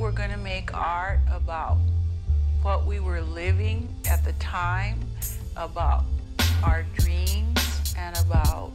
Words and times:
were 0.00 0.10
going 0.10 0.30
to 0.30 0.38
make 0.38 0.72
art 0.72 1.18
about 1.30 1.76
what 2.62 2.86
we 2.86 3.00
were 3.00 3.20
living 3.20 3.94
at 4.08 4.24
the 4.24 4.32
time, 4.34 4.98
about 5.58 6.04
our 6.64 6.86
dreams, 6.96 7.94
and 7.98 8.16
about 8.24 8.70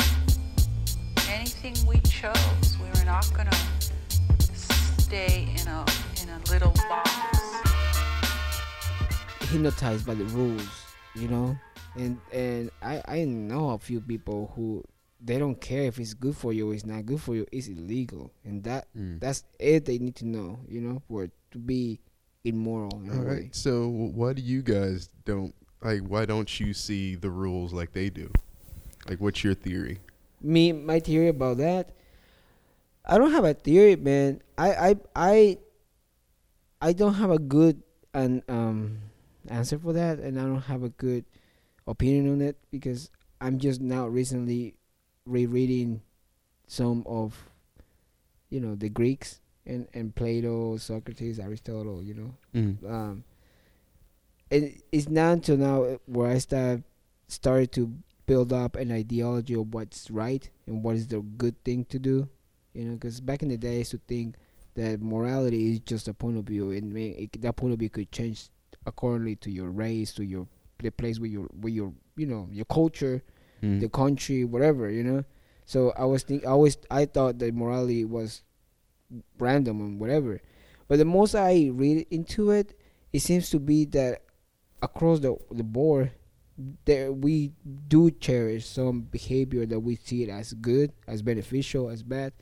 anything 1.27 1.75
we 1.87 1.99
chose. 2.01 2.77
We 2.79 2.87
were 2.99 3.05
not 3.05 3.27
going 3.33 3.47
to 3.49 3.57
stay 4.55 5.49
in 5.59 5.67
a 5.67 5.83
in 6.21 6.29
a 6.29 6.39
little 6.51 6.73
box. 6.87 7.09
hypnotized 9.49 10.05
by 10.05 10.13
the 10.13 10.25
rules, 10.25 10.69
you 11.15 11.27
know. 11.27 11.57
And 11.95 12.19
and 12.31 12.69
I 12.83 13.01
I 13.07 13.23
know 13.23 13.71
a 13.71 13.79
few 13.79 13.99
people 13.99 14.51
who 14.55 14.83
they 15.25 15.39
don't 15.39 15.59
care 15.59 15.83
if 15.83 15.99
it's 15.99 16.13
good 16.13 16.37
for 16.37 16.53
you 16.53 16.69
or 16.69 16.73
it's 16.75 16.85
not 16.85 17.05
good 17.05 17.19
for 17.19 17.33
you. 17.35 17.45
It's 17.51 17.67
illegal, 17.67 18.31
and 18.43 18.63
that 18.63 18.87
Mm. 18.95 19.19
that's 19.19 19.43
it. 19.59 19.85
They 19.85 19.97
need 19.97 20.15
to 20.17 20.25
know, 20.27 20.59
you 20.67 20.79
know, 20.81 21.01
for 21.07 21.27
to 21.51 21.57
be 21.57 21.99
immoral. 22.43 22.93
All 23.11 23.19
way. 23.21 23.25
right. 23.25 23.55
So 23.55 23.87
why 23.89 24.33
do 24.33 24.41
you 24.41 24.61
guys 24.61 25.09
don't 25.25 25.53
like? 25.81 26.01
Why 26.03 26.25
don't 26.25 26.59
you 26.59 26.73
see 26.73 27.15
the 27.15 27.29
rules 27.31 27.73
like 27.73 27.91
they 27.93 28.09
do? 28.09 28.31
Like, 29.09 29.19
what's 29.19 29.43
your 29.43 29.55
theory? 29.55 29.99
me 30.41 30.71
my 30.71 30.99
theory 30.99 31.29
about 31.29 31.57
that 31.57 31.89
i 33.05 33.17
don't 33.17 33.31
have 33.31 33.45
a 33.45 33.53
theory 33.53 33.95
man 33.95 34.39
i 34.59 34.69
i 34.89 34.95
i 35.15 35.57
i 36.81 36.93
don't 36.93 37.15
have 37.15 37.31
a 37.31 37.39
good 37.39 37.81
an 38.13 38.43
um 38.47 38.97
answer 39.47 39.79
for 39.79 39.93
that 39.93 40.19
and 40.19 40.37
i 40.39 40.43
don't 40.43 40.61
have 40.63 40.83
a 40.83 40.89
good 40.89 41.25
opinion 41.87 42.31
on 42.31 42.41
it 42.41 42.57
because 42.69 43.09
i'm 43.41 43.57
just 43.57 43.81
now 43.81 44.05
recently 44.05 44.74
rereading 45.25 46.01
some 46.67 47.03
of 47.07 47.49
you 48.49 48.59
know 48.59 48.75
the 48.75 48.89
greeks 48.89 49.39
and 49.65 49.87
and 49.93 50.13
plato 50.15 50.77
socrates 50.77 51.39
aristotle 51.39 52.03
you 52.03 52.13
know 52.13 52.33
Mm. 52.53 52.89
um, 52.89 53.23
it, 54.49 54.83
it's 54.91 55.09
not 55.09 55.33
until 55.33 55.57
now 55.57 55.97
where 56.05 56.31
I 56.31 56.37
start 56.37 56.81
started 57.27 57.71
to 57.73 57.91
build 58.27 58.53
up 58.53 58.75
an 58.75 58.91
ideology 58.91 59.55
of 59.55 59.73
what's 59.73 60.09
right 60.09 60.47
and 60.67 60.83
what 60.83 60.95
is 60.95 61.07
the 61.07 61.19
good 61.19 61.61
thing 61.63 61.85
to 61.85 61.99
do. 61.99 62.29
You 62.73 62.85
know, 62.85 62.93
because 62.93 63.19
back 63.21 63.41
in 63.43 63.49
the 63.49 63.57
day, 63.57 63.75
I 63.75 63.77
used 63.79 63.91
to 63.91 63.99
think 64.07 64.35
that 64.75 65.01
morality 65.01 65.71
is 65.73 65.79
just 65.79 66.07
a 66.07 66.13
point 66.13 66.37
of 66.37 66.45
view, 66.45 66.71
and 66.71 66.95
it, 66.97 67.41
that 67.41 67.55
point 67.55 67.73
of 67.73 67.79
view 67.79 67.89
could 67.89 68.11
change 68.11 68.49
accordingly 68.85 69.35
to 69.37 69.51
your 69.51 69.69
race, 69.69 70.13
to 70.13 70.23
your 70.25 70.47
the 70.79 70.91
place 70.91 71.19
where 71.19 71.29
your 71.29 71.45
where 71.59 71.71
your 71.73 71.91
you 72.15 72.25
know 72.27 72.47
your 72.51 72.65
culture, 72.65 73.23
Mm. 73.65 73.79
the 73.79 73.89
country, 73.89 74.43
whatever. 74.43 74.89
You 74.89 75.03
know. 75.03 75.23
So 75.65 75.91
I 75.97 76.05
was 76.05 76.23
think 76.23 76.45
I 76.45 76.49
always 76.49 76.77
I 76.91 77.05
thought 77.05 77.39
that 77.39 77.53
morality 77.53 78.05
was 78.05 78.43
random 79.39 79.81
and 79.81 79.99
whatever, 79.99 80.41
but 80.87 80.97
the 80.97 81.05
most 81.05 81.35
I 81.35 81.69
read 81.73 82.05
into 82.11 82.51
it, 82.51 82.77
it 83.11 83.19
seems 83.21 83.49
to 83.49 83.59
be 83.59 83.85
that 83.85 84.21
across 84.81 85.19
the 85.19 85.35
the 85.51 85.63
board, 85.63 86.11
there 86.85 87.11
we 87.11 87.51
do 87.87 88.11
cherish 88.11 88.67
some 88.67 89.01
behavior 89.01 89.65
that 89.65 89.79
we 89.79 89.95
see 89.95 90.23
it 90.23 90.29
as 90.29 90.53
good, 90.53 90.93
as 91.07 91.21
beneficial, 91.21 91.89
as 91.89 92.03
bad, 92.03 92.33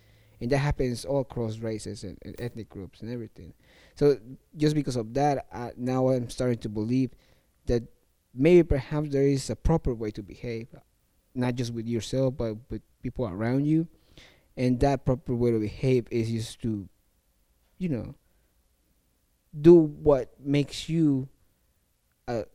and 0.42 0.52
that 0.52 0.58
happens 0.58 1.06
all 1.06 1.22
across 1.22 1.60
races 1.60 2.04
and, 2.04 2.18
and 2.24 2.36
ethnic 2.40 2.70
groups 2.70 3.02
and 3.02 3.12
everything. 3.12 3.54
So 3.96 4.18
just 4.58 4.76
because 4.76 4.96
of 4.96 5.14
that, 5.14 5.46
I, 5.54 5.72
now 5.78 6.10
I'm 6.10 6.30
starting 6.30 6.60
to 6.60 6.70
believe 6.70 7.12
that 7.68 7.84
maybe 8.34 8.64
perhaps 8.64 9.10
there 9.12 9.24
is 9.24 9.50
a 9.50 9.56
proper 9.56 9.94
way 9.94 10.12
to 10.12 10.24
behave, 10.24 10.68
not 11.36 11.56
just 11.56 11.74
with 11.74 11.88
yourself 11.88 12.36
but 12.38 12.56
with 12.70 12.82
people 13.02 13.28
around 13.28 13.66
you, 13.66 13.88
and 14.58 14.80
that 14.80 15.06
proper 15.06 15.36
way 15.36 15.52
to 15.52 15.60
behave 15.60 16.08
is 16.12 16.30
just 16.30 16.62
to, 16.62 16.88
you 17.78 17.90
know, 17.90 18.16
do 19.60 19.74
what 19.74 20.34
makes 20.40 20.90
you 20.90 21.28
a 22.28 22.46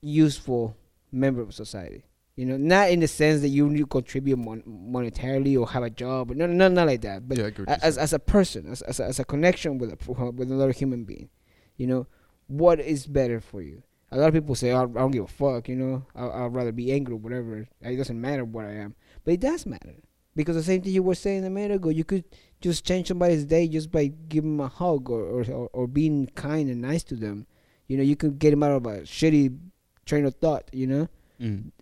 useful 0.00 0.76
member 1.10 1.42
of 1.42 1.54
society. 1.54 2.04
You 2.36 2.46
know, 2.46 2.56
not 2.56 2.90
in 2.90 2.98
the 2.98 3.06
sense 3.06 3.42
that 3.42 3.48
you 3.48 3.68
need 3.68 3.78
to 3.78 3.86
contribute 3.86 4.36
mon- 4.36 4.62
monetarily 4.66 5.58
or 5.58 5.68
have 5.68 5.84
a 5.84 5.90
job. 5.90 6.30
No, 6.30 6.46
no, 6.46 6.66
not 6.66 6.88
like 6.88 7.02
that. 7.02 7.28
But 7.28 7.38
yeah, 7.38 7.46
I 7.46 7.50
get 7.50 7.60
what 7.60 7.68
you're 7.68 7.78
as 7.84 7.96
as 7.96 8.12
a 8.12 8.18
person, 8.18 8.72
as 8.72 8.82
as 8.82 8.98
a, 8.98 9.04
as 9.04 9.20
a 9.20 9.24
connection 9.24 9.78
with 9.78 9.92
a 9.92 10.30
with 10.32 10.50
another 10.50 10.72
human 10.72 11.04
being, 11.04 11.28
you 11.76 11.86
know, 11.86 12.08
what 12.48 12.80
is 12.80 13.06
better 13.06 13.40
for 13.40 13.62
you? 13.62 13.84
A 14.10 14.16
lot 14.18 14.28
of 14.28 14.34
people 14.34 14.54
say, 14.54 14.70
oh, 14.72 14.82
"I 14.82 14.86
don't 14.86 15.10
give 15.10 15.24
a 15.24 15.28
fuck," 15.28 15.68
you 15.68 15.76
know. 15.76 16.04
I, 16.14 16.44
I'd 16.44 16.54
rather 16.54 16.72
be 16.72 16.92
angry 16.92 17.14
or 17.14 17.18
whatever. 17.18 17.66
It 17.80 17.96
doesn't 17.96 18.20
matter 18.20 18.44
what 18.44 18.64
I 18.66 18.72
am, 18.74 18.94
but 19.24 19.34
it 19.34 19.40
does 19.40 19.66
matter 19.66 19.94
because 20.36 20.56
the 20.56 20.62
same 20.62 20.82
thing 20.82 20.92
you 20.92 21.02
were 21.02 21.14
saying 21.14 21.44
a 21.44 21.50
minute 21.50 21.74
ago. 21.76 21.88
You 21.88 22.04
could 22.04 22.24
just 22.60 22.84
change 22.86 23.08
somebody's 23.08 23.44
day 23.44 23.66
just 23.68 23.90
by 23.90 24.06
giving 24.28 24.56
them 24.56 24.66
a 24.66 24.68
hug 24.68 25.10
or 25.10 25.22
or, 25.22 25.44
or, 25.50 25.68
or 25.72 25.86
being 25.88 26.26
kind 26.34 26.68
and 26.70 26.80
nice 26.82 27.02
to 27.04 27.16
them. 27.16 27.46
You 27.88 27.96
know, 27.96 28.02
you 28.04 28.16
could 28.16 28.38
get 28.38 28.50
them 28.50 28.62
out 28.62 28.72
of 28.72 28.86
a 28.86 29.00
shitty 29.00 29.58
train 30.06 30.24
of 30.26 30.34
thought. 30.36 30.68
You 30.72 30.86
know, 30.86 31.08
Mm. 31.40 31.72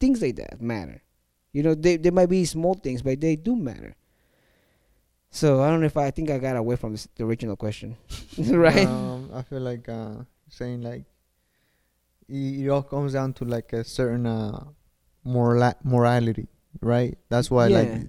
things 0.00 0.22
like 0.22 0.36
that 0.36 0.62
matter. 0.62 1.02
You 1.52 1.62
know, 1.62 1.74
they 1.74 1.96
they 1.98 2.10
might 2.10 2.30
be 2.30 2.44
small 2.46 2.74
things, 2.74 3.02
but 3.02 3.20
they 3.20 3.36
do 3.36 3.54
matter. 3.56 3.94
So 5.30 5.60
I 5.62 5.68
don't 5.68 5.80
know 5.80 5.86
if 5.86 5.96
I, 5.96 6.06
I 6.06 6.10
think 6.10 6.30
I 6.30 6.38
got 6.38 6.56
away 6.56 6.76
from 6.76 6.92
this, 6.92 7.08
the 7.16 7.24
original 7.24 7.56
question, 7.56 7.96
right? 8.38 8.86
Um, 8.86 9.30
I 9.34 9.42
feel 9.42 9.60
like 9.60 9.88
uh, 9.88 10.22
saying 10.48 10.82
like 10.82 11.04
it, 12.28 12.64
it 12.64 12.68
all 12.68 12.82
comes 12.82 13.12
down 13.14 13.32
to 13.34 13.44
like 13.44 13.72
a 13.72 13.84
certain 13.84 14.26
uh, 14.26 14.64
moral 15.24 15.72
morality, 15.84 16.48
right? 16.80 17.16
That's 17.28 17.50
why 17.50 17.68
Yeah. 17.68 17.84
like 17.84 18.08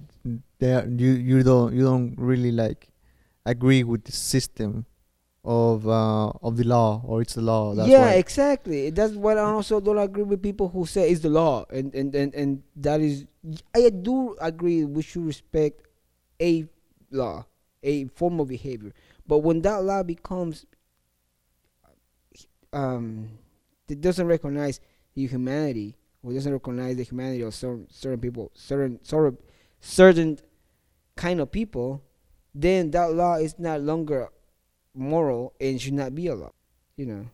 there 0.60 0.88
you 0.88 1.12
you 1.12 1.44
don't 1.44 1.74
you 1.74 1.84
don't 1.84 2.16
really 2.18 2.52
like 2.52 2.90
agree 3.46 3.84
with 3.84 4.04
the 4.06 4.12
system 4.12 4.86
of 5.44 5.88
uh, 5.88 6.28
of 6.42 6.58
the 6.58 6.64
law 6.64 7.02
or 7.06 7.22
it's 7.22 7.36
the 7.36 7.42
law. 7.42 7.76
That's 7.76 7.90
yeah, 7.90 8.10
why. 8.10 8.12
exactly. 8.14 8.90
That's 8.90 9.14
what 9.14 9.38
I 9.38 9.44
also 9.44 9.80
don't 9.80 9.98
agree 10.00 10.24
with 10.24 10.42
people 10.42 10.70
who 10.70 10.86
say 10.86 11.10
it's 11.12 11.22
the 11.22 11.30
law, 11.30 11.66
and 11.70 11.94
and 11.96 12.14
and, 12.16 12.34
and 12.36 12.64
that 12.78 13.02
is. 13.02 13.26
I 13.76 13.90
do 13.90 14.36
agree 14.42 14.86
we 14.86 15.04
should 15.04 15.26
respect 15.26 15.82
a 16.42 16.66
law, 17.12 17.46
a 17.84 18.06
form 18.06 18.40
of 18.40 18.48
behavior, 18.48 18.94
but 19.28 19.40
when 19.40 19.62
that 19.62 19.84
law 19.84 20.02
becomes, 20.04 20.66
um, 22.74 23.30
it 23.88 24.02
doesn't 24.02 24.28
recognize 24.28 24.80
your 25.14 25.30
humanity 25.30 25.96
or 26.24 26.34
doesn't 26.34 26.52
recognize 26.52 26.98
the 26.98 27.04
humanity 27.04 27.42
of 27.42 27.54
certain 27.54 27.88
certain 27.90 28.20
people, 28.20 28.52
certain 28.54 29.04
sort 29.04 29.28
of 29.28 29.38
certain 29.80 30.40
kind 31.16 31.40
of 31.40 31.52
people, 31.52 32.04
then 32.54 32.92
that 32.92 33.14
law 33.14 33.36
is 33.36 33.58
not 33.60 33.82
longer 33.82 34.30
moral 34.94 35.54
and 35.60 35.80
should 35.82 35.94
not 35.94 36.16
be 36.16 36.28
a 36.28 36.36
law. 36.36 36.52
You 36.98 37.06
know, 37.06 37.26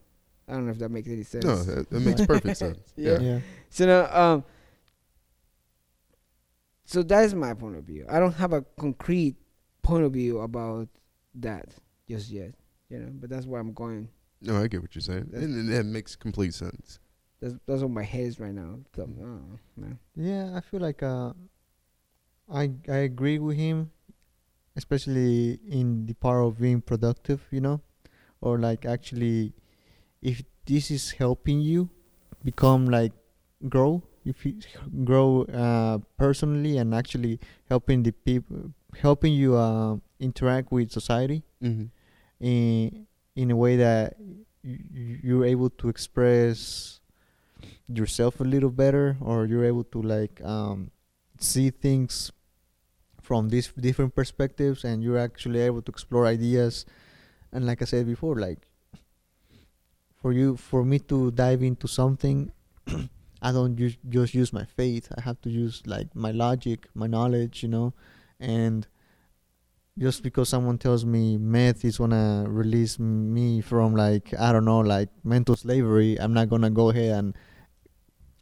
I 0.48 0.52
don't 0.52 0.66
know 0.66 0.72
if 0.72 0.78
that 0.78 0.90
makes 0.90 1.08
any 1.08 1.22
sense. 1.22 1.44
No, 1.44 1.56
that, 1.62 1.90
that 1.90 2.00
makes 2.00 2.26
perfect 2.26 2.56
sense. 2.56 2.92
Yeah. 2.96 3.12
Yeah. 3.12 3.20
yeah. 3.20 3.38
So 3.70 3.86
now, 3.86 4.20
um, 4.20 4.44
so 6.84 7.02
that 7.02 7.24
is 7.24 7.34
my 7.34 7.54
point 7.54 7.76
of 7.76 7.84
view. 7.84 8.04
I 8.08 8.20
don't 8.20 8.34
have 8.34 8.52
a 8.52 8.62
concrete 8.78 9.36
point 9.82 10.04
of 10.04 10.12
view 10.12 10.40
about 10.40 10.88
that 11.36 11.70
just 12.08 12.30
yet. 12.30 12.54
You 12.90 12.98
know, 12.98 13.08
but 13.12 13.30
that's 13.30 13.46
where 13.46 13.60
I'm 13.60 13.72
going. 13.72 14.08
No, 14.42 14.60
I 14.62 14.66
get 14.66 14.82
what 14.82 14.94
you're 14.94 15.02
saying, 15.02 15.26
That's- 15.30 15.44
and, 15.44 15.54
and 15.56 15.68
that 15.72 15.84
makes 15.86 16.16
complete 16.16 16.52
sense. 16.54 16.98
That's 17.40 17.54
that's 17.66 17.82
what 17.82 17.90
my 17.90 18.02
head 18.02 18.26
is 18.26 18.38
right 18.40 18.52
now. 18.54 18.78
So, 18.94 19.02
oh, 19.22 19.58
man. 19.76 19.98
Yeah, 20.14 20.52
I 20.56 20.60
feel 20.60 20.80
like 20.80 21.02
uh, 21.02 21.32
I 22.50 22.70
I 22.88 22.96
agree 23.10 23.38
with 23.38 23.56
him, 23.56 23.90
especially 24.76 25.58
in 25.68 26.06
the 26.06 26.14
part 26.14 26.44
of 26.44 26.58
being 26.60 26.80
productive, 26.80 27.40
you 27.50 27.60
know, 27.60 27.80
or 28.40 28.58
like 28.58 28.84
actually, 28.84 29.54
if 30.20 30.42
this 30.66 30.90
is 30.90 31.12
helping 31.12 31.60
you 31.60 31.90
become 32.44 32.86
like 32.86 33.12
grow, 33.68 34.02
if 34.24 34.44
you 34.46 34.54
grow 35.04 35.42
uh, 35.44 35.98
personally 36.16 36.78
and 36.78 36.94
actually 36.94 37.38
helping 37.68 38.02
the 38.02 38.12
people, 38.12 38.72
helping 39.00 39.32
you 39.34 39.56
uh, 39.56 39.96
interact 40.20 40.70
with 40.72 40.90
society 40.90 41.42
Mm-hmm. 41.62 41.86
in 42.44 43.06
in 43.34 43.50
a 43.50 43.56
way 43.56 43.76
that 43.76 44.16
you're 44.62 45.44
able 45.44 45.70
to 45.70 45.88
express 45.88 47.00
yourself 47.88 48.40
a 48.40 48.44
little 48.44 48.70
better 48.70 49.16
or 49.20 49.46
you're 49.46 49.64
able 49.64 49.84
to 49.84 50.02
like 50.02 50.40
um, 50.44 50.90
see 51.38 51.70
things 51.70 52.30
from 53.20 53.48
these 53.48 53.72
different 53.78 54.14
perspectives 54.14 54.84
and 54.84 55.02
you're 55.02 55.18
actually 55.18 55.60
able 55.60 55.82
to 55.82 55.90
explore 55.90 56.26
ideas. 56.26 56.84
And 57.52 57.66
like 57.66 57.82
i 57.82 57.84
said 57.84 58.06
before 58.06 58.36
like 58.36 58.66
for 60.20 60.32
you 60.32 60.56
for 60.56 60.84
me 60.84 60.98
to 61.00 61.30
dive 61.32 61.62
into 61.62 61.86
something 61.86 62.50
i 63.42 63.52
don't 63.52 63.76
just 64.08 64.34
use 64.34 64.52
my 64.52 64.64
faith. 64.64 65.12
I 65.16 65.20
have 65.20 65.40
to 65.42 65.50
use 65.50 65.82
like 65.84 66.14
my 66.14 66.30
logic 66.30 66.88
my 66.94 67.06
knowledge 67.06 67.62
you 67.62 67.68
know? 67.68 67.92
And 68.40 68.86
just 69.98 70.22
because 70.22 70.48
someone 70.48 70.78
tells 70.78 71.04
me 71.04 71.36
meth 71.36 71.84
is 71.84 71.98
gonna 71.98 72.44
release 72.48 72.98
me 72.98 73.60
from 73.60 73.94
like 73.94 74.32
I 74.38 74.52
don't 74.52 74.64
know 74.64 74.80
like 74.80 75.08
mental 75.24 75.56
slavery, 75.56 76.18
I'm 76.18 76.32
not 76.32 76.48
gonna 76.48 76.70
go 76.70 76.90
ahead 76.90 77.12
and 77.18 77.34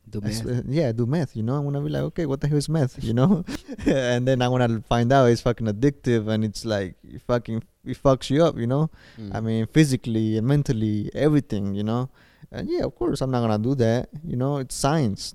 Do 0.09 0.21
meth. 0.21 0.47
uh, 0.47 0.63
yeah 0.67 0.93
do 0.93 1.07
meth. 1.07 1.35
You 1.37 1.43
know, 1.43 1.57
I'm 1.57 1.65
gonna 1.65 1.81
be 1.81 1.89
like, 1.91 2.03
okay, 2.03 2.27
what 2.27 2.41
the 2.41 2.49
hell 2.49 2.59
is 2.59 2.69
meth? 2.69 3.03
You 3.03 3.15
know, 3.15 3.45
and 3.87 4.27
then 4.29 4.43
I'm 4.43 4.51
gonna 4.51 4.83
find 4.89 5.13
out 5.13 5.27
it's 5.27 5.41
fucking 5.43 5.67
addictive 5.67 6.29
and 6.29 6.45
it's 6.45 6.65
like 6.65 6.95
fucking 7.27 7.63
it 7.85 8.03
fucks 8.03 8.31
you 8.31 8.45
up, 8.45 8.57
you 8.59 8.67
know. 8.67 8.91
Mm. 9.19 9.35
I 9.35 9.41
mean, 9.41 9.67
physically 9.67 10.37
and 10.39 10.47
mentally, 10.47 11.11
everything, 11.15 11.75
you 11.75 11.83
know. 11.83 12.11
And 12.53 12.69
yeah, 12.69 12.83
of 12.85 12.95
course, 12.95 13.21
I'm 13.23 13.31
not 13.31 13.41
gonna 13.41 13.59
do 13.59 13.75
that. 13.77 14.09
You 14.25 14.37
know, 14.37 14.59
it's 14.59 14.75
science, 14.75 15.35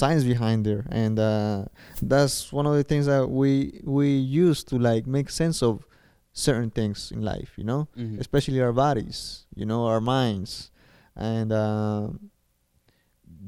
science 0.00 0.24
behind 0.24 0.66
there, 0.66 0.82
and 0.90 1.16
uh, 1.18 1.64
that's 2.02 2.52
one 2.52 2.66
of 2.66 2.74
the 2.74 2.82
things 2.90 3.06
that 3.06 3.24
we 3.30 3.80
we 3.84 4.08
use 4.44 4.64
to 4.70 4.74
like 4.78 5.06
make 5.06 5.28
sense 5.30 5.62
of 5.62 5.86
certain 6.32 6.70
things 6.70 7.12
in 7.14 7.22
life. 7.22 7.50
You 7.56 7.64
know, 7.70 7.82
Mhm. 7.96 8.18
especially 8.18 8.60
our 8.60 8.72
bodies, 8.74 9.46
you 9.54 9.66
know, 9.70 9.86
our 9.86 10.00
minds, 10.02 10.70
and 11.14 11.52
uh, 11.52 12.08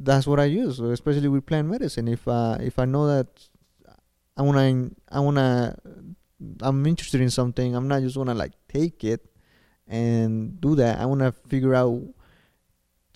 that's 0.02 0.26
what 0.26 0.38
I 0.40 0.44
use, 0.44 0.78
especially 0.80 1.28
with 1.28 1.46
plant 1.46 1.68
medicine. 1.68 2.08
If 2.08 2.26
uh, 2.28 2.58
if 2.60 2.78
I 2.78 2.84
know 2.84 3.06
that 3.08 3.28
I 4.36 4.42
wanna 4.42 4.90
I 5.10 5.20
wanna 5.20 5.76
I'm 6.60 6.84
interested 6.86 7.20
in 7.20 7.30
something, 7.30 7.74
I'm 7.74 7.88
not 7.88 8.02
just 8.02 8.16
gonna 8.16 8.34
like 8.34 8.52
take 8.68 9.02
it 9.04 9.24
and 9.88 10.60
do 10.60 10.74
that. 10.76 11.00
I 11.00 11.06
wanna 11.06 11.32
figure 11.48 11.74
out 11.74 12.02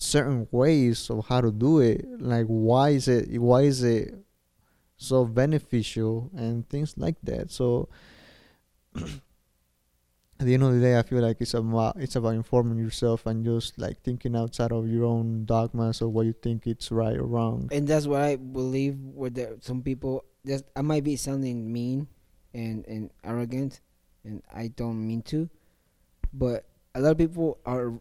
certain 0.01 0.47
ways 0.51 1.09
of 1.09 1.25
how 1.27 1.41
to 1.41 1.51
do 1.51 1.79
it. 1.79 2.05
Like 2.19 2.47
why 2.47 2.89
is 2.89 3.07
it 3.07 3.39
why 3.39 3.61
is 3.61 3.83
it 3.83 4.15
so 4.97 5.25
beneficial 5.25 6.29
and 6.35 6.67
things 6.69 6.93
like 6.97 7.17
that. 7.23 7.51
So 7.51 7.89
at 8.95 10.45
the 10.45 10.53
end 10.53 10.63
of 10.63 10.73
the 10.73 10.79
day, 10.79 10.97
I 10.97 11.01
feel 11.01 11.21
like 11.21 11.37
it's 11.39 11.53
about 11.53 11.97
it's 11.97 12.15
about 12.15 12.35
informing 12.35 12.77
yourself 12.77 13.25
and 13.25 13.43
just 13.43 13.77
like 13.77 14.01
thinking 14.01 14.35
outside 14.35 14.71
of 14.71 14.87
your 14.87 15.05
own 15.05 15.45
dogmas 15.45 16.01
or 16.01 16.09
what 16.09 16.25
you 16.25 16.33
think 16.33 16.67
it's 16.67 16.91
right 16.91 17.17
or 17.17 17.25
wrong. 17.25 17.69
and 17.71 17.87
that's 17.87 18.05
what 18.05 18.21
I 18.21 18.35
believe. 18.37 18.97
Where 18.97 19.29
there 19.29 19.55
some 19.61 19.81
people, 19.81 20.25
just 20.45 20.65
I 20.75 20.81
might 20.81 21.03
be 21.03 21.15
sounding 21.15 21.71
mean 21.71 22.07
and 22.53 22.85
and 22.87 23.09
arrogant, 23.23 23.81
and 24.23 24.41
I 24.53 24.69
don't 24.69 25.01
mean 25.05 25.21
to, 25.33 25.49
but 26.33 26.65
a 26.93 27.01
lot 27.01 27.11
of 27.11 27.17
people 27.17 27.57
are 27.65 27.93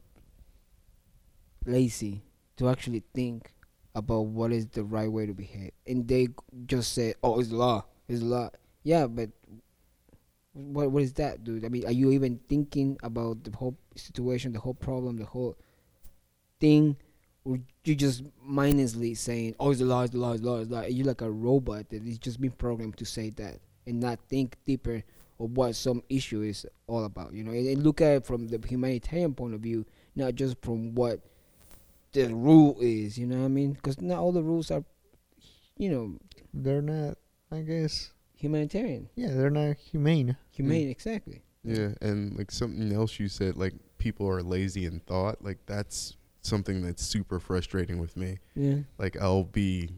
lazy 1.66 2.22
to 2.56 2.68
actually 2.68 3.02
think 3.14 3.52
about 3.94 4.26
what 4.26 4.52
is 4.52 4.66
the 4.68 4.84
right 4.84 5.10
way 5.10 5.26
to 5.26 5.34
behave, 5.34 5.72
and 5.86 6.06
they 6.06 6.28
just 6.66 6.92
say, 6.92 7.14
"Oh, 7.22 7.40
it's 7.40 7.50
law, 7.50 7.84
it's 8.08 8.22
law." 8.22 8.50
Yeah, 8.82 9.06
but 9.06 9.30
what 10.52 10.90
what 10.90 11.02
is 11.02 11.12
that, 11.14 11.44
dude? 11.44 11.64
I 11.64 11.68
mean, 11.68 11.86
are 11.86 11.92
you 11.92 12.10
even 12.10 12.40
thinking 12.48 12.98
about 13.02 13.44
the 13.44 13.56
whole 13.56 13.76
situation, 13.96 14.52
the 14.52 14.60
whole 14.60 14.74
problem, 14.74 15.16
the 15.16 15.26
whole 15.26 15.56
thing? 16.60 16.96
or 17.44 17.58
you 17.84 17.94
just 17.94 18.22
mindlessly 18.42 19.14
saying, 19.14 19.54
"Oh, 19.58 19.70
it's 19.70 19.80
the 19.80 19.86
law, 19.86 20.02
it's 20.02 20.12
the 20.12 20.18
law, 20.18 20.32
it's 20.32 20.42
the 20.42 20.50
law, 20.50 20.58
it's 20.58 20.68
the 20.68 20.74
law." 20.74 20.82
You're 20.86 21.06
like 21.06 21.22
a 21.22 21.30
robot 21.30 21.88
that 21.88 22.04
is 22.04 22.18
just 22.18 22.40
been 22.40 22.50
programmed 22.50 22.96
to 22.98 23.04
say 23.04 23.30
that 23.30 23.60
and 23.86 24.00
not 24.00 24.18
think 24.28 24.56
deeper 24.66 25.02
of 25.38 25.56
what 25.56 25.74
some 25.74 26.02
issue 26.08 26.42
is 26.42 26.66
all 26.86 27.04
about. 27.04 27.32
You 27.32 27.44
know, 27.44 27.52
and, 27.52 27.66
and 27.66 27.82
look 27.82 28.00
at 28.00 28.12
it 28.12 28.26
from 28.26 28.48
the 28.48 28.60
humanitarian 28.66 29.34
point 29.34 29.54
of 29.54 29.60
view, 29.60 29.86
not 30.14 30.34
just 30.34 30.56
from 30.60 30.94
what 30.94 31.20
the 32.12 32.34
rule 32.34 32.76
is. 32.80 33.18
You 33.18 33.26
know 33.26 33.38
what 33.38 33.44
I 33.46 33.48
mean? 33.48 33.72
Because 33.72 34.00
not 34.00 34.18
all 34.18 34.32
the 34.32 34.42
rules 34.42 34.70
are, 34.70 34.84
you 35.76 35.90
know, 35.90 36.16
They're 36.52 36.82
not, 36.82 37.16
I 37.52 37.60
guess. 37.62 38.12
humanitarian, 38.36 39.08
Yeah, 39.14 39.34
they're 39.34 39.50
not 39.50 39.76
humane. 39.76 40.36
humane. 40.50 40.88
Exactly. 40.88 41.42
Yeah, 41.62 41.90
and 42.00 42.36
like 42.38 42.50
something 42.50 42.90
else 42.92 43.20
you 43.20 43.28
said, 43.28 43.56
like 43.56 43.74
people 43.98 44.26
are 44.28 44.42
lazy 44.42 44.86
in 44.86 45.00
thought. 45.00 45.44
Like 45.44 45.58
that's 45.66 46.16
something 46.40 46.80
that's 46.82 47.02
super 47.02 47.38
frustrating 47.38 47.98
with 47.98 48.16
me. 48.16 48.38
Yeah. 48.54 48.78
Like 48.98 49.16
I'll 49.20 49.44
be 49.44 49.90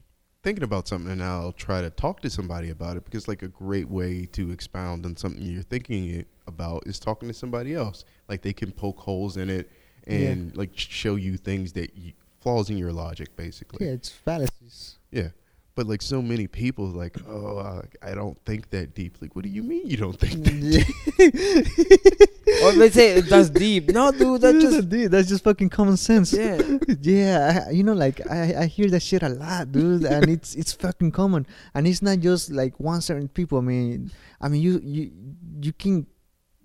thinking 0.42 0.64
about 0.64 0.88
something 0.88 1.12
and 1.12 1.22
I'll 1.22 1.52
try 1.52 1.80
to 1.82 1.88
talk 1.90 2.20
to 2.22 2.28
somebody 2.30 2.70
about 2.70 2.96
it 2.96 3.04
because 3.04 3.28
like 3.28 3.42
a 3.44 3.48
great 3.48 3.88
way 3.88 4.26
to 4.32 4.50
expound 4.50 5.06
on 5.06 5.16
something 5.16 5.40
you're 5.40 5.62
thinking 5.62 6.24
about 6.48 6.82
is 6.84 6.98
talking 6.98 7.28
to 7.28 7.34
somebody 7.34 7.74
else. 7.74 8.04
Like 8.28 8.42
they 8.42 8.52
can 8.52 8.72
poke 8.72 8.98
holes 8.98 9.36
in 9.36 9.48
it 9.48 9.70
and 10.06 10.56
like 10.56 10.70
show 10.74 11.16
you 11.16 11.36
things 11.36 11.72
that 11.74 11.96
you, 11.96 12.12
flaws 12.40 12.70
in 12.70 12.78
your 12.78 12.92
logic, 12.92 13.36
basically. 13.36 13.86
Yeah, 13.86 13.92
it's 13.92 14.08
fallacies. 14.10 14.98
Yeah. 15.10 15.28
But 15.74 15.86
like 15.86 16.02
so 16.02 16.20
many 16.20 16.46
people, 16.46 16.86
like, 16.86 17.16
oh, 17.26 17.56
uh, 17.56 17.82
I 18.02 18.14
don't 18.14 18.38
think 18.44 18.68
that 18.70 18.94
deep. 18.94 19.16
Like, 19.22 19.34
what 19.34 19.42
do 19.44 19.50
you 19.50 19.62
mean 19.62 19.88
you 19.88 19.96
don't 19.96 20.18
think 20.18 20.44
that 20.44 20.60
deep? 22.20 22.28
or 22.62 22.72
let's 22.72 22.94
say 22.94 23.20
that's 23.22 23.48
deep. 23.48 23.88
No, 23.88 24.12
dude, 24.12 24.42
that's 24.42 24.60
just 24.60 24.88
dude, 24.90 25.10
that's 25.10 25.28
just 25.28 25.44
fucking 25.44 25.70
common 25.70 25.96
sense. 25.96 26.32
yeah. 26.34 26.60
yeah, 27.00 27.64
I, 27.68 27.70
you 27.70 27.84
know, 27.84 27.94
like 27.94 28.20
I, 28.30 28.62
I 28.62 28.66
hear 28.66 28.88
that 28.90 29.00
shit 29.00 29.22
a 29.22 29.30
lot, 29.30 29.72
dude, 29.72 30.04
and 30.04 30.28
it's 30.28 30.54
it's 30.54 30.74
fucking 30.74 31.12
common, 31.12 31.46
and 31.74 31.86
it's 31.86 32.02
not 32.02 32.18
just 32.18 32.50
like 32.50 32.78
one 32.78 33.00
certain 33.00 33.28
people. 33.28 33.56
I 33.56 33.62
mean, 33.62 34.10
I 34.42 34.48
mean, 34.48 34.60
you 34.60 34.78
you 34.84 35.10
you 35.62 35.72
can 35.72 36.06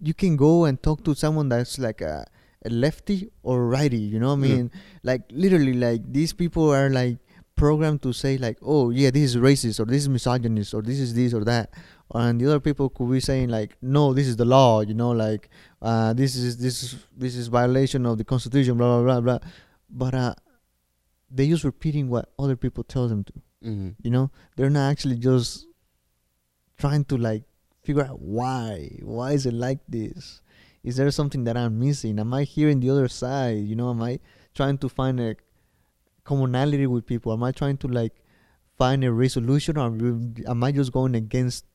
you 0.02 0.14
can 0.14 0.36
go 0.36 0.66
and 0.66 0.82
talk 0.82 1.04
to 1.06 1.16
someone 1.16 1.48
that's 1.48 1.80
like 1.80 2.02
a, 2.02 2.26
a 2.26 2.37
lefty 2.70 3.30
or 3.44 3.68
righty. 3.68 3.98
You 3.98 4.20
know, 4.20 4.36
what 4.36 4.44
I 4.46 4.48
Yeah. 4.48 4.56
mean, 4.58 4.72
like 5.04 5.24
literally, 5.32 5.74
like 5.74 6.12
these 6.12 6.34
people 6.34 6.70
are 6.74 6.90
like 6.90 7.18
programmed 7.56 8.02
to 8.04 8.14
say 8.14 8.38
like, 8.38 8.58
oh 8.62 8.90
yeah, 8.92 9.10
this 9.10 9.24
is 9.34 9.36
racist 9.38 9.80
or 9.80 9.86
this 9.86 10.04
is 10.04 10.10
misogynist 10.10 10.74
or 10.74 10.82
this 10.82 11.00
is 11.00 11.14
this 11.14 11.34
or 11.34 11.44
that. 11.46 11.72
And 12.14 12.40
the 12.40 12.46
other 12.48 12.60
people 12.62 12.90
could 12.90 13.10
be 13.12 13.20
saying 13.20 13.50
like, 13.50 13.76
no, 13.82 14.14
this 14.14 14.28
is 14.28 14.36
the 14.38 14.46
law, 14.46 14.82
you 14.82 14.94
know, 14.94 15.12
like 15.12 15.50
uh, 15.82 16.14
this 16.14 16.36
is 16.36 16.58
this 16.58 16.84
is 16.84 16.96
this 17.18 17.36
is 17.36 17.48
violation 17.48 18.06
of 18.06 18.18
the 18.18 18.24
constitution, 18.24 18.78
blah 18.78 19.02
blah 19.02 19.20
blah 19.20 19.40
blah. 19.40 19.50
But 19.90 20.14
uh, 20.14 20.34
they 21.30 21.50
just 21.50 21.64
repeating 21.64 22.10
what 22.10 22.30
other 22.40 22.56
people 22.56 22.84
tell 22.84 23.08
them 23.08 23.24
to. 23.26 23.34
Mhm. 23.66 23.96
You 24.04 24.12
know, 24.12 24.32
they're 24.56 24.70
not 24.70 24.90
actually 24.92 25.18
just 25.18 25.66
trying 26.78 27.04
to 27.06 27.18
like 27.18 27.44
figure 27.84 28.06
out 28.06 28.22
why. 28.22 29.00
Why 29.02 29.32
is 29.34 29.46
it 29.46 29.54
like 29.54 29.80
this? 29.90 30.42
Is 30.84 30.96
there 30.98 31.10
something 31.12 31.44
that 31.46 31.58
I'm 31.58 31.80
missing? 31.80 32.20
Am 32.20 32.34
I 32.34 32.44
hearing 32.44 32.80
the 32.80 32.90
other 32.90 33.08
side? 33.08 33.64
You 33.64 33.76
know, 33.76 33.90
am 33.90 34.02
I 34.02 34.20
trying 34.56 34.78
to 34.80 34.90
find 34.90 35.20
a 35.20 35.36
commonality 36.24 36.88
with 36.88 37.06
people? 37.06 37.34
Am 37.34 37.44
I 37.44 37.52
trying 37.52 37.78
to 37.78 37.88
like 37.88 38.14
find 38.78 39.04
a 39.04 39.12
resolution, 39.12 39.78
or 39.78 39.88
am 39.88 40.64
I 40.64 40.72
just 40.72 40.92
going 40.92 41.16
against 41.16 41.66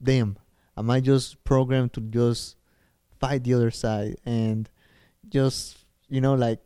them? 0.00 0.38
Am 0.76 0.90
I 0.90 1.00
just 1.00 1.42
programmed 1.44 1.92
to 1.94 2.00
just 2.00 2.56
fight 3.18 3.44
the 3.44 3.54
other 3.54 3.70
side 3.70 4.16
and 4.26 4.68
just 5.28 5.78
you 6.08 6.20
know 6.20 6.34
like 6.34 6.60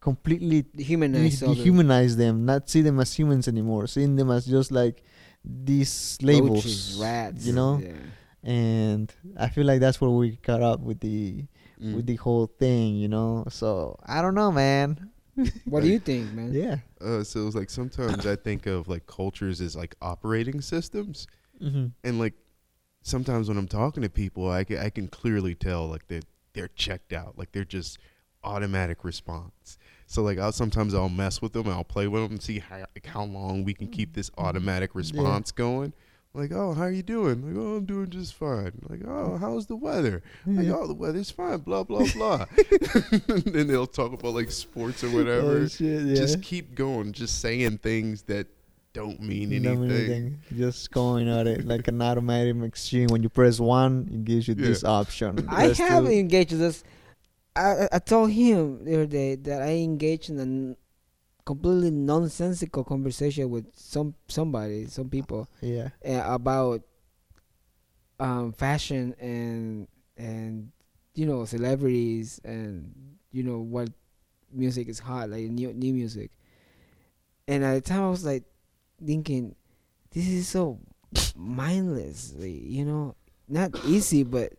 completely 0.00 0.64
Humanize 0.76 1.40
de- 1.40 1.46
all 1.46 1.54
the 1.54 1.64
dehumanize 1.64 2.16
them, 2.16 2.44
not 2.46 2.70
see 2.70 2.80
them 2.80 3.00
as 3.00 3.12
humans 3.12 3.48
anymore, 3.48 3.86
seeing 3.86 4.14
them 4.16 4.30
as 4.30 4.46
just 4.46 4.70
like 4.70 5.02
these 5.44 6.16
labels, 6.22 6.64
roaches, 6.64 6.98
rats. 7.00 7.46
you 7.46 7.52
know. 7.52 7.80
Yeah. 7.82 7.92
And 8.46 9.12
I 9.36 9.48
feel 9.48 9.66
like 9.66 9.80
that's 9.80 10.00
where 10.00 10.10
we 10.10 10.38
got 10.42 10.62
up 10.62 10.80
with 10.80 11.00
the 11.00 11.44
Mm. 11.78 11.94
with 11.96 12.06
the 12.06 12.16
whole 12.16 12.46
thing, 12.46 12.96
you 12.96 13.06
know. 13.08 13.44
So 13.50 13.98
I 14.06 14.22
don't 14.22 14.34
know, 14.34 14.50
man. 14.50 15.10
What 15.66 15.82
do 15.82 15.88
you 15.90 15.98
think, 15.98 16.32
man? 16.32 16.54
Yeah. 16.54 16.76
Uh, 16.98 17.22
so 17.22 17.46
it's 17.46 17.54
like 17.54 17.68
sometimes 17.68 18.24
I 18.24 18.34
think 18.36 18.64
of 18.64 18.88
like 18.88 19.06
cultures 19.06 19.60
as 19.60 19.76
like 19.76 19.94
operating 20.00 20.62
systems, 20.62 21.26
Mm-hmm. 21.62 21.86
and 22.02 22.18
like 22.18 22.32
sometimes 23.02 23.48
when 23.48 23.58
I'm 23.58 23.68
talking 23.68 24.02
to 24.04 24.08
people, 24.08 24.50
I 24.50 24.64
can, 24.64 24.78
I 24.78 24.88
can 24.90 25.08
clearly 25.08 25.54
tell 25.54 25.86
like 25.86 26.06
they 26.08 26.20
they're 26.54 26.68
checked 26.68 27.12
out, 27.12 27.36
like 27.36 27.52
they're 27.52 27.64
just 27.64 27.98
automatic 28.42 29.04
response. 29.04 29.76
So 30.06 30.22
like 30.22 30.38
I'll 30.38 30.52
sometimes 30.52 30.94
I'll 30.94 31.10
mess 31.10 31.42
with 31.42 31.52
them, 31.52 31.68
I'll 31.68 31.84
play 31.84 32.06
with 32.08 32.22
them 32.22 32.32
and 32.32 32.42
see 32.42 32.58
how 32.60 32.78
like, 32.78 33.04
how 33.06 33.24
long 33.24 33.64
we 33.64 33.74
can 33.74 33.88
keep 33.88 34.14
this 34.14 34.30
automatic 34.38 34.94
response 34.94 35.50
going. 35.52 35.92
Like, 36.36 36.52
oh, 36.52 36.74
how 36.74 36.82
are 36.82 36.90
you 36.90 37.02
doing? 37.02 37.42
Like, 37.46 37.56
oh, 37.56 37.76
I'm 37.76 37.86
doing 37.86 38.10
just 38.10 38.34
fine. 38.34 38.72
Like, 38.88 39.00
oh, 39.06 39.38
how's 39.38 39.66
the 39.66 39.76
weather? 39.76 40.22
Like, 40.46 40.68
oh, 40.68 40.86
the 40.86 40.94
weather's 40.94 41.30
fine. 41.30 41.58
Blah 41.60 41.84
blah 41.84 42.06
blah. 42.14 42.44
then 43.26 43.66
they'll 43.68 43.86
talk 43.86 44.12
about 44.12 44.34
like 44.34 44.50
sports 44.50 45.02
or 45.02 45.08
oh, 45.08 45.14
whatever 45.14 45.58
Oh 45.58 45.66
shit! 45.68 46.02
Yeah. 46.02 46.14
just 46.14 46.42
keep 46.42 46.74
going, 46.74 47.12
just 47.12 47.40
saying 47.40 47.78
things 47.78 48.22
that 48.24 48.46
don't 48.92 49.20
mean 49.20 49.50
You 49.50 49.60
know, 49.60 49.82
anything. 49.82 50.10
anything. 50.10 50.40
Just 50.56 50.90
going 50.90 51.28
at 51.28 51.46
it 51.46 51.66
like 51.66 51.88
an 51.88 52.00
automatic 52.00 52.56
machine. 52.56 53.08
When 53.08 53.22
you 53.22 53.28
press 53.28 53.58
one, 53.60 54.08
it 54.12 54.24
gives 54.24 54.46
you 54.48 54.54
Yeah. 54.58 54.66
this 54.66 54.84
option. 54.84 55.46
I 55.50 55.68
have 55.68 56.04
two. 56.04 56.10
engaged 56.12 56.52
this. 56.52 56.84
I 57.54 57.60
I- 57.84 57.88
I 57.92 57.98
told 57.98 58.30
him 58.30 58.84
the 58.84 58.94
other 58.94 59.06
day 59.06 59.34
that 59.36 59.62
I 59.62 59.72
engaged 59.76 60.30
in 60.30 60.38
a 60.38 60.42
n- 60.42 60.76
completely 61.46 61.90
nonsensical 61.90 62.84
conversation 62.84 63.48
with 63.48 63.64
some 63.74 64.14
somebody, 64.28 64.84
some 64.86 65.08
people, 65.08 65.48
Yeah. 65.62 65.88
uh, 66.04 66.22
about 66.34 66.82
um 68.20 68.52
fashion 68.52 69.14
and 69.20 69.88
and 70.16 70.72
you 71.14 71.26
know 71.26 71.44
celebrities 71.44 72.40
and 72.44 72.94
you 73.30 73.42
know 73.42 73.58
what 73.58 73.88
music 74.52 74.88
is 74.88 74.98
hot 74.98 75.30
like 75.30 75.44
new 75.44 75.72
new 75.72 75.94
music. 75.94 76.30
And 77.48 77.62
at 77.64 77.74
the 77.74 77.80
time 77.80 78.02
I 78.02 78.10
was 78.10 78.24
like 78.24 78.44
thinking, 79.04 79.54
this 80.10 80.26
is 80.26 80.48
so 80.48 80.80
mindlessly, 81.36 82.52
you 82.58 82.84
know, 82.84 83.14
not 83.48 83.70
easy, 83.86 84.24
but 84.24 84.52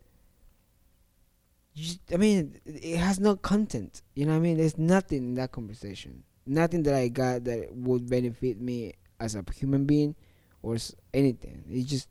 I 2.13 2.17
mean, 2.17 2.60
it 2.65 2.98
has 2.98 3.20
no 3.20 3.36
content. 3.36 4.01
You 4.15 4.25
know 4.25 4.32
what 4.32 4.38
I 4.38 4.41
mean? 4.41 4.58
There's 4.58 4.77
nothing 4.77 5.20
in 5.20 5.36
that 5.36 5.51
conversation. 5.51 6.24
Nothing 6.48 6.84
that 6.84 6.96
I 6.96 7.08
got 7.10 7.44
that 7.44 7.74
would 7.75 8.10
benefit 8.10 8.60
me 8.60 8.94
as 9.20 9.36
a 9.36 9.44
human 9.54 9.86
being 9.86 10.16
or 10.62 10.77
anything. 11.13 11.63
It's 11.70 11.89
just 11.89 12.10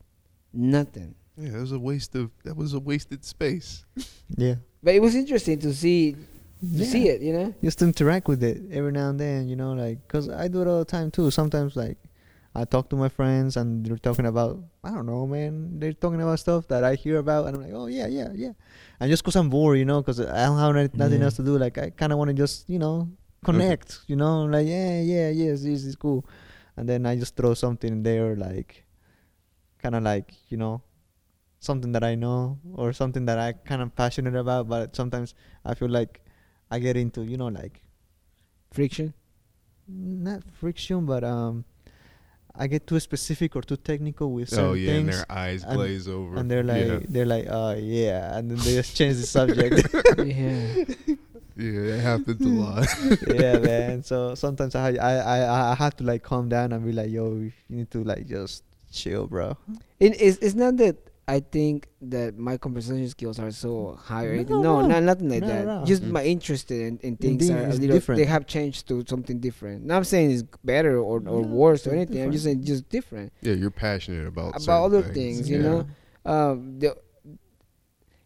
nothing. 0.52 1.14
Yeah, 1.38 1.50
that 1.50 1.61
was 1.61 1.73
a 1.73 1.78
waste 1.78 2.14
of 2.14 2.31
that 2.45 2.57
was 2.57 2.73
a 2.75 2.81
wasted 2.81 3.25
space. 3.25 3.85
Yeah. 4.37 4.57
But 4.83 4.95
it 4.95 5.00
was 5.02 5.14
interesting 5.14 5.59
to 5.61 5.73
see 5.73 6.12
to 6.12 6.19
Yeah. 6.61 6.87
see 6.87 7.09
it. 7.09 7.21
You 7.23 7.33
know. 7.33 7.55
just 7.62 7.81
interact 7.83 8.28
with 8.28 8.43
it 8.43 8.61
every 8.73 8.93
now 8.93 9.11
and 9.11 9.19
then, 9.21 9.49
you 9.49 9.57
know, 9.57 9.73
like, 9.73 10.07
cause 10.09 10.28
I 10.28 10.49
do 10.49 10.62
it 10.62 10.66
all 10.69 10.78
the 10.81 10.85
time 10.85 11.11
too. 11.11 11.31
Sometimes, 11.31 11.76
like, 11.76 11.97
I 12.55 12.64
talk 12.64 12.88
to 12.90 12.97
my 12.97 13.09
friends 13.11 13.57
and 13.57 13.85
they're 13.85 13.99
talking 13.99 14.25
about, 14.26 14.59
I 14.83 14.90
don't 14.90 15.05
know, 15.07 15.26
man, 15.26 15.78
they're 15.78 15.93
talking 15.93 16.21
about 16.23 16.38
stuff 16.40 16.66
that 16.69 16.85
I 16.85 16.95
hear 16.95 17.19
about, 17.19 17.47
and 17.47 17.57
I'm 17.57 17.62
like, 17.62 17.73
oh 17.75 17.87
yeah, 17.87 18.07
yeah, 18.07 18.28
yeah, 18.35 18.52
and 18.99 19.11
just 19.11 19.23
cause 19.25 19.37
I'm 19.37 19.50
bored, 19.50 19.78
you 19.78 19.85
know, 19.85 20.02
cause 20.02 20.19
I 20.21 20.47
don't 20.47 20.59
have 20.59 20.95
nothing 20.95 21.19
Yeah. 21.21 21.26
else 21.26 21.37
to 21.37 21.43
do, 21.45 21.59
like, 21.59 21.76
I 21.78 21.90
kind 21.90 22.12
of 22.12 22.19
want 22.19 22.28
to 22.28 22.35
just, 22.35 22.69
you 22.69 22.78
know, 22.78 23.09
connect, 23.45 24.00
you 24.07 24.16
know, 24.16 24.45
like, 24.45 24.66
yeah, 24.66 25.00
yeah, 25.00 25.28
yes, 25.31 25.62
this 25.62 25.85
is 25.85 25.97
cool, 25.97 26.25
and 26.76 26.88
then 26.88 27.07
I 27.07 27.16
just 27.16 27.37
throw 27.37 27.55
something 27.55 28.02
there, 28.02 28.37
like, 28.37 28.85
kind 29.83 29.95
of 29.95 30.02
like, 30.02 30.33
you 30.49 30.57
know. 30.57 30.83
Something 31.59 31.90
that 31.93 32.05
I 32.05 32.14
know 32.14 32.59
or 32.75 32.93
something 32.93 33.25
that 33.26 33.38
I 33.38 33.52
kind 33.55 33.81
of 33.83 33.97
passionate 33.97 34.37
about, 34.37 34.69
but 34.69 34.95
sometimes 34.95 35.35
I 35.64 35.75
feel 35.75 35.88
like 35.88 36.21
I 36.71 36.78
get 36.78 36.97
into, 36.97 37.23
you 37.25 37.38
know, 37.38 37.49
like 37.49 37.83
Friction. 38.71 39.14
not 39.88 40.43
friction, 40.52 41.07
but 41.07 41.25
um, 41.25 41.64
I 42.55 42.66
get 42.66 42.87
too 42.87 43.00
specific 43.00 43.57
or 43.57 43.62
too 43.62 43.76
technical 43.78 44.33
with 44.33 44.50
certain 44.50 44.64
Oh 44.66 44.73
yeah, 44.75 44.93
and 44.93 45.09
their 45.09 45.25
eyes 45.31 45.64
and- 45.64 45.75
glaze 45.76 46.07
over. 46.07 46.37
and 46.37 46.49
they're 46.50 46.62
like, 46.62 46.87
yeah, 46.87 46.99
they're 47.09 47.26
like, 47.26 47.47
oh 47.49 47.75
yeah, 47.75 48.37
and 48.37 48.50
then 48.50 48.59
they 48.59 48.75
just 48.75 48.95
change 48.95 49.16
the 49.16 49.26
subject. 49.38 49.88
yeah. 50.19 51.14
yeah, 51.56 51.94
it 51.96 52.00
happens 52.00 52.40
a 52.44 52.48
lot. 52.48 52.86
yeah, 53.28 53.58
man. 53.58 54.02
So 54.02 54.34
sometimes 54.34 54.75
I, 54.75 54.90
I, 54.94 55.14
I, 55.16 55.70
I 55.72 55.75
have 55.75 55.96
to 55.96 56.04
like 56.04 56.22
calm 56.22 56.48
down 56.48 56.72
and 56.72 56.84
be 56.84 56.92
like, 56.92 57.10
yo, 57.10 57.34
you 57.34 57.52
need 57.68 57.90
to 57.92 58.04
like 58.04 58.26
just 58.26 58.62
chill, 58.92 59.26
bro. 59.26 59.56
It's, 59.98 60.38
it's 60.38 60.54
not 60.54 60.76
that 60.78 60.96
I 61.28 61.40
think 61.40 61.88
that 62.02 62.38
my 62.38 62.56
conversation 62.56 63.08
skills 63.08 63.38
are 63.40 63.50
so 63.50 63.98
high 64.00 64.26
or 64.26 64.32
anything. 64.34 64.62
No, 64.62 64.80
No, 64.80 64.82
no. 64.82 64.88
not 64.88 65.02
nothing 65.02 65.28
like 65.28 65.40
No, 65.40 65.48
that. 65.48 65.66
no. 65.66 65.84
Just 65.84 66.02
Mm. 66.04 66.10
my 66.12 66.25
interest 66.25 66.70
in, 66.70 66.98
in 67.02 67.16
things 67.16 67.48
Indeed, 67.48 67.50
are 67.64 67.66
a 67.66 67.72
little 67.72 67.96
different. 67.96 68.18
They 68.20 68.26
have 68.26 68.46
changed 68.46 68.86
to 68.88 69.02
something 69.08 69.40
different. 69.40 69.84
Not 69.84 69.96
I'm 69.96 70.04
saying 70.04 70.30
it's 70.30 70.44
better 70.62 70.98
or, 70.98 71.16
or 71.18 71.20
No, 71.20 71.38
worse 71.40 71.84
or 71.86 71.90
it's 71.90 71.96
anything. 71.96 72.22
I'm 72.22 72.30
just 72.32 72.44
saying 72.44 72.64
just 72.64 72.88
different 72.88 73.32
yeah, 73.40 73.54
you're 73.54 73.72
passionate 73.72 74.26
about 74.28 74.50
about 74.50 74.60
certain 74.62 74.84
other 74.84 75.02
things. 75.02 75.50
You 75.50 75.56
yeah. 75.56 75.62
know, 75.62 75.86
um, 76.26 76.78
the, 76.78 76.96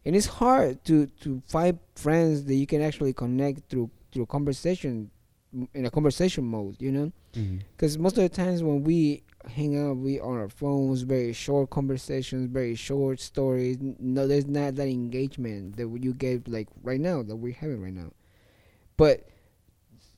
and 0.05 0.15
it's 0.15 0.25
hard 0.25 0.83
to 0.85 1.07
to 1.21 1.41
find 1.47 1.79
friends 1.95 2.45
that 2.45 2.55
you 2.55 2.67
can 2.67 2.81
actually 2.81 3.13
connect 3.13 3.69
through 3.69 3.89
through 4.11 4.25
conversation 4.25 5.11
in 5.73 5.85
a 5.85 5.91
conversation 5.91 6.43
mode. 6.43 6.75
You 6.79 6.91
know. 6.91 7.11
Mm-hmm. 7.33 7.59
Because 7.75 7.97
most 7.97 8.17
of 8.17 8.23
the 8.23 8.29
times 8.29 8.61
when 8.61 8.83
we 8.83 9.23
hang 9.49 9.77
out, 9.77 9.97
we 9.97 10.19
on 10.19 10.37
our 10.37 10.49
phones, 10.49 11.01
very 11.01 11.33
short 11.33 11.69
conversations, 11.69 12.49
very 12.51 12.75
short 12.75 13.19
stories. 13.19 13.77
No, 13.79 14.27
there's 14.27 14.47
not 14.47 14.75
that 14.75 14.87
engagement 14.87 15.77
that 15.77 15.87
you 16.01 16.13
get 16.13 16.47
like 16.47 16.67
right 16.83 16.99
now 16.99 17.23
that 17.23 17.35
we're 17.35 17.53
having 17.53 17.81
right 17.81 17.93
now. 17.93 18.11
But 18.97 19.27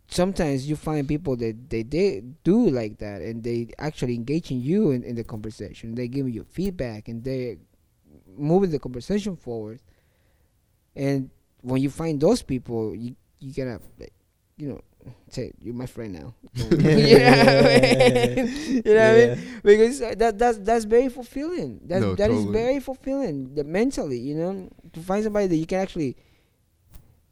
sometimes 0.07 0.67
you 0.67 0.75
find 0.75 1.07
people 1.07 1.35
that 1.37 1.69
they, 1.69 1.83
they 1.83 2.23
do 2.43 2.69
like 2.69 2.97
that 2.99 3.21
and 3.21 3.43
they 3.43 3.69
actually 3.79 4.15
engage 4.15 4.51
in 4.51 4.61
you 4.61 4.91
in, 4.91 5.03
in 5.03 5.15
the 5.15 5.23
conversation. 5.23 5.95
They 5.95 6.07
give 6.07 6.29
you 6.29 6.43
feedback 6.43 7.07
and 7.07 7.23
they 7.23 7.57
moving 8.37 8.71
the 8.71 8.79
conversation 8.79 9.35
forward. 9.35 9.79
And 10.95 11.29
when 11.61 11.81
you 11.81 11.89
find 11.89 12.19
those 12.19 12.41
people, 12.41 12.95
you 12.95 13.15
you 13.39 13.53
gotta 13.53 13.79
you 14.57 14.69
know 14.69 14.81
say 15.29 15.51
you're 15.59 15.73
my 15.73 15.85
friend 15.85 16.13
now. 16.13 16.33
you 16.53 16.77
know 16.77 16.77
what 16.77 17.71
I 17.71 18.35
mean? 18.35 18.81
You 18.85 18.93
know 18.93 18.93
what 18.93 18.97
I 18.97 19.35
mean? 19.35 19.39
Because 19.63 19.99
that 19.99 20.37
that's 20.37 20.57
that's 20.59 20.85
very 20.85 21.09
fulfilling. 21.09 21.81
That's 21.85 22.01
No, 22.01 22.15
that 22.15 22.31
is 22.31 22.45
totally. 22.45 22.53
very 22.53 22.79
fulfilling. 22.79 23.55
The 23.55 23.63
mentally, 23.63 24.19
you 24.19 24.35
know, 24.35 24.69
to 24.93 24.99
find 25.01 25.23
somebody 25.23 25.47
that 25.47 25.57
you 25.57 25.65
can 25.65 25.79
actually 25.79 26.15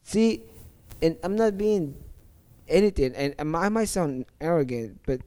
see. 0.03 0.43
And 1.01 1.17
I'm 1.23 1.35
not 1.35 1.57
being 1.57 1.95
anything, 2.67 3.15
and 3.15 3.33
I 3.39 3.69
might 3.69 3.85
sound 3.89 4.25
arrogant, 4.39 4.99
but 5.05 5.21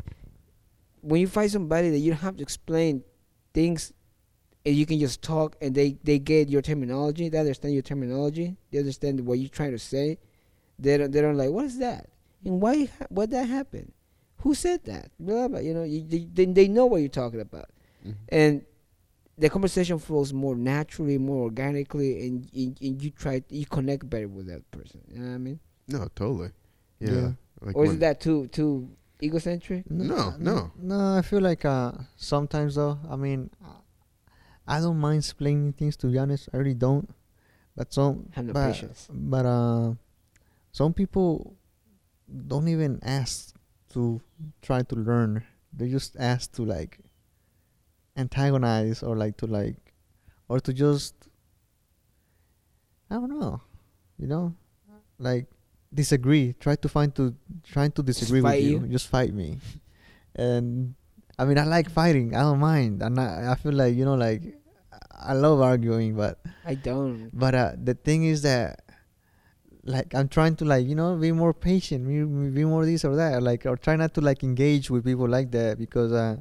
when 1.03 1.21
you 1.21 1.27
find 1.29 1.51
somebody 1.51 1.91
that 1.91 1.99
you 1.99 2.13
don't 2.13 2.21
have 2.21 2.37
to 2.37 2.43
explain 2.43 3.03
things, 3.53 3.93
and 4.67 4.75
you 4.75 4.87
can 4.87 4.99
just 4.99 5.23
talk, 5.23 5.57
and 5.61 5.75
they 5.75 5.97
they 6.05 6.19
get 6.19 6.49
your 6.49 6.63
terminology, 6.63 7.29
they 7.29 7.39
understand 7.39 7.75
your 7.75 7.83
terminology, 7.83 8.57
they 8.71 8.79
understand 8.79 9.21
what 9.27 9.39
you're 9.39 9.49
trying 9.51 9.73
to 9.73 9.79
say. 9.79 10.19
They 10.79 10.97
don't 10.99 11.11
they 11.13 11.21
don't 11.21 11.37
like 11.37 11.51
what 11.51 11.67
is 11.67 11.79
that, 11.79 12.09
and 12.45 12.61
why 12.61 12.89
what 13.09 13.31
that 13.31 13.49
happened, 13.49 13.93
who 14.39 14.55
said 14.55 14.85
that, 14.85 15.11
blah 15.21 15.49
blah. 15.49 15.59
You 15.61 15.75
know, 15.75 15.85
you, 15.85 16.03
they 16.07 16.27
they 16.33 16.45
they 16.47 16.69
know 16.69 16.87
what 16.87 16.99
you're 17.01 17.09
talking 17.09 17.41
about, 17.41 17.69
Mhm. 18.05 18.15
and 18.31 18.63
the 19.37 19.51
conversation 19.51 19.99
flows 19.99 20.33
more 20.33 20.55
naturally, 20.55 21.19
more 21.19 21.43
organically, 21.43 22.27
and, 22.27 22.49
and, 22.55 22.79
and 22.81 23.03
you 23.03 23.11
try 23.11 23.43
you 23.51 23.67
connect 23.67 24.09
better 24.09 24.29
with 24.29 24.47
that 24.47 24.69
person. 24.71 25.01
You 25.09 25.19
know 25.19 25.29
what 25.29 25.35
I 25.35 25.39
mean? 25.39 25.61
No, 25.89 26.09
totally. 26.15 26.51
Yeah. 27.01 27.11
Yeah. 27.11 27.31
Like 27.61 27.77
or 27.77 27.85
is 27.87 27.99
that 27.99 28.21
too 28.21 28.47
too 28.49 28.89
egocentric? 29.23 29.91
No, 29.91 30.35
no. 30.39 30.71
No, 30.81 31.17
I 31.19 31.23
feel 31.23 31.41
like 31.41 31.65
uh 31.65 31.93
sometimes 32.17 32.75
though, 32.77 32.99
I 33.11 33.17
mean, 33.17 33.51
I 34.67 34.81
don't 34.81 34.99
mind 34.99 35.19
explaining 35.19 35.73
things 35.75 35.97
to 35.99 36.07
be 36.07 36.19
honest. 36.19 36.49
I 36.53 36.57
really 36.59 36.75
don't. 36.75 37.09
But 37.77 37.93
some 37.93 38.29
Have 38.33 38.47
no 38.47 38.53
but, 38.53 38.73
patience. 38.73 39.09
But 39.11 39.47
uh, 39.47 39.95
some 40.73 40.95
people 40.95 41.57
don't 42.47 42.69
even 42.69 43.01
ask 43.03 43.55
to 43.93 44.21
try 44.63 44.83
to 44.83 44.95
learn. 44.95 45.45
They 45.73 45.89
just 45.89 46.17
ask 46.19 46.53
to 46.53 46.65
like 46.65 46.99
antagonize 48.17 49.03
or 49.03 49.17
like 49.17 49.37
to 49.39 49.47
like 49.47 49.77
or 50.49 50.61
to 50.61 50.73
just 50.73 51.15
I 53.11 53.15
don't 53.15 53.39
know, 53.39 53.61
you 54.19 54.27
know, 54.27 54.55
like 55.19 55.47
disagree. 55.93 56.55
Try 56.59 56.77
to 56.77 56.89
find 56.89 57.15
to 57.17 57.35
trying 57.63 57.93
to 57.93 58.03
disagree 58.03 58.41
with 58.41 58.61
you. 58.63 58.81
you? 58.81 58.89
Just 58.89 59.09
fight 59.09 59.33
me, 59.35 59.59
and 60.35 60.95
I 61.39 61.45
mean 61.45 61.59
I 61.59 61.65
like 61.65 61.91
fighting. 61.91 62.35
I 62.35 62.41
don't 62.41 62.61
mind. 62.61 63.03
And 63.03 63.19
I 63.19 63.53
I 63.53 63.55
feel 63.57 63.73
like 63.73 63.95
you 63.95 64.05
know 64.05 64.15
like 64.15 64.43
I 65.25 65.33
love 65.33 65.61
arguing, 65.61 66.15
but 66.15 66.39
I 66.65 66.75
don't. 66.75 67.31
but 67.33 67.55
uh, 67.55 67.73
the 67.83 67.95
thing 67.95 68.25
is 68.25 68.43
that, 68.43 68.83
like, 69.85 70.15
I'm 70.15 70.29
trying 70.29 70.57
to 70.57 70.65
like 70.65 70.87
you 70.87 70.95
know 70.95 71.17
be 71.17 71.33
more 71.33 71.55
patient, 71.55 72.07
be, 72.07 72.51
be 72.51 72.65
more 72.65 72.85
this 72.85 73.05
or 73.05 73.17
that, 73.17 73.43
like, 73.43 73.65
or 73.67 73.77
try 73.77 73.97
not 73.97 74.15
to 74.15 74.21
like 74.21 74.43
engage 74.43 74.91
with 74.91 75.05
people 75.05 75.29
like 75.29 75.51
that 75.53 75.79
because 75.79 76.13
uh, 76.13 76.37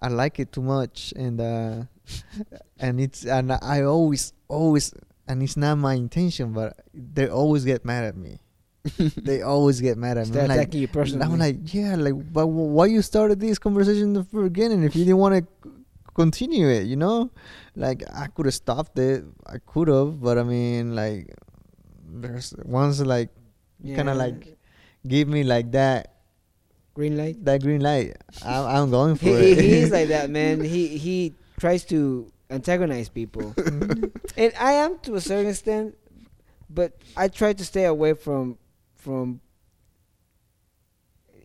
I 0.00 0.08
like 0.08 0.38
it 0.38 0.52
too 0.52 0.62
much, 0.62 1.14
and 1.16 1.40
uh, 1.40 1.82
and 2.78 3.00
it's 3.00 3.24
and 3.24 3.52
I 3.52 3.82
always 3.82 4.32
always 4.48 4.92
and 5.26 5.42
it's 5.42 5.56
not 5.56 5.76
my 5.76 5.94
intention, 5.94 6.52
but 6.52 6.84
they 6.92 7.28
always 7.28 7.64
get 7.64 7.84
mad 7.84 8.04
at 8.04 8.16
me. 8.16 8.40
they 9.16 9.42
always 9.42 9.80
get 9.80 9.96
mad 9.96 10.18
at 10.18 10.28
me. 10.28 10.40
I'm 10.40 10.48
like, 10.48 10.74
you 10.74 10.88
personally. 10.88 11.24
I'm 11.24 11.38
like, 11.38 11.72
yeah, 11.72 11.96
like, 11.96 12.14
but 12.32 12.46
why 12.46 12.86
you 12.86 13.00
started 13.02 13.40
this 13.40 13.58
conversation 13.58 14.02
in 14.02 14.12
the 14.12 14.22
beginning 14.22 14.82
if 14.84 14.94
you 14.94 15.04
didn't 15.04 15.18
want 15.18 15.46
to 15.46 15.70
continue 16.14 16.68
it, 16.68 16.84
you 16.84 16.96
know? 16.96 17.30
Like, 17.76 18.02
I 18.12 18.26
could 18.26 18.46
have 18.46 18.54
stopped 18.54 18.98
it. 18.98 19.24
I 19.46 19.58
could 19.64 19.88
have, 19.88 20.20
but 20.20 20.38
I 20.38 20.42
mean, 20.42 20.94
like, 20.94 21.34
there's 22.06 22.54
once 22.64 23.00
like 23.00 23.30
kind 23.84 24.08
of 24.08 24.16
like 24.16 24.56
give 25.06 25.28
me 25.28 25.42
like 25.42 25.72
that 25.72 26.14
green 26.94 27.16
light. 27.16 27.44
that 27.44 27.60
green 27.62 27.80
light. 27.80 28.16
I'm, 28.44 28.66
I'm 28.66 28.90
going 28.90 29.16
for 29.16 29.24
He, 29.38 29.52
it. 29.52 29.58
he, 29.58 29.68
he 29.68 29.74
is 29.78 29.90
like 29.90 30.08
that, 30.08 30.30
man. 30.38 30.62
He 30.62 30.96
he 30.96 31.34
tries 31.58 31.84
to 31.86 32.30
antagonize 32.50 33.08
people, 33.08 33.52
mm-hmm. 33.56 34.04
and 34.36 34.52
I 34.58 34.72
am 34.72 34.98
to 35.00 35.16
a 35.16 35.20
certain 35.20 35.50
extent, 35.50 35.96
but 36.70 36.92
I 37.16 37.28
try 37.28 37.52
to 37.52 37.64
stay 37.64 37.84
away 37.84 38.14
from 38.14 38.58
from 39.04 39.40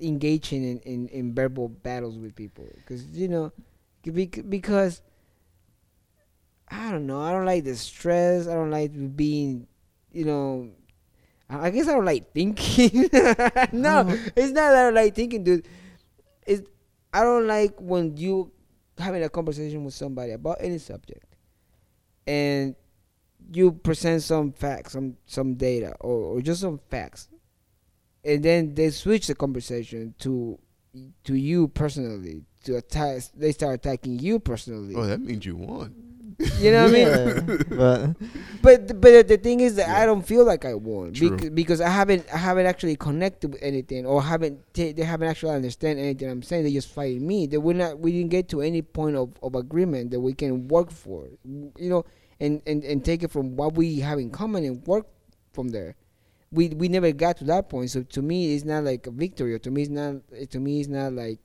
engaging 0.01 0.63
in, 0.63 0.79
in, 0.79 1.07
in 1.09 1.35
verbal 1.35 1.67
battles 1.67 2.17
with 2.17 2.33
people. 2.35 2.65
Because 2.77 3.05
you 3.11 3.27
know 3.27 3.51
because 4.01 5.01
I 6.69 6.89
don't 6.91 7.05
know 7.05 7.21
I 7.21 7.31
don't 7.33 7.45
like 7.45 7.65
the 7.65 7.75
stress 7.75 8.47
I 8.47 8.53
don't 8.53 8.71
like 8.71 8.91
being 9.15 9.67
you 10.11 10.23
know 10.25 10.69
I 11.49 11.69
guess 11.71 11.87
I 11.87 11.93
don't 11.93 12.05
like 12.05 12.31
thinking. 12.33 13.09
No 13.73 14.05
Oh. 14.07 14.17
it's 14.35 14.51
not 14.53 14.69
that 14.71 14.75
I 14.75 14.83
don't 14.85 14.95
like 14.95 15.15
thinking 15.15 15.43
dude. 15.43 15.67
It's 16.47 16.67
I 17.13 17.23
don't 17.23 17.47
like 17.47 17.75
when 17.79 18.15
you 18.15 18.51
having 18.97 19.23
a 19.23 19.29
conversation 19.29 19.83
with 19.83 19.93
somebody 19.93 20.31
about 20.31 20.57
any 20.61 20.77
subject 20.77 21.35
and 22.27 22.75
you 23.51 23.71
present 23.71 24.21
some 24.21 24.51
facts, 24.53 24.93
some 24.93 25.17
some 25.25 25.55
data 25.55 25.95
or, 25.99 26.37
or 26.37 26.41
just 26.41 26.61
some 26.61 26.79
facts 26.89 27.27
and 28.23 28.43
then 28.43 28.75
they 28.75 28.89
switch 28.89 29.27
the 29.27 29.35
conversation 29.35 30.13
to 30.19 30.57
to 31.23 31.35
you 31.35 31.67
personally 31.67 32.43
to 32.63 32.75
attack 32.77 33.21
they 33.35 33.51
start 33.51 33.75
attacking 33.75 34.19
you 34.19 34.39
personally 34.39 34.95
Oh, 34.95 35.05
that 35.05 35.21
means 35.21 35.45
you 35.45 35.55
won. 35.55 35.93
You 36.59 36.71
know 36.71 36.85
what 36.85 36.89
I 36.89 36.93
mean? 36.93 37.07
Yeah, 37.07 37.63
but 37.69 38.15
But 38.61 39.01
but 39.01 39.27
the 39.27 39.37
thing 39.37 39.59
is 39.59 39.75
that 39.75 39.89
I 39.89 40.05
don't 40.05 40.25
feel 40.25 40.45
like 40.45 40.63
I 40.63 40.73
won 40.73 41.11
True. 41.13 41.31
because, 41.31 41.49
because 41.49 41.81
I 41.81 41.89
haven't 41.89 42.25
I 42.33 42.37
haven't 42.37 42.65
actually 42.65 42.95
connected 42.95 43.51
with 43.53 43.61
anything 43.61 44.05
or 44.05 44.21
haven't 44.21 44.61
ta- 44.73 44.93
they 44.95 45.03
haven't 45.03 45.27
actually 45.27 45.55
understand 45.55 45.99
anything 45.99 46.29
I'm 46.29 46.41
saying. 46.43 46.63
They 46.63 46.71
just 46.71 46.89
fighting 46.93 47.27
me. 47.27 47.45
They 47.47 47.57
will 47.57 47.75
not. 47.75 47.99
We 47.99 48.11
didn't 48.13 48.29
get 48.31 48.47
to 48.49 48.61
any 48.61 48.81
point 48.81 49.15
of, 49.17 49.33
of 49.43 49.55
agreement 49.55 50.11
that 50.11 50.19
we 50.21 50.33
can 50.33 50.67
work 50.69 50.91
for. 50.91 51.27
You 51.43 51.89
know, 51.89 52.05
and, 52.39 52.61
and 52.65 52.83
and 52.85 53.03
take 53.03 53.23
it 53.23 53.31
from 53.31 53.57
what 53.57 53.73
we 53.75 53.99
have 53.99 54.17
in 54.19 54.29
common 54.29 54.63
and 54.63 54.85
work 54.87 55.07
from 55.51 55.69
there. 55.69 55.95
We 56.51 56.69
we 56.69 56.87
never 56.87 57.11
got 57.11 57.37
to 57.37 57.43
that 57.45 57.69
point. 57.69 57.91
So 57.91 58.03
to 58.03 58.21
me, 58.21 58.55
it's 58.55 58.65
not 58.65 58.83
like 58.83 59.05
a 59.07 59.11
victory. 59.11 59.53
Or 59.53 59.59
to 59.59 59.71
me, 59.71 59.83
it's 59.83 59.91
not. 59.91 60.15
To 60.51 60.59
me, 60.59 60.79
it's 60.79 60.89
not 60.89 61.13
like 61.13 61.39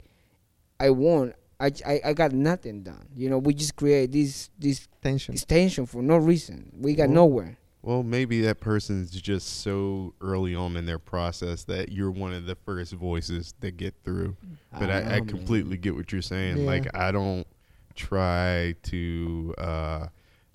I 0.80 0.90
won. 0.90 1.34
I, 1.61 1.70
I, 1.87 2.00
I 2.06 2.12
got 2.14 2.32
nothing 2.32 2.82
done. 2.82 3.06
You 3.14 3.30
know, 3.30 3.38
we 3.38 3.54
just 3.54 3.76
create 3.76 4.12
this 4.12 4.50
this 4.58 4.88
tension. 5.02 5.34
this 5.34 5.44
tension 5.44 5.87
for 5.87 6.02
no 6.02 6.16
reason. 6.16 6.73
We 6.78 6.94
got 6.94 7.08
Well, 7.08 7.14
nowhere. 7.14 7.58
Well, 7.82 8.02
maybe 8.02 8.40
that 8.42 8.61
person's 8.61 9.11
just 9.11 9.61
so 9.61 10.14
early 10.23 10.54
on 10.54 10.76
in 10.76 10.87
their 10.87 10.99
process 10.99 11.64
that 11.64 11.92
you're 11.92 12.11
one 12.11 12.32
of 12.32 12.46
the 12.46 12.54
first 12.54 12.94
voices 12.94 13.54
that 13.61 13.76
get 13.76 13.94
through. 14.04 14.37
But 14.73 14.90
I, 14.90 15.00
don't 15.00 15.12
I, 15.12 15.20
completely 15.20 15.76
get 15.76 15.94
what 15.94 16.11
you're 16.11 16.23
saying. 16.23 16.58
Yeah. 16.58 16.66
Like 16.66 16.96
I 16.96 17.12
don't 17.12 17.46
try 17.94 18.75
to 18.84 19.54
uh 19.58 20.06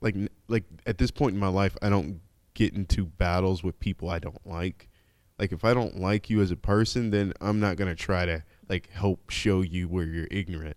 like 0.01 0.15
like 0.48 0.63
at 0.86 0.98
this 0.98 1.12
point 1.12 1.34
in 1.34 1.39
my 1.39 1.48
life 1.48 1.77
I 1.82 1.89
don't 1.89 2.20
get 2.60 2.74
into 2.74 3.06
battles 3.06 3.63
with 3.63 3.80
people 3.80 4.10
I 4.10 4.20
don't 4.20 4.46
like. 4.46 4.89
Like 5.39 5.54
if 5.54 5.63
I 5.63 5.74
don't 5.74 5.98
like 5.98 6.30
you 6.30 6.42
as 6.42 6.51
a 6.51 6.58
person, 6.58 7.10
then 7.10 7.32
I'm 7.39 7.62
not 7.62 7.78
to 7.78 7.96
try 7.96 8.25
to 8.25 8.44
like 8.68 8.89
help 8.92 9.30
show 9.30 9.62
you 9.62 9.88
where 9.88 10.04
you're 10.04 10.28
ignorant. 10.30 10.75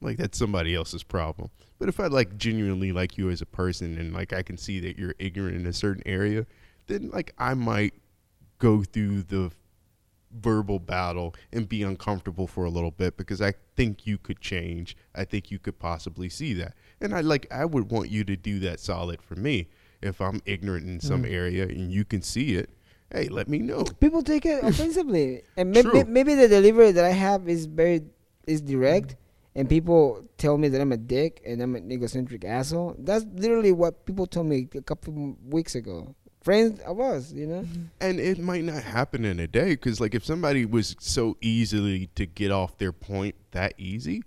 Like 0.00 0.16
that's 0.16 0.38
somebody 0.38 0.76
else's 0.76 1.02
problem. 1.02 1.50
But 1.80 1.88
if 1.88 1.98
I 1.98 2.06
like 2.06 2.36
genuinely 2.36 2.92
like 2.92 3.18
you 3.18 3.30
as 3.30 3.42
a 3.42 3.46
person 3.46 3.98
and 3.98 4.14
like 4.14 4.32
I 4.32 4.42
can 4.42 4.56
see 4.56 4.78
that 4.78 4.96
you're 4.96 5.16
ignorant 5.18 5.56
in 5.56 5.66
a 5.66 5.72
certain 5.72 6.04
area, 6.06 6.46
then 6.86 7.10
like 7.12 7.34
I 7.36 7.54
might 7.54 7.94
go 8.60 8.84
through 8.84 9.24
the 9.24 9.50
verbal 10.30 10.78
battle 10.78 11.34
and 11.52 11.68
be 11.68 11.82
uncomfortable 11.82 12.46
for 12.46 12.64
a 12.64 12.70
little 12.70 12.92
bit 12.92 13.16
because 13.16 13.42
I 13.42 13.54
think 13.74 14.06
you 14.06 14.18
could 14.18 14.40
change. 14.40 14.96
I 15.16 15.24
think 15.24 15.50
you 15.50 15.58
could 15.58 15.80
possibly 15.80 16.28
see 16.28 16.52
that. 16.54 16.74
And 17.00 17.12
I 17.12 17.22
like 17.22 17.48
I 17.50 17.64
would 17.64 17.90
want 17.90 18.08
you 18.08 18.22
to 18.22 18.36
do 18.36 18.60
that 18.60 18.78
solid 18.78 19.20
for 19.20 19.34
me. 19.34 19.66
If 20.04 20.20
I'm 20.20 20.40
ignorant 20.46 20.86
in 20.86 21.00
some 21.00 21.22
Mm. 21.24 21.32
area 21.32 21.64
and 21.66 21.90
you 21.90 22.04
can 22.04 22.20
see 22.22 22.54
it, 22.56 22.68
hey, 23.10 23.28
let 23.28 23.48
me 23.48 23.58
know. 23.58 23.84
People 24.00 24.22
take 24.22 24.44
it 24.46 24.62
offensively, 24.62 25.42
and 25.56 25.70
maybe 25.70 25.88
True. 25.88 26.04
maybe 26.04 26.34
the 26.34 26.48
delivery 26.48 26.92
that 26.92 27.04
I 27.04 27.10
have 27.10 27.48
is 27.48 27.66
very 27.66 28.02
is 28.46 28.60
direct, 28.60 29.16
and 29.54 29.68
people 29.68 30.24
tell 30.36 30.58
me 30.58 30.68
that 30.68 30.80
I'm 30.80 30.92
a 30.92 30.98
dick 30.98 31.40
and 31.46 31.62
I'm 31.62 31.74
an 31.76 31.90
egocentric 31.90 32.44
asshole. 32.44 32.96
That's 32.98 33.24
literally 33.34 33.72
what 33.72 34.04
people 34.04 34.26
told 34.26 34.46
me 34.46 34.68
a 34.74 34.82
couple 34.82 35.36
weeks 35.48 35.74
ago. 35.74 36.14
Friends 36.42 36.78
of 36.80 37.00
us, 37.00 37.32
you 37.32 37.46
know. 37.46 37.64
And 38.02 38.20
it 38.20 38.38
might 38.38 38.64
not 38.64 38.82
happen 38.82 39.24
in 39.24 39.40
a 39.40 39.46
day 39.46 39.70
because, 39.70 39.98
like, 39.98 40.14
if 40.14 40.22
somebody 40.26 40.66
was 40.66 40.94
so 41.00 41.38
easily 41.40 42.10
to 42.16 42.26
get 42.26 42.50
off 42.50 42.76
their 42.76 42.92
point 42.92 43.34
that 43.52 43.72
easy, 43.78 44.22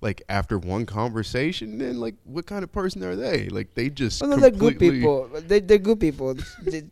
like 0.00 0.22
after 0.28 0.58
one 0.58 0.86
conversation, 0.86 1.78
then 1.78 1.98
like, 2.00 2.14
what 2.24 2.46
kind 2.46 2.62
of 2.62 2.70
person 2.72 3.02
are 3.04 3.16
they? 3.16 3.48
Like, 3.48 3.74
they 3.74 3.90
just 3.90 4.20
Well, 4.20 4.30
no, 4.30 4.36
they're 4.36 4.50
good 4.50 4.78
people. 4.78 5.28
They, 5.46 5.60
they're 5.60 5.78
good 5.78 6.00
people. 6.00 6.34
They- 6.62 6.84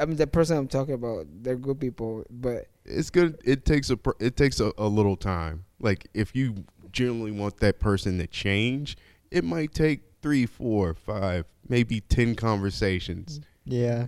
I 0.00 0.06
mean, 0.06 0.16
the 0.16 0.26
person 0.26 0.56
I'm 0.56 0.68
talking 0.68 0.94
about, 0.94 1.26
they're 1.42 1.54
good 1.56 1.78
people. 1.78 2.24
But 2.30 2.68
It's 2.86 3.10
good. 3.10 3.38
It 3.44 3.66
takes 3.66 3.90
a 3.90 3.98
it 4.20 4.36
takes 4.38 4.58
a, 4.58 4.72
a 4.78 4.88
little 4.88 5.16
time. 5.16 5.64
Like, 5.80 6.08
if 6.14 6.34
you 6.34 6.64
genuinely 6.92 7.32
want 7.32 7.58
that 7.58 7.78
person 7.78 8.16
to 8.18 8.26
change, 8.26 8.96
it 9.30 9.44
might 9.44 9.74
take 9.74 10.00
three, 10.22 10.46
four, 10.46 10.94
five, 10.94 11.44
maybe 11.68 12.00
ten 12.00 12.34
conversations. 12.36 13.40
Yeah, 13.66 14.06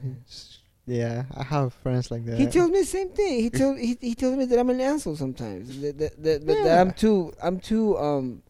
yeah. 0.87 1.25
I 1.37 1.43
have 1.45 1.75
friends 1.75 2.11
like 2.11 2.25
that. 2.27 2.39
he 2.39 2.47
tells 2.47 2.71
me 2.71 2.81
the 2.81 2.87
same 2.87 3.11
thing. 3.11 3.41
He 3.41 3.51
told 3.51 3.79
he, 3.79 3.99
he 4.01 4.15
tells 4.15 4.37
me 4.37 4.45
that 4.47 4.59
I'm 4.59 4.71
an 4.71 4.81
asshole 4.81 5.17
sometimes. 5.17 5.81
That 5.81 5.99
that, 5.99 6.23
that, 6.23 6.47
that, 6.47 6.65
that 6.65 6.81
I'm 6.81 6.93
too 6.93 7.33
I'm 7.43 7.61
too 7.61 7.97
um 7.99 8.43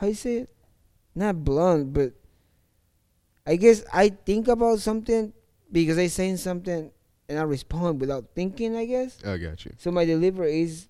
how 0.00 0.06
you 0.08 0.14
say 0.14 0.36
it? 0.38 0.50
Not 1.14 1.44
blunt, 1.44 1.92
but 1.92 2.12
I 3.46 3.56
guess 3.56 3.84
I 3.92 4.08
think 4.10 4.48
about 4.48 4.78
something 4.80 5.32
because 5.70 5.98
I 5.98 6.06
saying 6.06 6.38
something 6.38 6.90
and 7.28 7.38
I 7.38 7.42
respond 7.42 8.00
without 8.00 8.26
thinking. 8.34 8.76
I 8.76 8.84
guess 8.86 9.18
I 9.24 9.36
got 9.38 9.64
you. 9.64 9.72
so. 9.78 9.90
My 9.90 10.04
delivery 10.04 10.62
is 10.62 10.88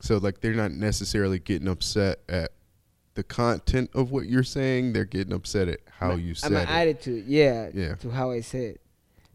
So 0.00 0.18
like 0.18 0.40
they're 0.40 0.54
not 0.54 0.70
necessarily 0.72 1.38
getting 1.38 1.68
upset 1.68 2.20
at 2.28 2.52
the 3.14 3.24
content 3.24 3.90
of 3.94 4.10
what 4.12 4.26
you're 4.26 4.44
saying. 4.44 4.92
They're 4.92 5.04
getting 5.04 5.32
upset 5.32 5.68
at 5.68 5.80
how 5.90 6.08
my, 6.10 6.14
you 6.14 6.34
said 6.34 6.52
my 6.52 6.62
it. 6.62 6.68
attitude. 6.70 7.24
Yeah, 7.26 7.70
Yeah. 7.74 7.94
to 7.96 8.10
how 8.10 8.30
I 8.30 8.40
say 8.40 8.66
it. 8.76 8.80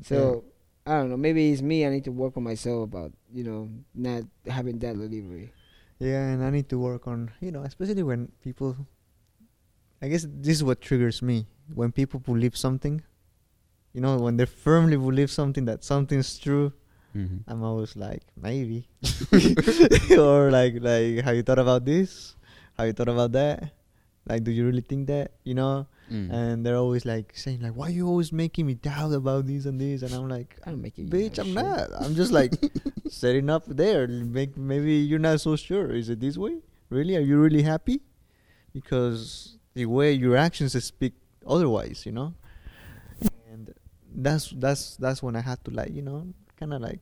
So 0.03 0.45
I 0.85 0.93
don't 0.97 1.09
know. 1.09 1.17
Maybe 1.17 1.51
it's 1.51 1.61
me. 1.61 1.85
I 1.85 1.89
need 1.89 2.03
to 2.05 2.11
work 2.11 2.37
on 2.37 2.43
myself 2.43 2.83
about 2.83 3.11
you 3.33 3.43
know 3.43 3.69
not 3.95 4.23
having 4.47 4.79
that 4.79 4.95
delivery. 4.95 5.51
Yeah, 5.99 6.27
and 6.27 6.43
I 6.43 6.49
need 6.49 6.67
to 6.69 6.77
work 6.79 7.07
on 7.07 7.31
you 7.41 7.51
know, 7.51 7.63
especially 7.63 8.03
when 8.03 8.31
people. 8.43 8.75
I 10.03 10.09
guess 10.09 10.27
this 10.27 10.57
is 10.57 10.63
what 10.65 10.81
triggers 10.81 11.21
me 11.21 11.47
when 11.73 11.93
people 11.93 12.19
believe 12.19 12.57
something. 12.57 13.01
You 13.93 14.01
know, 14.01 14.17
when 14.17 14.35
they 14.35 14.45
firmly 14.45 14.97
believe 14.97 15.31
something 15.31 15.63
that 15.63 15.85
something's 15.85 16.37
true. 16.37 16.73
Mhm. 17.15 17.47
I'm 17.47 17.63
always 17.63 17.95
like 17.95 18.23
maybe, 18.35 18.89
or 20.19 20.51
like 20.51 20.75
like 20.83 21.23
have 21.23 21.39
you 21.39 21.43
thought 21.43 21.59
about 21.63 21.85
this? 21.85 22.35
Have 22.75 22.87
you 22.87 22.91
thought 22.91 23.07
about 23.07 23.31
that? 23.31 23.71
Like, 24.27 24.43
do 24.43 24.51
you 24.51 24.65
really 24.65 24.81
think 24.81 25.07
that? 25.07 25.39
You 25.45 25.53
know? 25.53 25.87
Mm. 26.11 26.33
And 26.33 26.65
they're 26.65 26.75
always 26.75 27.05
like 27.05 27.31
saying 27.37 27.61
like, 27.61 27.71
why 27.71 27.87
are 27.87 27.95
you 27.95 28.07
always 28.07 28.33
making 28.33 28.67
me 28.67 28.73
doubt 28.73 29.13
about 29.13 29.47
this 29.47 29.63
and 29.65 29.79
this? 29.79 30.01
And 30.01 30.11
I'm 30.13 30.27
like, 30.27 30.59
i'm 30.67 30.81
making 30.81 31.07
bitch, 31.07 31.39
I'm 31.39 31.53
not. 31.53 31.87
I'm 31.95 32.15
just 32.15 32.33
like 32.33 32.59
setting 33.07 33.49
up 33.49 33.63
there. 33.67 34.07
Make 34.07 34.57
maybe 34.57 34.95
you're 34.95 35.23
not 35.23 35.39
so 35.39 35.55
sure. 35.55 35.95
Is 35.95 36.09
it 36.09 36.19
this 36.19 36.35
way? 36.35 36.59
Really? 36.89 37.15
Are 37.15 37.23
you 37.23 37.39
really 37.39 37.63
happy? 37.63 38.01
Because 38.73 39.55
the 39.73 39.85
way 39.85 40.11
your 40.13 40.35
actions 40.37 40.81
speak 40.83 41.13
otherwise, 41.47 42.05
you 42.05 42.11
know. 42.11 42.33
And 43.51 43.73
that's 44.15 44.49
that's 44.51 44.95
that's 44.97 45.21
when 45.23 45.35
I 45.35 45.41
had 45.41 45.63
to 45.65 45.71
like 45.71 45.91
you 45.93 46.01
know 46.01 46.27
kind 46.59 46.73
of 46.73 46.81
like 46.81 46.99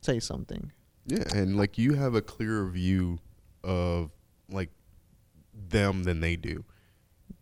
say 0.00 0.20
something. 0.20 0.72
Yeah, 1.06 1.24
and 1.34 1.56
like 1.56 1.78
you 1.78 1.94
have 1.94 2.14
a 2.14 2.22
clearer 2.22 2.68
view 2.68 3.18
of 3.64 4.10
like 4.50 4.70
them 5.68 6.04
than 6.04 6.20
they 6.20 6.36
do. 6.36 6.64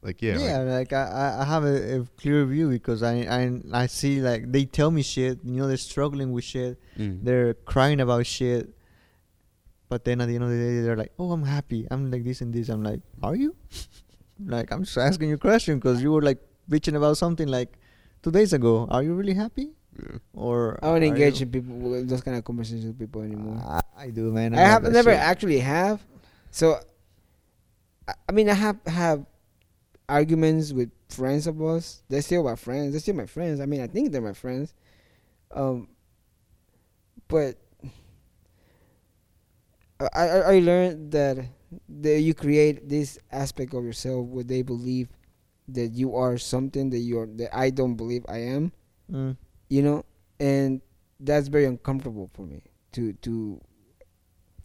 Like 0.02 0.22
yeah, 0.22 0.38
Yeah, 0.38 0.58
like- 0.58 0.92
like, 0.92 0.92
I, 0.92 1.38
I- 1.40 1.44
have 1.44 1.64
a, 1.64 2.00
a 2.00 2.04
clear 2.16 2.44
view 2.46 2.70
because 2.70 3.02
I, 3.02 3.14
I 3.26 3.60
I 3.72 3.86
see 3.86 4.20
like 4.20 4.50
they 4.52 4.64
tell 4.64 4.90
me 4.90 5.02
shit. 5.02 5.40
You 5.44 5.56
know, 5.56 5.66
they're 5.68 5.76
struggling 5.76 6.32
with 6.32 6.44
shit. 6.44 6.78
Mm. 6.96 7.24
They're 7.24 7.54
crying 7.54 8.00
about 8.00 8.26
shit. 8.26 8.74
But 9.88 10.04
then 10.04 10.20
at 10.20 10.26
the 10.28 10.34
end 10.34 10.44
of 10.44 10.50
the 10.50 10.56
day, 10.58 10.80
they're 10.82 10.96
like, 10.96 11.12
"Oh, 11.18 11.32
I'm 11.32 11.42
happy. 11.44 11.86
I'm 11.90 12.10
like 12.10 12.24
this 12.24 12.40
and 12.42 12.52
this." 12.52 12.68
I'm 12.68 12.82
like, 12.82 13.00
"Are 13.22 13.34
you?" 13.34 13.56
like 14.44 14.70
I'm 14.70 14.84
just 14.84 14.98
asking 14.98 15.30
you 15.30 15.36
a 15.36 15.38
question 15.38 15.78
because 15.78 16.02
you 16.02 16.12
were 16.12 16.22
like 16.22 16.38
bitching 16.70 16.94
about 16.94 17.16
something 17.16 17.48
like 17.48 17.72
two 18.22 18.30
days 18.30 18.52
ago. 18.52 18.86
Are 18.90 19.02
you 19.02 19.14
really 19.14 19.34
happy? 19.34 19.70
yeah. 19.98 20.18
Or 20.34 20.78
I 20.82 20.88
don't 20.92 21.02
are 21.02 21.06
engage 21.06 21.40
you- 21.40 21.46
in 21.46 21.52
people 21.52 21.74
with 21.74 22.08
those 22.08 22.20
kind 22.20 22.36
of 22.36 22.44
conversations 22.44 22.84
with 22.86 22.98
people 22.98 23.22
anymore. 23.22 23.56
I, 23.66 23.80
I 23.96 24.10
do, 24.10 24.30
man. 24.30 24.54
I 24.54 24.58
love 24.58 24.84
have 24.84 24.92
never 24.92 25.10
shit. 25.10 25.18
actually 25.20 25.58
have. 25.60 26.04
So, 26.50 26.78
I, 28.06 28.12
I 28.28 28.32
mean, 28.32 28.48
I 28.48 28.54
have 28.54 28.76
have 28.86 29.24
arguments 30.08 30.72
with 30.72 30.90
friends 31.08 31.46
of 31.46 31.60
us. 31.62 32.02
They're 32.08 32.22
still 32.22 32.44
my 32.44 32.56
friends. 32.56 32.92
They're 32.92 33.00
still 33.00 33.16
my 33.16 33.26
friends. 33.26 33.60
I 33.60 33.66
mean, 33.66 33.80
I 33.80 33.86
think 33.88 34.12
they're 34.12 34.20
my 34.20 34.32
friends. 34.34 34.74
Um, 35.50 35.88
but 37.26 37.56
I 40.00 40.06
I, 40.06 40.26
I 40.54 40.58
learned 40.60 41.12
that 41.12 41.38
that 41.88 42.20
you 42.20 42.32
create 42.34 42.88
this 42.88 43.18
aspect 43.30 43.74
of 43.74 43.84
yourself 43.84 44.26
where 44.28 44.44
they 44.44 44.62
believe 44.62 45.08
that 45.68 45.92
you 45.92 46.16
are 46.16 46.38
something 46.38 46.88
that 46.90 46.98
you're 47.00 47.26
that 47.36 47.50
I 47.56 47.70
don't 47.70 47.94
believe 47.96 48.24
I 48.28 48.38
am 48.56 48.72
Mm. 49.10 49.36
you 49.70 49.82
know 49.82 50.04
and 50.38 50.80
that's 51.20 51.48
very 51.48 51.64
uncomfortable 51.64 52.28
for 52.34 52.42
me 52.44 52.60
to 52.92 53.12
to 53.24 53.58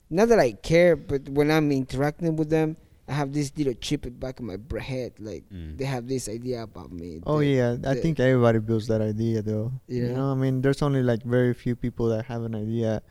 not 0.09 0.27
that 0.27 0.37
i 0.39 0.51
care 0.51 0.95
but 0.95 1.27
when 1.29 1.49
i'm 1.49 1.71
interacting 1.71 2.35
with 2.35 2.49
them 2.49 2.75
i 3.07 3.13
have 3.13 3.31
this 3.31 3.51
little 3.57 3.73
chip 3.73 4.05
in 4.05 4.13
the 4.13 4.19
back 4.19 4.39
of 4.39 4.45
my 4.45 4.57
head 4.83 5.13
like 5.19 5.43
Mm. 5.49 5.77
they 5.77 5.85
have 5.85 6.07
this 6.07 6.27
idea 6.27 6.63
about 6.63 6.91
me 6.91 7.21
Oh 7.25 7.39
that- 7.39 7.45
yeah, 7.47 7.77
I 7.89 7.95
think 7.95 8.19
everybody 8.19 8.59
builds 8.59 8.87
that 8.87 9.01
idea 9.01 9.41
though. 9.41 9.71
You 9.87 9.95
You 10.03 10.07
know? 10.09 10.15
know, 10.15 10.31
I 10.31 10.35
mean, 10.35 10.61
there's 10.61 10.81
only 10.81 11.01
like 11.03 11.23
very 11.23 11.53
few 11.53 11.75
people 11.75 12.07
that 12.09 12.25
have 12.25 12.43
an 12.43 12.53
idea 12.55 13.01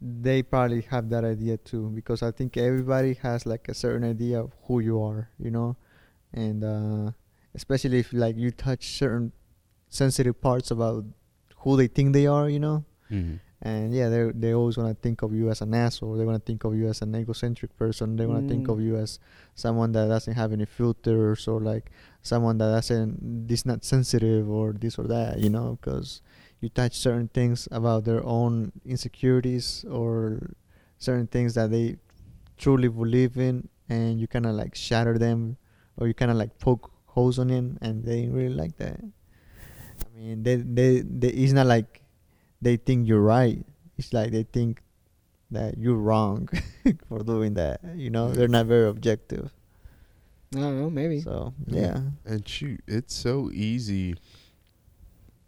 They 0.00 0.42
probably 0.44 0.82
have 0.82 1.08
that 1.10 1.24
idea 1.24 1.56
too, 1.56 1.90
because 1.90 2.22
I 2.22 2.30
think 2.30 2.56
everybody 2.56 3.14
has 3.14 3.46
like 3.46 3.68
a 3.68 3.74
certain 3.74 4.04
idea 4.08 4.40
of 4.40 4.52
who 4.64 4.78
you 4.78 5.02
are, 5.02 5.28
you 5.40 5.50
know, 5.50 5.76
and 6.32 6.62
uh, 6.62 7.10
especially 7.54 7.98
if 7.98 8.12
like 8.12 8.36
you 8.36 8.52
touch 8.52 8.90
certain 8.96 9.32
sensitive 9.88 10.40
parts 10.40 10.70
about 10.70 11.04
who 11.58 11.76
they 11.76 11.88
think 11.88 12.12
they 12.12 12.26
are, 12.28 12.48
you 12.48 12.60
know, 12.60 12.84
Mhm. 13.10 13.40
and 13.60 13.92
yeah, 13.92 14.08
they 14.08 14.30
they 14.30 14.52
always 14.54 14.76
want 14.78 14.88
to 14.94 15.00
think 15.02 15.22
of 15.22 15.34
you 15.34 15.50
as 15.50 15.62
an 15.62 15.74
asshole. 15.74 16.14
They 16.16 16.24
want 16.24 16.38
to 16.38 16.46
think 16.46 16.62
of 16.62 16.76
you 16.76 16.86
as 16.86 17.02
an 17.02 17.16
egocentric 17.16 17.74
person. 17.76 18.14
They 18.14 18.26
want 18.26 18.46
to 18.46 18.48
think 18.54 18.68
Mm. 18.68 18.72
of 18.74 18.80
you 18.80 18.94
as 18.96 19.18
someone 19.56 19.90
that 19.98 20.06
doesn't 20.06 20.34
have 20.34 20.52
any 20.52 20.66
filters 20.66 21.48
or 21.48 21.58
like 21.60 21.90
someone 22.22 22.58
that 22.58 22.70
doesn't 22.70 23.50
is 23.50 23.66
not 23.66 23.82
sensitive 23.84 24.48
or 24.48 24.74
this 24.74 24.96
or 24.96 25.08
that. 25.08 25.40
You 25.40 25.50
know, 25.50 25.76
because 25.80 26.22
you 26.60 26.68
touch 26.68 26.96
certain 26.96 27.28
things 27.28 27.68
about 27.70 28.04
their 28.04 28.24
own 28.24 28.72
insecurities 28.84 29.84
or 29.90 30.50
certain 30.98 31.26
things 31.26 31.54
that 31.54 31.70
they 31.70 31.96
truly 32.56 32.88
believe 32.88 33.36
in, 33.38 33.68
and 33.88 34.20
you 34.20 34.26
kind 34.26 34.46
of 34.46 34.54
like 34.54 34.74
shatter 34.74 35.18
them, 35.18 35.56
or 35.96 36.06
you 36.08 36.14
kind 36.14 36.30
of 36.30 36.36
like 36.36 36.58
poke 36.58 36.90
holes 37.06 37.38
on 37.38 37.48
them, 37.48 37.78
and 37.80 38.04
they 38.04 38.26
really 38.28 38.54
like 38.54 38.76
that. 38.78 38.98
I 39.00 40.18
mean, 40.18 40.42
they 40.42 40.56
they, 40.56 41.00
they 41.00 41.28
it's 41.28 41.52
not 41.52 41.66
like 41.66 42.02
they 42.60 42.76
think 42.76 43.06
you're 43.06 43.22
right. 43.22 43.64
It's 43.96 44.12
like 44.12 44.32
they 44.32 44.42
think 44.44 44.82
that 45.50 45.78
you're 45.78 45.96
wrong 45.96 46.48
for 47.08 47.20
doing 47.20 47.54
that. 47.54 47.80
You 47.94 48.10
know, 48.10 48.30
they're 48.32 48.48
not 48.48 48.66
very 48.66 48.88
objective. 48.88 49.50
I 50.56 50.60
don't 50.60 50.80
know, 50.80 50.90
maybe. 50.90 51.20
So 51.20 51.52
Yeah. 51.66 51.80
yeah, 51.80 52.00
And 52.24 52.48
shoot, 52.48 52.80
it's 52.86 53.14
so 53.14 53.50
easy 53.52 54.16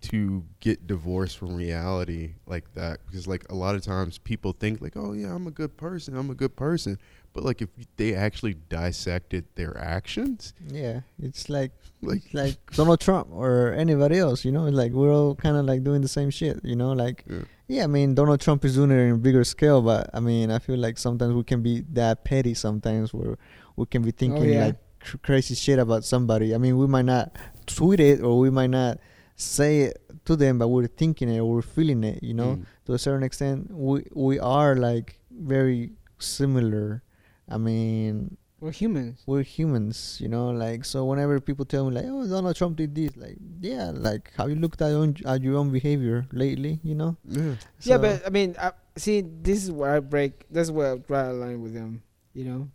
to 0.01 0.45
get 0.61 0.87
divorced 0.87 1.37
from 1.37 1.55
reality 1.55 2.35
like 2.47 2.73
that 2.75 2.99
because 3.07 3.27
like 3.27 3.45
a 3.51 3.55
lot 3.55 3.75
of 3.75 3.83
times 3.83 4.17
people 4.19 4.53
think 4.53 4.81
like 4.81 4.97
oh 4.97 5.13
yeah 5.13 5.35
i'm 5.35 5.47
a 5.47 5.51
good 5.51 5.77
person 5.77 6.17
i'm 6.17 6.31
a 6.31 6.35
good 6.35 6.57
person 6.57 6.99
but 7.33 7.45
like 7.45 7.63
if 7.63 7.69
they 7.97 8.15
actually 8.15 8.55
dissected 8.55 9.45
their 9.55 9.77
actions 9.79 10.55
yeah. 10.69 11.01
It's 11.23 11.49
like 11.49 11.73
like 12.03 12.25
it's 12.25 12.35
like 12.35 12.73
Donald 12.73 13.01
Trump 13.01 13.29
or 13.33 13.73
anybody 13.73 14.19
else. 14.19 14.45
You 14.45 14.53
know, 14.53 14.65
like 14.65 14.93
we're 14.93 15.13
all 15.13 15.35
kind 15.35 15.57
of 15.57 15.65
like 15.67 15.85
doing 15.85 16.01
the 16.01 16.09
same 16.09 16.31
shit. 16.31 16.61
You 16.65 16.77
know, 16.77 16.93
like 16.93 17.25
Yeah. 17.29 17.43
yeah. 17.69 17.85
I 17.85 17.87
mean, 17.87 18.15
Donald 18.15 18.41
Trump 18.41 18.65
is 18.65 18.75
doing 18.75 18.91
it 18.91 18.99
in 18.99 19.13
a 19.13 19.19
bigger 19.19 19.45
scale, 19.45 19.83
but 19.83 20.11
I 20.13 20.21
mean, 20.21 20.51
I 20.51 20.59
feel 20.59 20.79
like 20.79 20.99
sometimes 20.99 21.35
we 21.35 21.45
can 21.45 21.63
be 21.63 21.85
that 21.93 22.25
petty. 22.25 22.55
Sometimes 22.55 23.15
where 23.15 23.39
we 23.77 23.87
can 23.87 24.03
be 24.03 24.11
oh, 24.11 24.17
thinking 24.17 24.53
yeah. 24.53 24.67
like 24.67 24.77
cr- 25.01 25.19
crazy 25.19 25.55
shit 25.55 25.79
about 25.79 26.05
somebody. 26.05 26.55
I 26.55 26.59
mean, 26.59 26.79
we 26.79 26.87
might 26.87 27.05
not 27.05 27.37
tweet 27.67 28.01
it 28.01 28.23
or 28.23 28.39
we 28.39 28.51
might 28.51 28.71
not 28.71 28.99
say 29.41 29.81
it 29.89 30.03
to 30.27 30.37
them, 30.37 30.59
but 30.59 30.69
we're 30.69 30.87
thinking 30.87 31.29
it 31.29 31.41
we're 31.41 31.63
feeling 31.63 32.05
it. 32.05 32.23
You 32.23 32.35
know, 32.35 32.57
mm, 32.57 32.67
to 32.87 32.93
a 32.95 32.99
certain 32.99 33.23
extent, 33.23 33.71
we 33.73 34.05
we 34.13 34.39
are 34.39 34.77
like 34.77 35.19
very 35.31 35.93
similar. 36.19 37.03
I 37.49 37.57
mean, 37.59 38.37
We're 38.61 38.71
humans. 38.71 39.23
we're 39.27 39.43
humans, 39.43 40.19
you 40.21 40.29
know. 40.29 40.51
Like 40.51 40.85
so, 40.85 41.05
whenever 41.05 41.41
people 41.41 41.65
tell 41.65 41.89
me 41.89 41.97
like, 41.97 42.05
"Oh, 42.07 42.27
Donald 42.29 42.55
Trump 42.55 42.77
did 42.77 42.95
this," 42.95 43.17
like, 43.17 43.39
yeah, 43.61 43.91
like 43.95 44.31
have 44.37 44.51
you 44.51 44.57
looked 44.57 44.81
at, 44.83 44.93
own, 44.93 45.17
at 45.27 45.43
your 45.43 45.57
own 45.57 45.73
behavior 45.73 46.27
lately? 46.33 46.79
You 46.85 46.95
know. 46.95 47.17
yeah 47.25 47.55
yeah, 47.81 47.99
but 47.99 48.23
I 48.27 48.31
mean, 48.31 48.55
I, 48.61 48.73
see, 48.97 49.25
this 49.25 49.65
is 49.65 49.73
where 49.73 49.97
I 49.97 50.01
break. 50.01 50.45
That's 50.51 50.71
where 50.71 50.95
I 50.95 50.97
draw 50.99 51.31
a 51.31 51.33
line 51.33 51.63
with 51.63 51.75
him. 51.75 52.03
You 52.35 52.45
know, 52.45 52.69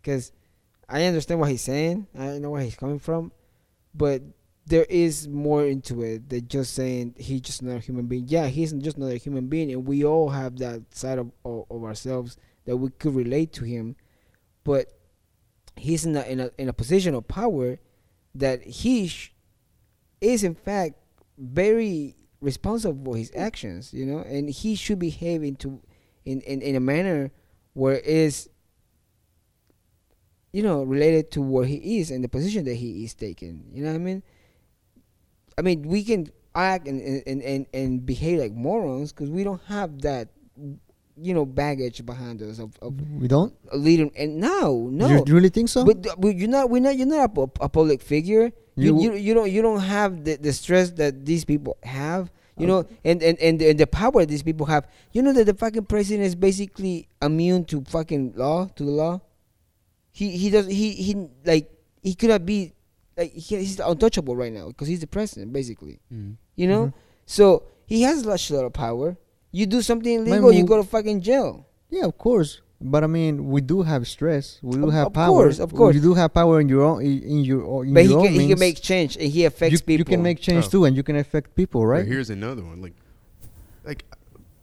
because 0.00 0.32
I 0.88 1.04
understand 1.04 1.40
what 1.40 1.50
he's 1.50 1.62
saying. 1.62 2.06
I 2.16 2.38
know 2.38 2.50
where 2.50 2.62
he's 2.62 2.76
coming 2.76 2.98
from, 3.00 3.32
but 3.92 4.22
there 4.66 4.86
is 4.88 5.28
more 5.28 5.64
into 5.66 6.02
it 6.02 6.28
than 6.28 6.46
just 6.48 6.74
saying 6.74 7.14
he's 7.18 7.40
just 7.40 7.62
another 7.62 7.80
human 7.80 8.06
being. 8.06 8.24
Yeah, 8.28 8.46
he's 8.46 8.72
just 8.72 8.96
another 8.96 9.16
human 9.16 9.48
being, 9.48 9.72
and 9.72 9.86
we 9.86 10.04
all 10.04 10.30
have 10.30 10.58
that 10.58 10.94
side 10.94 11.18
of 11.18 11.32
of, 11.44 11.64
of 11.70 11.84
ourselves 11.84 12.36
that 12.64 12.76
we 12.76 12.90
could 12.90 13.14
relate 13.14 13.52
to 13.54 13.64
him, 13.64 13.96
but 14.64 14.92
he's 15.76 16.04
in 16.04 16.16
a 16.16 16.22
in 16.22 16.40
a 16.40 16.50
in 16.58 16.68
a 16.68 16.72
position 16.72 17.14
of 17.14 17.26
power 17.26 17.78
that 18.34 18.62
he 18.62 19.08
sh- 19.08 19.34
is 20.20 20.44
in 20.44 20.54
fact 20.54 20.94
very 21.36 22.14
responsible 22.40 23.12
for 23.12 23.16
his 23.18 23.32
actions, 23.34 23.92
you 23.92 24.06
know, 24.06 24.18
and 24.20 24.48
he 24.50 24.74
should 24.74 24.98
behave 24.98 25.42
into 25.42 25.80
in, 26.24 26.40
in, 26.42 26.62
in 26.62 26.76
a 26.76 26.80
manner 26.80 27.30
where 27.74 27.94
it 27.94 28.04
is 28.04 28.48
you 30.52 30.62
know 30.62 30.82
related 30.82 31.30
to 31.32 31.40
what 31.40 31.66
he 31.66 31.98
is 31.98 32.10
and 32.10 32.22
the 32.22 32.28
position 32.28 32.64
that 32.64 32.74
he 32.74 33.04
is 33.04 33.14
taking. 33.14 33.64
You 33.72 33.82
know 33.82 33.90
what 33.90 33.96
I 33.96 33.98
mean? 33.98 34.22
I 35.58 35.62
mean, 35.62 35.82
we 35.82 36.04
can 36.04 36.28
act 36.54 36.86
and 36.88 37.00
and, 37.26 37.42
and, 37.42 37.66
and 37.72 38.04
behave 38.06 38.40
like 38.40 38.52
morons 38.52 39.12
because 39.12 39.30
we 39.30 39.44
don't 39.44 39.62
have 39.68 40.02
that 40.02 40.28
you 41.16 41.34
know 41.34 41.44
baggage 41.44 42.04
behind 42.06 42.40
us 42.42 42.58
of, 42.58 42.72
of 42.80 42.94
we 43.20 43.28
don't. 43.28 43.52
leader. 43.76 44.08
And 44.16 44.36
no, 44.40 44.88
no, 44.90 45.24
You 45.26 45.34
really 45.34 45.50
think 45.50 45.68
so? 45.68 45.84
but, 45.84 46.02
but 46.18 46.36
you're 46.36 46.48
not. 46.48 46.70
We're 46.70 46.80
not. 46.80 46.96
You're 46.96 47.06
not 47.06 47.36
a, 47.36 47.42
a 47.64 47.68
public 47.68 48.00
figure. 48.02 48.52
You, 48.76 48.96
You- 48.98 49.02
you 49.02 49.12
you 49.14 49.34
don't 49.34 49.50
you 49.50 49.60
don't 49.62 49.80
have 49.80 50.24
the, 50.24 50.36
the 50.36 50.52
stress 50.52 50.90
that 50.92 51.24
these 51.26 51.44
people 51.44 51.76
have. 51.82 52.30
You 52.58 52.66
Oh. 52.66 52.68
know, 52.82 52.88
and, 53.02 53.22
and, 53.22 53.38
and, 53.40 53.58
the, 53.58 53.70
and 53.70 53.78
the 53.80 53.86
power 53.86 54.26
these 54.26 54.42
people 54.42 54.66
have. 54.66 54.86
You 55.12 55.22
know 55.22 55.32
that 55.32 55.44
the 55.46 55.54
fucking 55.54 55.86
president 55.86 56.26
is 56.26 56.34
basically 56.34 57.08
immune 57.22 57.64
to 57.66 57.82
fucking 57.88 58.34
law 58.36 58.66
to 58.76 58.84
the 58.84 58.90
law. 58.90 59.20
He 60.12 60.36
he 60.36 60.50
does 60.50 60.66
he 60.66 60.92
he 60.92 61.28
like 61.46 61.70
he 62.02 62.14
could 62.14 62.28
not 62.28 62.44
be 62.44 62.72
like 63.16 63.32
he, 63.32 63.56
he's 63.58 63.78
untouchable 63.80 64.34
right 64.36 64.52
now 64.52 64.68
because 64.68 64.88
he's 64.88 65.00
the 65.00 65.06
president 65.06 65.52
basically. 65.52 66.00
mm. 66.12 66.36
You 66.56 66.66
know, 66.68 66.86
Mhm. 66.86 66.92
so 67.26 67.62
he 67.86 68.02
has 68.02 68.24
a 68.24 68.28
lot 68.28 68.64
of 68.64 68.72
power. 68.72 69.16
You 69.52 69.66
do 69.66 69.82
something 69.82 70.12
illegal, 70.20 70.52
you 70.52 70.64
go 70.64 70.76
to 70.82 70.84
fucking 70.88 71.20
jail. 71.20 71.66
yeah, 71.90 72.04
of 72.06 72.16
course. 72.18 72.60
But 72.84 73.04
I 73.04 73.06
mean, 73.06 73.48
we 73.48 73.60
do 73.60 73.82
have 73.82 74.08
stress. 74.08 74.58
We 74.60 74.76
do 74.76 74.88
Of- 74.88 74.92
have 74.94 75.06
of 75.08 75.12
power. 75.12 75.28
course, 75.28 75.58
of 75.60 75.72
course. 75.72 75.94
You 75.94 76.00
do 76.00 76.14
have 76.14 76.34
power 76.34 76.58
in 76.60 76.68
your 76.68 76.82
own 76.82 77.00
in 77.02 77.22
in 77.22 77.38
your 77.44 77.62
own- 77.64 77.86
in 77.88 77.94
But 77.94 78.02
he 78.04 78.08
your 78.10 78.22
can, 78.24 78.34
own 78.34 78.40
he 78.40 78.48
can 78.48 78.58
make 78.58 78.80
change 78.80 79.16
and 79.20 79.28
he 79.30 79.44
affects 79.44 79.72
you, 79.72 79.78
people. 79.78 79.98
you 80.00 80.04
can 80.04 80.20
make 80.22 80.40
change 80.40 80.64
Oh. 80.66 80.70
too, 80.74 80.84
and 80.86 80.96
you 80.96 81.04
can 81.04 81.14
affect 81.16 81.54
people, 81.54 81.80
But 81.82 81.86
right? 81.94 82.06
here's 82.06 82.30
another 82.30 82.64
one 82.64 82.82
like 82.82 82.94
like 83.84 84.04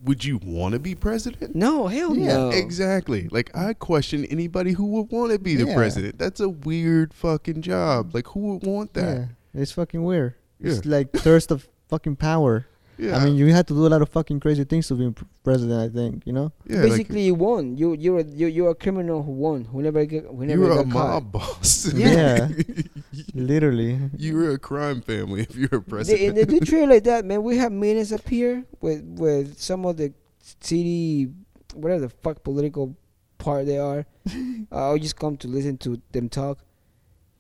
would 0.04 0.24
you 0.24 0.40
want 0.44 0.74
to 0.74 0.80
be 0.80 0.96
president 0.96 1.56
No, 1.56 1.88
hell 1.88 2.16
Yeah, 2.16 2.28
no. 2.38 2.50
Exactly. 2.50 3.28
Like 3.30 3.56
I 3.56 3.74
question 3.74 4.26
anybody 4.26 4.72
who 4.74 4.86
would 4.86 5.12
want 5.12 5.32
to 5.34 5.40
be 5.40 5.56
the 5.56 5.66
Yeah. 5.66 5.76
president. 5.76 6.18
That's 6.18 6.40
a 6.40 6.50
weird 6.50 7.14
fucking 7.14 7.62
job. 7.62 8.14
Like 8.16 8.28
who 8.28 8.40
would 8.54 8.64
want 8.66 8.94
that? 8.94 9.18
Yeah, 9.54 9.62
it's 9.62 9.72
fucking 9.74 10.04
weird. 10.04 10.36
It's 10.60 10.86
Yeah. 10.86 10.98
like 10.98 11.12
thirst 11.12 11.52
of 11.52 11.68
fucking 11.90 12.16
power. 12.18 12.66
Yeah. 13.00 13.16
I 13.16 13.26
mean, 13.26 13.36
you 13.36 13.48
had 13.54 13.66
to 13.68 13.74
do 13.74 13.88
a 13.88 13.90
lot 13.90 14.02
of 14.02 14.10
fucking 14.10 14.42
crazy 14.42 14.66
things 14.66 14.88
to 14.90 14.96
be 14.96 15.14
president. 15.44 15.80
I 15.80 15.88
think 15.88 16.28
you 16.28 16.34
know. 16.34 16.52
yeah, 16.66 16.82
like, 16.82 16.90
Basically, 16.92 17.22
you 17.22 17.34
won. 17.34 17.78
You 17.78 17.94
you're 17.94 18.20
a, 18.20 18.24
you're, 18.24 18.50
you're 18.50 18.72
a 18.72 18.76
criminal 18.76 19.24
who 19.24 19.32
won. 19.32 19.64
Who 19.66 19.82
never 19.82 20.04
get 20.06 20.26
who 20.26 20.46
never 20.46 20.64
you're 20.64 20.72
a 20.74 20.84
got 20.84 20.92
caught. 20.92 21.10
mob 21.24 21.32
boss. 21.32 21.94
Yeah. 21.94 22.50
Literally. 23.34 23.98
you're 24.18 24.52
a 24.52 24.60
crime 24.60 25.02
family 25.02 25.42
if 25.44 25.56
you're 25.56 25.80
a 25.80 25.82
president. 25.82 26.28
and 26.28 26.38
they 26.38 26.44
do 26.44 26.60
treat 26.60 26.86
like 26.88 27.06
that, 27.06 27.24
man. 27.24 27.42
We 27.42 27.58
have 27.58 27.72
meetings 27.72 28.12
up 28.12 28.28
here 28.28 28.66
with 28.82 29.02
with 29.04 29.58
some 29.58 29.86
of 29.86 29.96
the 29.96 30.14
city, 30.60 31.30
whatever 31.74 32.02
the 32.02 32.10
fuck 32.10 32.44
political 32.44 32.98
part 33.38 33.66
they 33.66 33.78
are. 33.78 34.06
uh, 34.30 34.92
I'll 34.92 34.98
just 34.98 35.16
come 35.16 35.38
to 35.38 35.48
listen 35.48 35.78
to 35.80 36.02
them 36.12 36.28
talk, 36.30 36.60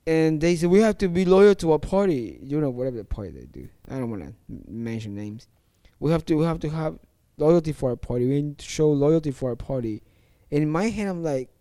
and 0.09 0.41
they 0.41 0.55
said 0.55 0.71
we 0.71 0.79
have 0.79 0.97
to 0.97 1.07
be 1.07 1.23
loyal 1.23 1.53
to 1.53 1.71
our 1.71 1.77
party. 1.77 2.39
You 2.41 2.59
know, 2.59 2.71
whatever 2.71 2.97
the 2.97 3.03
party 3.03 3.29
they 3.29 3.45
do. 3.45 3.69
I 3.87 3.99
don't 3.99 4.09
want 4.09 4.23
to 4.23 4.33
mention 4.67 5.13
names. 5.13 5.47
We 5.99 6.09
have 6.11 6.25
to 6.25 6.35
we 6.35 6.45
have 6.45 6.59
to 6.61 6.69
have 6.69 6.97
loyalty 7.37 7.73
for 7.73 7.91
our 7.91 7.95
party. 7.95 8.27
We 8.27 8.41
need 8.41 8.57
to 8.57 8.65
show 8.65 8.89
loyalty 8.89 9.29
for 9.29 9.49
our 9.49 9.55
party. 9.55 10.01
And 10.51 10.63
in 10.63 10.69
my 10.71 10.85
head, 10.89 11.07
I'm 11.07 11.21
like, 11.21 11.51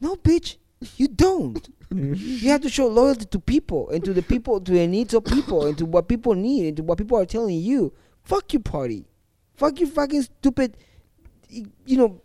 no, 0.00 0.14
bitch, 0.14 0.58
you 0.96 1.08
don't. 1.08 1.68
You 1.90 2.50
have 2.50 2.60
to 2.60 2.68
show 2.68 2.86
loyalty 2.86 3.24
to 3.26 3.40
people 3.40 3.90
and 3.90 4.04
to 4.04 4.14
the 4.14 4.22
people, 4.22 4.60
to 4.60 4.72
the 4.72 4.86
needs 4.86 5.12
of 5.12 5.24
people, 5.24 5.66
and 5.66 5.76
to 5.78 5.84
what 5.84 6.08
people 6.08 6.34
need, 6.34 6.68
and 6.68 6.76
to 6.76 6.82
what 6.84 6.98
people 6.98 7.18
are 7.18 7.26
telling 7.26 7.58
you. 7.58 7.92
Fuck 8.22 8.52
your 8.52 8.62
party. 8.62 9.06
Fuck 9.56 9.80
your 9.80 9.88
fucking 9.88 10.22
stupid. 10.22 10.76
You 11.48 11.96
know, 11.96 12.22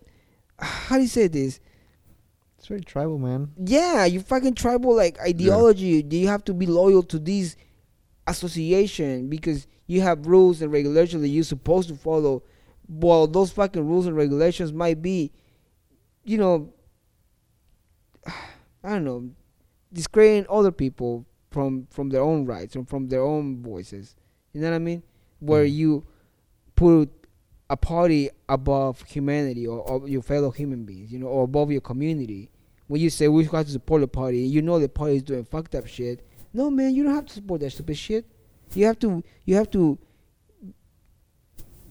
how 0.59 0.97
do 0.97 1.01
you 1.01 1.07
say 1.09 1.27
this? 1.27 1.59
It's 2.67 2.69
very 2.69 2.81
tribal, 2.81 3.17
man. 3.17 3.51
Yeah, 3.63 4.03
you 4.03 4.19
fucking 4.19 4.55
tribal 4.55 4.93
like 4.93 5.17
ideology. 5.21 6.03
Do 6.03 6.17
you 6.17 6.27
have 6.27 6.43
to 6.43 6.53
be 6.53 6.65
loyal 6.65 7.01
to 7.03 7.17
these 7.17 7.55
association 8.27 9.29
because 9.29 9.67
you 9.85 10.01
have 10.01 10.27
rules 10.27 10.61
and 10.61 10.69
regulations 10.69 11.21
that 11.21 11.29
you're 11.29 11.45
supposed 11.45 11.87
to 11.87 11.95
follow? 11.95 12.43
Well, 12.89 13.25
those 13.25 13.51
fucking 13.51 13.87
rules 13.87 14.05
and 14.05 14.17
regulations 14.17 14.73
might 14.73 15.01
be, 15.01 15.31
you 16.25 16.37
know, 16.37 16.73
I 18.25 18.89
don't 18.89 19.05
know, 19.05 19.29
discrediting 19.93 20.45
other 20.49 20.73
people 20.73 21.25
from 21.51 21.87
from 21.89 22.09
their 22.09 22.21
own 22.21 22.45
rights 22.45 22.75
and 22.75 22.85
from 22.85 23.07
their 23.07 23.21
own 23.23 23.63
voices. 23.63 24.13
You 24.51 24.59
know 24.59 24.71
what 24.71 24.75
I 24.75 24.79
mean? 24.79 25.03
Where 25.39 25.63
Mhm. 25.65 25.73
you 25.73 26.05
put 26.75 27.09
a 27.69 27.77
party 27.77 28.29
above 28.49 29.03
humanity 29.03 29.65
or, 29.65 29.79
or 29.79 30.09
your 30.09 30.21
fellow 30.21 30.51
human 30.51 30.83
beings, 30.83 31.13
you 31.13 31.19
know, 31.19 31.27
or 31.27 31.45
above 31.45 31.71
your 31.71 31.79
community. 31.79 32.49
When 32.87 33.01
you 33.01 33.09
say 33.09 33.27
we 33.27 33.43
have 33.45 33.65
to 33.65 33.71
support 33.71 34.01
the 34.01 34.07
party, 34.07 34.39
you 34.39 34.61
know 34.61 34.79
the 34.79 34.89
party 34.89 35.17
is 35.17 35.23
doing 35.23 35.43
fucked 35.43 35.75
up 35.75 35.87
shit. 35.87 36.25
No, 36.53 36.69
man, 36.69 36.95
you 36.95 37.03
don't 37.03 37.13
have 37.13 37.25
to 37.25 37.33
support 37.33 37.61
that 37.61 37.71
stupid 37.71 37.97
shit. 37.97 38.25
You 38.73 38.85
have 38.85 38.99
to, 38.99 39.23
you 39.45 39.55
have 39.55 39.69
to, 39.71 39.97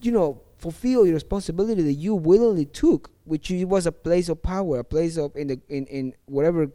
you 0.01 0.11
know, 0.11 0.41
fulfill 0.57 1.05
your 1.05 1.13
responsibility 1.13 1.81
that 1.83 1.93
you 1.93 2.15
willingly 2.15 2.65
took, 2.65 3.11
which 3.25 3.49
you, 3.49 3.67
was 3.67 3.85
a 3.85 3.91
place 3.91 4.29
of 4.29 4.41
power, 4.41 4.79
a 4.79 4.83
place 4.83 5.17
of 5.17 5.35
in 5.35 5.47
the 5.47 5.61
in, 5.69 5.85
in 5.85 6.13
whatever 6.25 6.71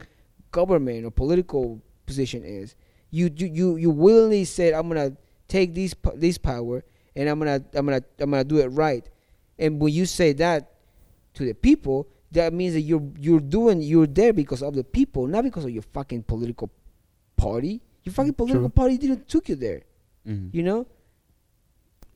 government 0.51 1.05
or 1.05 1.11
political 1.11 1.81
position 2.07 2.45
is. 2.45 2.75
You 3.11 3.31
you 3.35 3.47
you, 3.49 3.77
you 3.77 3.91
willingly 3.91 4.45
said, 4.45 4.75
"I'm 4.75 4.89
gonna 4.89 5.17
take 5.49 5.75
this 5.75 5.95
this 6.15 6.39
power 6.39 6.85
and 7.17 7.29
I'm 7.29 7.39
gonna 7.39 7.63
I'm 7.75 7.87
gonna 7.87 8.03
I'm 8.21 8.31
gonna 8.31 8.45
do 8.45 8.59
it 8.59 8.69
right." 8.69 9.09
And 9.59 9.81
when 9.81 9.93
you 9.93 10.07
say 10.07 10.33
that 10.35 10.73
to 11.35 11.45
the 11.45 11.55
people, 11.55 12.09
that 12.33 12.53
means 12.53 12.75
that 12.75 12.81
you're 12.83 13.07
you're 13.19 13.41
doing 13.41 13.81
you're 13.83 14.07
there 14.07 14.33
because 14.33 14.63
of 14.63 14.75
the 14.75 14.85
people, 14.85 15.27
not 15.27 15.45
because 15.45 15.65
of 15.65 15.71
your 15.71 15.83
fucking 15.83 16.23
political 16.25 16.71
party. 17.37 17.81
Your 18.05 18.13
fucking 18.13 18.35
political 18.35 18.69
True. 18.69 18.81
party 18.81 18.99
didn't 18.99 19.29
took 19.29 19.49
you 19.49 19.55
there. 19.57 19.83
Mhm. 20.27 20.51
You 20.53 20.63
know. 20.63 20.87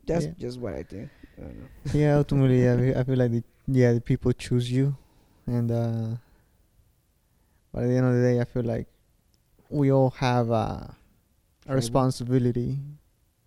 That's 0.07 0.25
Yeah. 0.27 0.33
just 0.39 0.59
what 0.61 0.75
I 0.75 0.83
think. 0.83 1.11
I 1.37 1.41
don't 1.43 1.59
know. 1.61 1.69
yeah, 2.01 2.17
ultimately, 2.17 2.69
I 2.69 2.77
feel, 2.77 2.99
I 2.99 3.03
feel 3.05 3.17
like 3.19 3.31
the, 3.33 3.43
yeah, 3.67 3.93
the 3.93 4.01
people 4.01 4.33
choose 4.33 4.71
you, 4.71 4.97
and 5.47 5.71
uh, 5.71 6.09
but 7.73 7.83
at 7.85 7.89
the 7.89 7.97
end 7.97 8.07
of 8.07 8.15
the 8.15 8.23
day, 8.23 8.41
I 8.41 8.45
feel 8.45 8.63
like 8.63 8.87
we 9.69 9.91
all 9.93 10.11
have 10.11 10.51
uh, 10.51 10.87
a 11.67 11.75
responsibility, 11.75 12.79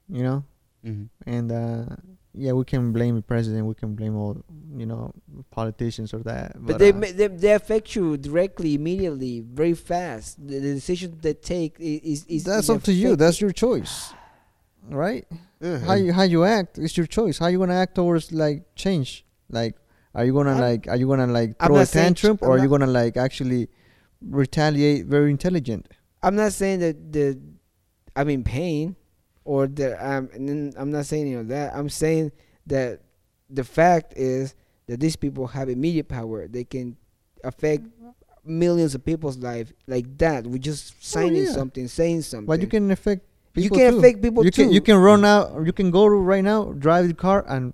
you 0.09 0.23
know, 0.23 0.43
Mhm. 0.85 1.09
and 1.25 1.51
uh, 1.51 1.85
yeah, 2.33 2.53
we 2.53 2.63
can 2.63 2.91
blame 2.93 3.15
the 3.15 3.21
president, 3.21 3.65
we 3.65 3.73
can 3.73 3.95
blame 3.95 4.15
all, 4.15 4.37
you 4.77 4.85
know, 4.85 5.11
politicians 5.51 6.13
or 6.13 6.19
that, 6.23 6.53
But, 6.55 6.67
but, 6.67 6.79
they, 6.79 6.91
uh, 6.91 6.99
they 7.17 7.27
they 7.27 7.53
affect 7.53 7.95
you 7.95 8.15
directly, 8.17 8.75
immediately, 8.75 9.41
very 9.41 9.73
fast. 9.73 10.37
The, 10.47 10.59
the 10.59 10.73
decisions 10.75 11.21
they 11.21 11.33
take 11.33 11.75
is 11.79 12.25
is 12.27 12.43
that's 12.45 12.69
up 12.69 12.83
to 12.83 12.93
you. 12.93 13.15
That's 13.15 13.41
your 13.41 13.51
choice, 13.51 14.13
right? 14.89 15.25
Yeah, 15.59 15.79
how 15.79 15.95
you 15.95 16.13
how 16.13 16.23
you 16.23 16.45
act 16.45 16.77
is 16.77 16.95
your 16.95 17.07
choice. 17.07 17.39
How 17.39 17.47
you 17.47 17.57
gonna 17.59 17.75
act 17.75 17.95
towards 17.95 18.31
like 18.31 18.63
change? 18.75 19.25
Like, 19.49 19.75
are 20.15 20.23
you 20.23 20.31
gonna 20.33 20.51
I'm- 20.51 20.61
like 20.61 20.87
are 20.87 20.95
you 20.95 21.07
gonna 21.07 21.27
like 21.27 21.57
throw 21.59 21.75
a 21.75 21.79
not 21.79 21.87
ch- 21.89 21.91
tantrum 21.91 22.37
I'm 22.41 22.47
or 22.47 22.51
are 22.55 22.59
you 22.63 22.69
gonna 22.69 22.87
like 22.87 23.17
actually 23.17 23.67
retaliate? 24.21 25.05
Very 25.07 25.31
intelligent. 25.31 25.87
I'm 26.23 26.35
not 26.35 26.53
saying 26.53 26.79
that 26.79 27.11
the 27.11 27.39
I'm 28.15 28.29
in 28.29 28.43
pain 28.43 28.95
or 29.49 29.65
that 29.65 29.99
I'm 29.99 30.29
and 30.35 30.47
then 30.47 30.73
I'm 30.77 30.91
not 30.91 31.07
saying 31.07 31.25
any 31.25 31.33
of 31.33 31.47
that. 31.47 31.73
I'm 31.75 31.89
saying 31.89 32.31
that 32.67 33.01
the 33.49 33.63
fact 33.63 34.13
is 34.15 34.53
that 34.85 34.99
these 34.99 35.15
people 35.15 35.47
have 35.47 35.69
immediate 35.69 36.07
power. 36.07 36.47
They 36.47 36.63
can 36.63 36.95
affect 37.43 37.81
mm-hmm. 37.81 38.09
millions 38.45 38.93
of 38.93 39.03
people's 39.03 39.39
life 39.39 39.73
like 39.87 40.05
that. 40.19 40.45
We 40.45 40.59
just 40.59 40.93
oh, 40.93 40.97
signing 40.99 41.45
yeah. 41.45 41.51
something, 41.51 41.87
saying 41.87 42.21
something. 42.21 42.45
But 42.45 42.61
you 42.61 42.67
can 42.67 42.91
affect. 42.91 43.25
You 43.55 43.63
People 43.63 43.77
can 43.79 43.91
too. 43.93 43.97
affect 43.97 44.21
people 44.21 44.45
you 44.45 44.51
too. 44.51 44.65
Can, 44.65 44.71
you 44.71 44.81
can 44.81 44.97
run 44.97 45.25
out. 45.25 45.65
You 45.65 45.73
can 45.73 45.89
go 45.89 46.05
right 46.05 46.43
now, 46.43 46.65
drive 46.65 47.07
the 47.07 47.15
car, 47.15 47.43
and 47.47 47.73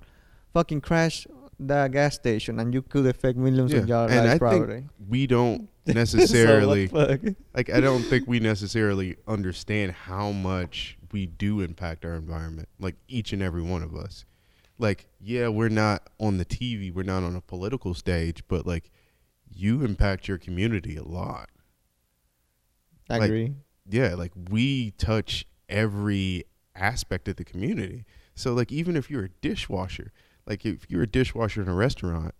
fucking 0.54 0.80
crash 0.80 1.28
the 1.60 1.90
gas 1.90 2.16
station, 2.16 2.58
and 2.62 2.74
you 2.74 2.84
could 2.84 3.06
affect 3.06 3.38
millions 3.38 3.74
of 3.74 3.90
Yeah, 3.90 3.96
your 3.96 4.10
and 4.10 4.14
I 4.14 4.24
lives 4.24 4.30
think 4.30 4.40
probably. 4.40 4.86
we 5.10 5.28
don't 5.28 5.60
So 5.60 5.64
what 5.64 5.75
necessarily 5.94 6.88
fuck? 6.88 7.22
like 7.54 7.70
I 7.70 7.80
don't 7.80 8.02
think 8.04 8.28
we 8.28 8.40
necessarily 8.40 9.18
understand 9.28 9.92
how 9.92 10.32
much 10.32 10.98
we 11.12 11.26
do 11.26 11.62
impact 11.62 12.06
our 12.06 12.16
environment. 12.16 12.70
Like 12.80 12.96
each 13.08 13.34
and 13.34 13.42
every 13.42 13.62
one 13.62 13.84
of 13.84 13.96
us. 13.96 14.26
Like 14.78 15.08
yeah, 15.20 15.48
we're 15.48 15.70
not 15.70 16.10
on 16.20 16.38
the 16.38 16.46
TV, 16.46 16.94
we're 16.94 17.04
not 17.04 17.24
on 17.24 17.36
a 17.36 17.42
political 17.42 17.94
stage, 17.94 18.44
but 18.48 18.66
like 18.66 18.92
you 19.50 19.84
impact 19.84 20.28
your 20.28 20.38
community 20.38 20.98
a 20.98 21.04
lot. 21.04 21.50
I 23.10 23.18
like- 23.18 23.30
agree. 23.30 23.54
Yeah, 23.88 24.16
like 24.16 24.32
we 24.50 24.92
touch 24.92 25.46
every 25.70 26.46
aspect 26.76 27.28
of 27.28 27.36
the 27.36 27.46
community. 27.46 28.06
So 28.34 28.54
like 28.54 28.72
even 28.72 28.96
if 28.98 29.10
you're 29.10 29.26
a 29.26 29.30
dishwasher, 29.30 30.12
like 30.48 30.66
if 30.66 30.90
you're 30.90 31.04
a 31.04 31.08
dishwasher 31.08 31.62
in 31.62 31.68
a 31.68 31.76
restaurant, 31.76 32.34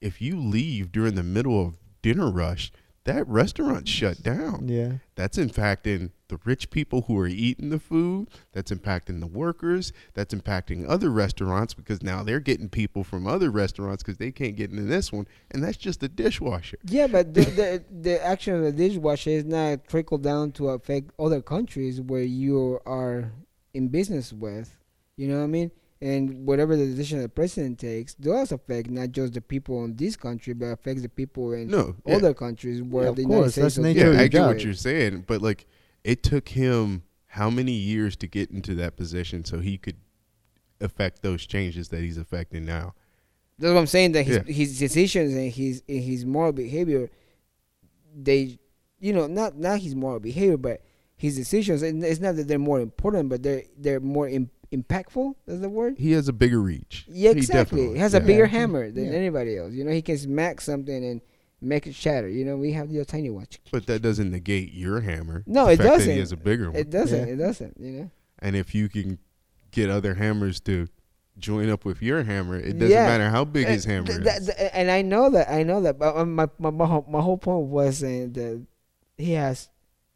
if 0.00 0.20
you 0.20 0.38
leave 0.38 0.92
during 0.92 1.14
the 1.14 1.22
middle 1.22 1.60
of 1.60 1.76
dinner 2.02 2.30
rush, 2.30 2.72
that 3.04 3.26
restaurant 3.26 3.88
shut 3.88 4.22
down. 4.22 4.68
Yeah. 4.68 4.92
That's 5.14 5.38
impacting 5.38 6.10
the 6.28 6.38
rich 6.44 6.70
people 6.70 7.02
who 7.02 7.18
are 7.18 7.26
eating 7.26 7.70
the 7.70 7.78
food. 7.78 8.28
That's 8.52 8.70
impacting 8.70 9.20
the 9.20 9.26
workers. 9.26 9.92
That's 10.14 10.34
impacting 10.34 10.88
other 10.88 11.10
restaurants 11.10 11.72
because 11.72 12.02
now 12.02 12.22
they're 12.22 12.40
getting 12.40 12.68
people 12.68 13.02
from 13.02 13.26
other 13.26 13.50
restaurants 13.50 14.02
because 14.02 14.18
they 14.18 14.30
can't 14.30 14.54
get 14.54 14.70
into 14.70 14.82
this 14.82 15.10
one. 15.12 15.26
And 15.50 15.64
that's 15.64 15.78
just 15.78 16.00
the 16.00 16.08
dishwasher. 16.08 16.78
Yeah, 16.84 17.06
but 17.06 17.32
the, 17.32 17.40
the 17.44 17.84
the 17.90 18.24
action 18.24 18.54
of 18.54 18.62
the 18.62 18.72
dishwasher 18.72 19.30
is 19.30 19.44
not 19.44 19.88
trickle 19.88 20.18
down 20.18 20.52
to 20.52 20.68
affect 20.70 21.10
other 21.18 21.40
countries 21.40 22.00
where 22.00 22.22
you 22.22 22.80
are 22.84 23.32
in 23.72 23.88
business 23.88 24.32
with. 24.32 24.76
You 25.16 25.28
know 25.28 25.38
what 25.38 25.44
I 25.44 25.48
mean? 25.48 25.70
And 26.02 26.46
whatever 26.46 26.76
the 26.76 26.86
decision 26.86 27.20
the 27.20 27.28
president 27.28 27.78
takes 27.78 28.14
does 28.14 28.52
affect 28.52 28.88
not 28.88 29.10
just 29.12 29.34
the 29.34 29.42
people 29.42 29.84
in 29.84 29.96
this 29.96 30.16
country, 30.16 30.54
but 30.54 30.66
affects 30.66 31.02
the 31.02 31.10
people 31.10 31.52
in 31.52 31.68
No, 31.68 31.94
yeah. 32.06 32.16
other 32.16 32.32
countries 32.32 32.82
where 32.82 33.08
of 33.08 33.16
the 33.16 33.24
course, 33.24 33.56
United 33.56 33.62
that's 33.62 33.74
States. 33.74 33.84
nature 33.84 34.12
Yeah, 34.14 34.20
I 34.20 34.28
get 34.28 34.46
what 34.46 34.64
you're 34.64 34.72
saying, 34.72 35.24
but 35.26 35.42
like 35.42 35.66
it 36.02 36.22
took 36.22 36.48
him 36.48 37.02
how 37.26 37.50
many 37.50 37.72
years 37.72 38.16
to 38.16 38.26
get 38.26 38.50
into 38.50 38.74
that 38.76 38.96
position 38.96 39.44
so 39.44 39.60
he 39.60 39.76
could 39.76 39.96
affect 40.80 41.20
those 41.22 41.44
changes 41.46 41.88
that 41.90 42.00
he's 42.00 42.16
affecting 42.16 42.64
now. 42.64 42.94
That's 43.58 43.74
what 43.74 43.78
I'm 43.80 43.86
saying. 43.86 44.12
That 44.12 44.22
his 44.22 44.36
Yeah. 44.46 44.52
his 44.54 44.78
decisions 44.78 45.34
and 45.34 45.52
his 45.52 45.82
and 45.86 46.02
his 46.02 46.24
moral 46.24 46.52
behavior, 46.52 47.10
they, 48.14 48.58
you 49.00 49.12
know, 49.12 49.26
not 49.26 49.58
not 49.58 49.80
his 49.80 49.94
moral 49.94 50.18
behavior, 50.20 50.56
but 50.56 50.82
his 51.16 51.36
decisions. 51.36 51.82
And 51.82 52.02
it's 52.02 52.20
not 52.20 52.36
that 52.36 52.48
they're 52.48 52.58
more 52.58 52.80
important, 52.80 53.28
but 53.28 53.42
they're 53.42 53.64
they're 53.76 54.00
more 54.00 54.28
Im- 54.28 54.50
impactful. 54.72 55.34
That's 55.46 55.60
the 55.60 55.68
word. 55.68 55.96
He 55.98 56.12
has 56.12 56.28
a 56.28 56.32
bigger 56.32 56.60
reach. 56.60 57.06
Yeah, 57.08 57.30
exactly. 57.30 57.78
definitely- 57.78 57.94
He 57.94 58.00
has 58.00 58.14
a 58.14 58.20
bigger 58.20 58.44
Yeah. 58.44 58.48
hammer 58.48 58.90
than 58.90 59.06
Yeah. 59.06 59.12
anybody 59.12 59.56
else. 59.56 59.72
You 59.72 59.84
know, 59.84 59.90
he 59.92 60.02
can 60.02 60.16
smack 60.18 60.60
something 60.60 61.04
and 61.04 61.20
make 61.60 61.86
it 61.86 61.94
shatter. 61.94 62.28
You 62.28 62.44
know, 62.44 62.56
we 62.56 62.72
have 62.72 62.90
the 62.90 63.04
tiny 63.04 63.30
watch. 63.30 63.60
But 63.72 63.86
that 63.86 64.00
doesn't 64.02 64.30
negate 64.30 64.72
your 64.72 65.00
hammer. 65.00 65.42
No, 65.46 65.66
the 65.66 65.72
it 65.72 65.76
fact 65.78 65.88
doesn't. 65.88 66.12
he 66.12 66.18
has 66.18 66.32
a 66.32 66.36
bigger 66.36 66.70
one. 66.70 66.78
It 66.80 66.90
doesn't. 66.90 67.26
Yeah. 67.28 67.34
It 67.34 67.36
doesn't. 67.36 67.76
You 67.80 67.90
know. 67.92 68.10
and 68.42 68.56
if 68.56 68.74
you 68.74 68.88
can 68.88 69.18
get 69.70 69.90
other 69.90 70.14
hammers 70.14 70.60
to 70.60 70.88
join 71.38 71.68
up 71.68 71.84
with 71.84 72.00
your 72.02 72.22
hammer, 72.22 72.56
it 72.58 72.74
doesn't 72.78 72.90
Yeah. 72.90 73.06
matter 73.06 73.28
how 73.30 73.44
big 73.44 73.66
his 73.66 73.84
hammer 73.84 74.06
th- 74.06 74.18
is. 74.18 74.24
that- 74.24 74.56
th- 74.58 74.70
and 74.72 74.90
I 74.90 75.02
know 75.02 75.28
that. 75.30 75.50
I 75.50 75.62
know 75.62 75.82
that. 75.82 75.98
But 75.98 76.16
um, 76.16 76.34
my 76.34 76.48
my 76.58 76.70
my 76.70 76.86
whole, 76.86 77.04
my 77.08 77.20
whole 77.20 77.36
point 77.38 77.66
was 77.68 77.98
saying 77.98 78.32
that 78.34 78.64
he 79.18 79.32
has 79.32 79.68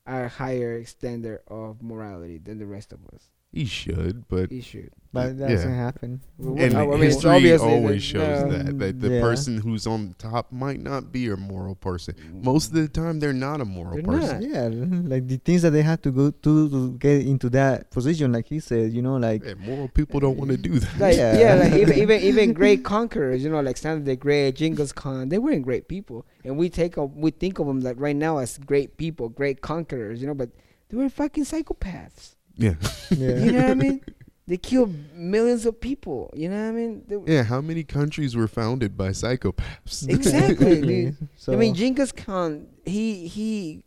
a 0.06 0.28
higher 0.28 0.84
standard 0.84 1.40
of 1.48 1.82
morality 1.82 2.38
than 2.38 2.58
the 2.58 2.66
rest 2.66 2.92
of 2.92 3.00
us. 3.14 3.30
He 3.54 3.64
should, 3.66 4.26
but 4.28 4.50
He 4.50 4.60
should. 4.60 4.90
But 5.12 5.38
that 5.38 5.48
Yeah. 5.48 5.54
doesn't 5.54 5.74
happen. 5.74 6.20
And 6.40 6.74
I 6.76 6.84
mean, 6.86 6.98
history 6.98 7.52
always 7.56 8.02
shows 8.02 8.42
no. 8.42 8.48
that 8.50 8.78
that 8.80 9.00
the 9.00 9.10
Yeah. 9.10 9.20
person 9.20 9.58
who's 9.58 9.86
on 9.86 10.16
top 10.18 10.50
might 10.50 10.80
not 10.82 11.12
be 11.12 11.28
a 11.28 11.36
moral 11.36 11.76
person. 11.76 12.16
Most 12.42 12.70
of 12.70 12.74
the 12.74 12.88
time, 12.88 13.20
they're 13.20 13.32
not 13.32 13.60
a 13.60 13.64
moral 13.64 13.94
They're 13.94 14.02
person. 14.02 14.40
not. 14.40 14.50
Yeah, 14.50 14.68
like 15.14 15.28
the 15.28 15.36
things 15.36 15.62
that 15.62 15.70
they 15.70 15.82
have 15.82 16.02
to 16.02 16.10
go 16.10 16.32
to 16.32 16.68
to 16.68 16.90
get 16.98 17.24
into 17.24 17.48
that 17.50 17.92
position, 17.92 18.32
like 18.32 18.46
he 18.46 18.58
said, 18.58 18.92
you 18.92 19.02
know, 19.02 19.16
like 19.16 19.44
Yeah, 19.44 19.54
moral 19.54 19.86
people 19.86 20.18
don't 20.18 20.36
want 20.36 20.50
to 20.50 20.56
do 20.56 20.80
that. 20.80 20.98
Like 20.98 21.16
Yeah. 21.16 21.38
yeah, 21.42 21.54
like 21.62 21.74
even 21.74 21.96
even 21.96 22.20
even 22.20 22.52
great 22.52 22.82
conquerors, 22.82 23.44
you 23.44 23.50
know, 23.50 23.58
like 23.58 23.74
Alexander 23.78 24.04
the 24.04 24.16
Great, 24.16 24.56
Genghis 24.56 24.92
Khan, 24.92 25.28
they 25.28 25.38
weren't 25.38 25.62
great 25.62 25.86
people, 25.86 26.26
and 26.44 26.58
we 26.58 26.68
take 26.68 26.96
of, 26.96 27.14
we 27.16 27.30
think 27.30 27.60
of 27.60 27.66
them 27.68 27.80
like 27.80 27.98
right 28.00 28.16
now 28.16 28.38
as 28.38 28.58
great 28.58 28.96
people, 28.96 29.28
great 29.28 29.60
conquerors, 29.60 30.20
you 30.20 30.26
know, 30.26 30.34
but 30.34 30.50
they 30.88 30.96
were 30.96 31.08
fucking 31.08 31.44
psychopaths. 31.44 32.34
Yeah, 32.56 32.74
yeah, 33.10 33.36
You 33.44 33.52
know 33.52 33.62
what 33.62 33.70
I 33.70 33.74
mean? 33.74 34.00
They 34.46 34.58
killed 34.58 34.94
millions 35.14 35.64
of 35.64 35.80
people. 35.80 36.30
You 36.36 36.50
know 36.50 36.56
what 36.64 36.68
I 36.68 36.72
mean? 36.72 37.02
They, 37.08 37.32
yeah. 37.32 37.44
How 37.44 37.62
many 37.62 37.82
countries 37.82 38.36
were 38.36 38.46
founded 38.46 38.94
by 38.94 39.08
psychopaths? 39.08 40.06
Exactly, 40.08 40.82
dude. 40.82 41.16
So, 41.36 41.54
I 41.54 41.56
mean, 41.56 41.74
Genghis 41.74 42.12
Khan, 42.12 42.66
he 42.84 43.26
he 43.26 43.84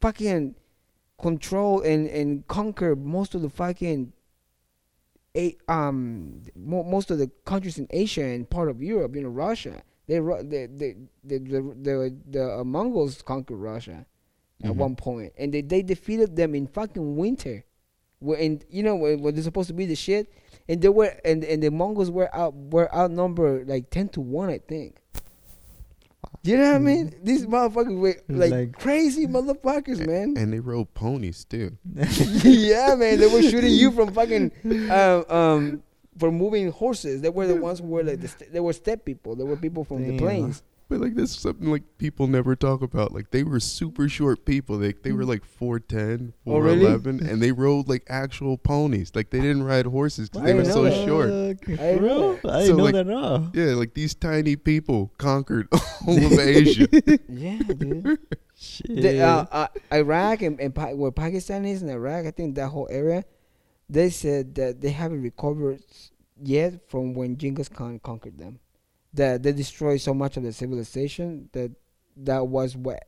fucking 0.00 0.54
control 1.20 1.80
and 1.82 2.06
and 2.06 2.46
conquer 2.46 2.94
most 2.94 3.34
of 3.34 3.42
the 3.42 3.50
fucking 3.50 4.12
a, 5.36 5.56
um 5.68 6.42
mo- 6.54 6.84
most 6.84 7.10
of 7.10 7.18
the 7.18 7.30
countries 7.44 7.76
in 7.78 7.86
Asia 7.90 8.22
and 8.24 8.48
part 8.48 8.68
of 8.68 8.82
Europe, 8.82 9.16
you 9.16 9.22
know, 9.22 9.28
Russia. 9.28 9.82
They 10.06 10.20
Ru- 10.20 10.42
the 10.44 10.66
the 10.66 10.96
the 11.24 11.38
the, 11.38 11.60
the, 11.82 12.16
the 12.30 12.58
uh, 12.60 12.64
Mongols 12.64 13.20
conquered 13.22 13.56
Russia 13.56 14.06
at 14.62 14.70
Mhm. 14.72 14.76
one 14.76 14.96
point, 14.96 15.32
and 15.38 15.52
they 15.52 15.60
they 15.62 15.82
defeated 15.82 16.36
them 16.36 16.54
in 16.54 16.66
fucking 16.66 17.16
winter. 17.16 17.64
Where 18.18 18.38
in 18.38 18.62
you 18.70 18.82
know 18.82 18.96
when, 18.96 19.20
when 19.20 19.34
they're 19.34 19.44
supposed 19.44 19.68
to 19.68 19.74
be 19.74 19.84
the 19.86 19.94
shit, 19.94 20.32
and 20.68 20.80
they 20.80 20.88
were 20.88 21.12
and 21.24 21.44
and 21.44 21.62
the 21.62 21.70
Mongols 21.70 22.10
were 22.10 22.34
out 22.34 22.54
were 22.54 22.92
outnumbered 22.94 23.68
like 23.68 23.90
ten 23.90 24.08
to 24.10 24.20
one, 24.20 24.48
I 24.48 24.58
think. 24.58 24.96
You 26.42 26.56
know 26.56 26.68
what 26.68 26.76
I 26.76 26.78
mean? 26.78 27.14
These 27.24 27.44
motherfuckers 27.46 27.98
were 27.98 28.14
like, 28.28 28.50
Like- 28.52 28.72
crazy 28.78 29.26
motherfuckers, 29.26 30.04
man. 30.06 30.34
and 30.36 30.52
they 30.52 30.60
rode 30.60 30.92
ponies 30.94 31.44
too. 31.44 31.76
yeah, 32.44 32.94
man. 32.96 33.18
They 33.18 33.26
were 33.26 33.42
shooting 33.42 33.72
you 33.72 33.90
from 33.90 34.12
fucking 34.12 34.52
um 34.90 35.24
um 35.28 35.82
for 36.18 36.30
moving 36.32 36.70
horses. 36.70 37.20
They 37.20 37.28
were 37.30 37.46
the 37.46 37.56
ones 37.56 37.80
who 37.80 37.86
were 37.86 38.02
like 38.04 38.20
the 38.20 38.28
st- 38.28 38.52
they 38.52 38.60
were 38.60 38.72
steppe 38.72 39.04
people. 39.04 39.34
They 39.36 39.44
were 39.44 39.56
people 39.56 39.84
from 39.84 40.06
the 40.06 40.16
plains. 40.18 40.62
But 40.88 41.00
like 41.00 41.16
this 41.16 41.30
is 41.30 41.38
something 41.40 41.68
like 41.68 41.82
people 41.98 42.28
never 42.28 42.54
talk 42.54 42.80
about. 42.80 43.12
Like 43.12 43.32
they 43.32 43.42
were 43.42 43.58
super 43.58 44.08
short 44.08 44.44
people. 44.44 44.78
They 44.78 44.92
they 44.92 45.10
were 45.10 45.24
like 45.24 45.42
4'10", 45.44 46.32
Oh, 46.46 46.58
really? 46.58 46.84
4'11", 46.84 47.28
and 47.28 47.42
they 47.42 47.50
rode 47.64 47.88
like 47.88 48.04
actual 48.08 48.56
ponies. 48.56 49.10
Like 49.14 49.30
they 49.30 49.40
didn't 49.40 49.64
ride 49.64 49.86
horses 49.86 50.28
because 50.28 50.44
they 50.46 50.54
were 50.54 50.62
didn't 50.62 50.74
so 50.74 50.82
that. 50.84 51.04
short. 51.04 51.28
Fuck, 51.58 51.68
I 51.80 51.92
didn't 51.94 52.06
know 52.06 52.32
I 52.34 52.38
So, 52.38 52.58
didn't 52.60 52.76
know 52.76 52.84
like- 52.84 52.94
that 52.94 53.08
at 53.08 53.12
all. 53.14 53.50
Yeah, 53.52 53.64
like 53.74 53.94
these 53.94 54.14
tiny 54.14 54.54
people 54.54 55.12
conquered 55.18 55.66
all 56.06 56.24
of 56.24 56.32
Asia. 56.38 56.86
Yeah, 57.28 57.58
dude. 57.58 58.18
Shit. 58.58 59.02
the, 59.02 59.20
uh, 59.20 59.44
uh, 59.50 59.68
Iraq 59.92 60.40
and, 60.42 60.58
and 60.60 60.74
Pa- 60.74 60.92
where 60.94 61.10
Pakistan 61.10 61.64
is 61.66 61.82
in 61.82 61.90
Iraq, 61.90 62.24
I 62.26 62.30
think 62.30 62.54
that 62.54 62.68
whole 62.68 62.88
area, 62.90 63.24
they 63.90 64.08
said 64.10 64.54
that 64.54 64.80
they 64.80 64.90
haven't 64.90 65.20
recovered 65.20 65.82
yet 66.42 66.88
from 66.88 67.12
when 67.12 67.36
Genghis 67.36 67.68
Khan 67.68 67.98
conquered 67.98 68.38
them. 68.38 68.60
That 69.16 69.42
they 69.42 69.52
destroyed 69.52 70.00
so 70.00 70.12
much 70.14 70.36
of 70.36 70.42
the 70.42 70.52
civilization 70.52 71.48
that 71.52 71.70
that 72.18 72.46
was 72.46 72.76
what 72.76 73.00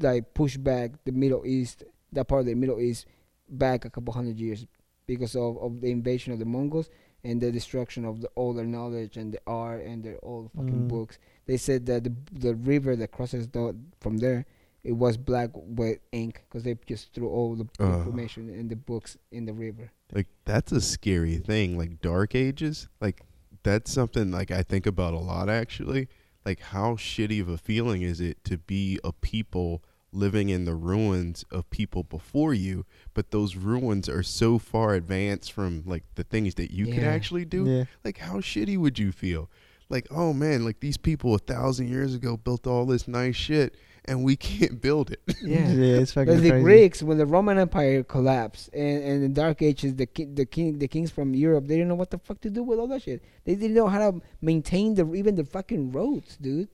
like 0.00 0.32
pushed 0.34 0.62
back 0.62 0.92
the 1.04 1.12
Middle 1.12 1.44
East, 1.46 1.84
that 2.12 2.26
part 2.28 2.40
of 2.40 2.46
the 2.46 2.54
Middle 2.54 2.80
East, 2.80 3.06
back 3.48 3.84
a 3.84 3.90
couple 3.90 4.12
hundred 4.14 4.38
years 4.38 4.66
because 5.06 5.34
of, 5.34 5.56
of 5.58 5.80
the 5.80 5.90
invasion 5.90 6.32
of 6.32 6.38
the 6.38 6.44
Mongols 6.44 6.88
and 7.24 7.40
the 7.40 7.50
destruction 7.50 8.04
of 8.04 8.20
the, 8.20 8.28
all 8.36 8.52
their 8.52 8.66
knowledge 8.66 9.16
and 9.16 9.32
the 9.32 9.40
art 9.46 9.82
and 9.84 10.04
their 10.04 10.18
old 10.22 10.50
fucking 10.52 10.84
Mm. 10.84 10.88
books. 10.88 11.18
They 11.46 11.56
said 11.56 11.86
that 11.86 12.04
the 12.04 12.12
the 12.46 12.54
river 12.54 12.94
that 12.96 13.10
crosses 13.10 13.48
the, 13.48 13.74
from 14.00 14.18
there, 14.18 14.44
it 14.84 14.92
was 14.92 15.16
black 15.16 15.50
with 15.54 15.98
ink 16.12 16.42
because 16.48 16.62
they 16.62 16.76
just 16.86 17.12
threw 17.14 17.28
all 17.28 17.56
the 17.56 17.66
Ugh. 17.80 17.98
information 17.98 18.48
in 18.50 18.68
the 18.68 18.76
books 18.76 19.16
in 19.32 19.46
the 19.46 19.52
river. 19.52 19.90
Like 20.12 20.28
that's 20.44 20.72
a 20.72 20.80
scary 20.80 21.36
thing. 21.38 21.76
Like 21.76 22.00
dark 22.00 22.34
ages, 22.34 22.88
like 23.00 23.22
that's 23.62 23.92
something 23.92 24.30
like 24.30 24.50
I 24.50 24.62
think 24.62 24.86
about 24.86 25.14
a 25.14 25.18
lot 25.18 25.48
actually. 25.48 26.08
Like 26.44 26.60
how 26.60 26.94
shitty 26.94 27.40
of 27.40 27.48
a 27.48 27.58
feeling 27.58 28.02
is 28.02 28.20
it 28.20 28.42
to 28.44 28.58
be 28.58 28.98
a 29.04 29.12
people 29.12 29.82
living 30.10 30.48
in 30.48 30.64
the 30.64 30.74
ruins 30.74 31.44
of 31.50 31.68
people 31.68 32.02
before 32.02 32.54
you, 32.54 32.86
but 33.12 33.30
those 33.30 33.56
ruins 33.56 34.08
are 34.08 34.22
so 34.22 34.58
far 34.58 34.94
advanced 34.94 35.52
from 35.52 35.82
like 35.84 36.04
the 36.14 36.24
things 36.24 36.54
that 36.54 36.70
you 36.70 36.86
Yeah. 36.86 37.02
actually 37.02 37.44
do. 37.44 37.66
Yeah. 37.66 37.84
Like 38.04 38.18
how 38.18 38.36
shitty 38.38 38.78
would 38.78 38.98
you 38.98 39.12
feel? 39.12 39.50
Like, 39.90 40.06
oh 40.10 40.32
man, 40.32 40.64
like 40.64 40.80
these 40.80 40.96
people 40.98 41.34
a 41.34 41.38
thousand 41.38 41.88
years 41.88 42.14
ago 42.14 42.36
built 42.36 42.66
all 42.66 42.86
this 42.86 43.06
nice 43.08 43.36
shit 43.36 43.74
and 44.08 44.24
we 44.24 44.36
can't 44.48 44.80
build 44.80 45.10
it. 45.10 45.20
Yeah. 45.42 45.68
yeah, 45.68 45.98
it's 45.98 46.12
fucking 46.12 46.34
Like 46.34 46.42
the. 46.42 46.60
Greeks, 46.60 47.02
when 47.02 47.18
the 47.18 47.26
Roman 47.26 47.58
Empire 47.58 48.02
collapsed, 48.02 48.70
and, 48.72 49.02
and 49.02 49.24
in 49.24 49.32
Dark 49.34 49.62
Ages, 49.62 49.94
the 49.94 50.06
ki- 50.06 50.24
the 50.24 50.46
king 50.46 50.78
the 50.78 50.88
kings 50.88 51.10
from 51.10 51.34
Europe, 51.34 51.66
they 51.66 51.76
didn't 51.76 51.88
know 51.88 51.94
what 51.94 52.10
the 52.10 52.18
fuck 52.18 52.40
to 52.40 52.50
do 52.50 52.62
with 52.62 52.78
all 52.78 52.88
that 52.88 53.02
shit. 53.02 53.22
They 53.44 53.54
didn't 53.54 53.74
know 53.74 53.88
how 53.88 54.10
to 54.10 54.20
maintain 54.40 54.94
the 54.94 55.12
even 55.14 55.34
the 55.34 55.44
fucking 55.44 55.92
roads, 55.92 56.36
dude. 56.36 56.68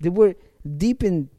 They 0.00 0.10
were 0.10 0.34
deep 0.76 1.02
in 1.02 1.30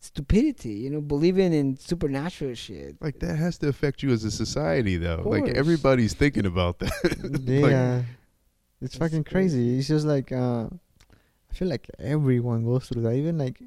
stupidity, 0.00 0.70
you 0.70 0.90
know, 0.90 1.00
believing 1.00 1.52
in 1.52 1.76
supernatural 1.76 2.54
shit. 2.54 2.96
Like 3.00 3.18
that 3.20 3.36
has 3.36 3.58
to 3.58 3.68
affect 3.68 4.02
you 4.02 4.10
as 4.12 4.24
a 4.24 4.30
society 4.30 4.96
though. 4.96 5.22
Like 5.24 5.48
everybody's 5.48 6.14
thinking 6.14 6.46
about 6.46 6.78
that. 6.80 6.92
Like, 7.26 7.70
Yeah, 7.70 8.02
it's 8.80 8.94
That's 8.94 8.96
fucking 8.96 9.24
crazy. 9.24 9.78
It's 9.78 9.88
just 9.88 10.06
like 10.06 10.32
uh, 10.32 10.66
I 11.50 11.54
feel 11.54 11.68
like 11.68 11.88
everyone 11.98 12.64
goes 12.64 12.88
through 12.88 13.02
that. 13.02 13.14
Even 13.14 13.38
like, 13.38 13.60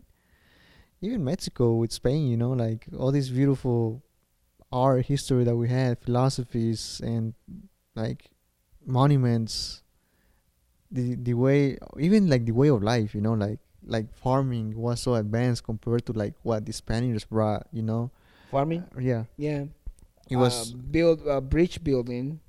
even 1.02 1.24
Mexico 1.24 1.74
with 1.76 1.92
Spain, 1.92 2.28
you 2.28 2.38
know, 2.38 2.52
like 2.52 2.86
all 2.98 3.12
this 3.12 3.30
beautiful 3.30 4.04
art 4.72 5.06
history 5.06 5.44
that 5.44 5.56
we 5.56 5.70
had, 5.70 6.00
philosophies 6.00 7.02
and 7.04 7.34
like 7.96 8.32
monuments. 8.86 9.84
The 10.92 11.16
the 11.16 11.36
way, 11.36 11.78
even 12.00 12.30
like 12.30 12.46
the 12.46 12.52
way 12.52 12.70
of 12.70 12.82
life, 12.82 13.14
you 13.14 13.22
know, 13.22 13.34
like 13.34 13.60
like 13.86 14.14
farming 14.14 14.76
was 14.76 15.02
so 15.02 15.16
advanced 15.16 15.64
compared 15.64 16.06
to 16.08 16.14
like 16.14 16.34
what 16.42 16.66
the 16.66 16.74
Spaniards 16.74 17.26
brought, 17.26 17.68
you 17.72 17.84
know. 17.84 18.12
Farming, 18.52 18.84
Yeah, 18.98 19.26
yeah. 19.38 19.66
it 20.30 20.36
was 20.36 20.74
uh, 20.74 20.78
build 20.90 21.28
uh, 21.28 21.42
bridge 21.42 21.84
building. 21.84 22.40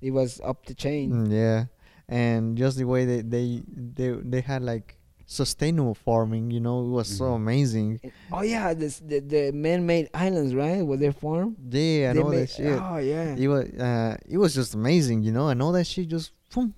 It 0.00 0.10
was 0.10 0.40
up 0.40 0.64
the 0.64 0.74
chain. 0.74 1.12
Mm, 1.12 1.32
yeah, 1.32 1.64
and 2.08 2.56
just 2.56 2.78
the 2.78 2.84
way 2.84 3.04
they 3.04 3.20
they 3.20 3.62
they 3.68 4.10
they 4.24 4.40
had 4.40 4.62
like 4.62 4.95
sustainable 5.26 5.94
farming, 5.94 6.50
you 6.52 6.60
know, 6.60 6.84
it 6.86 6.88
was 6.88 7.08
so 7.08 7.24
Mhm. 7.26 7.36
amazing. 7.36 8.00
Oh 8.32 8.42
yeah, 8.42 8.72
this 8.74 9.00
the 9.00 9.18
the 9.20 9.52
man-made 9.52 10.08
islands, 10.14 10.54
right? 10.54 10.82
Where 10.82 10.96
they 10.96 11.10
farm. 11.12 11.56
Yeah, 11.70 12.10
and 12.10 12.18
they 12.18 12.22
all 12.22 12.30
made, 12.30 12.38
that 12.42 12.50
shit. 12.50 12.80
Oh 12.80 12.98
yeah, 12.98 13.34
It 13.36 13.48
was 13.48 13.64
uh, 13.70 14.16
it 14.26 14.38
was 14.38 14.54
just 14.54 14.74
amazing, 14.74 15.22
you 15.24 15.32
know, 15.32 15.48
and 15.48 15.60
all 15.62 15.72
that 15.72 15.86
shit 15.86 16.08
just 16.08 16.32
boom, 16.54 16.74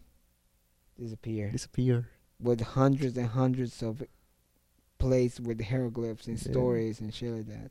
disappear. 0.98 1.50
disappeared. 1.50 2.06
with 2.40 2.60
hundreds 2.60 3.16
and 3.18 3.26
hundreds 3.28 3.82
of 3.82 4.02
plates 4.98 5.40
with 5.40 5.60
hieroglyphs 5.60 6.26
and 6.28 6.38
Yeah. 6.40 6.50
stories 6.52 7.00
and 7.00 7.12
shit 7.12 7.32
like 7.32 7.46
that. 7.48 7.70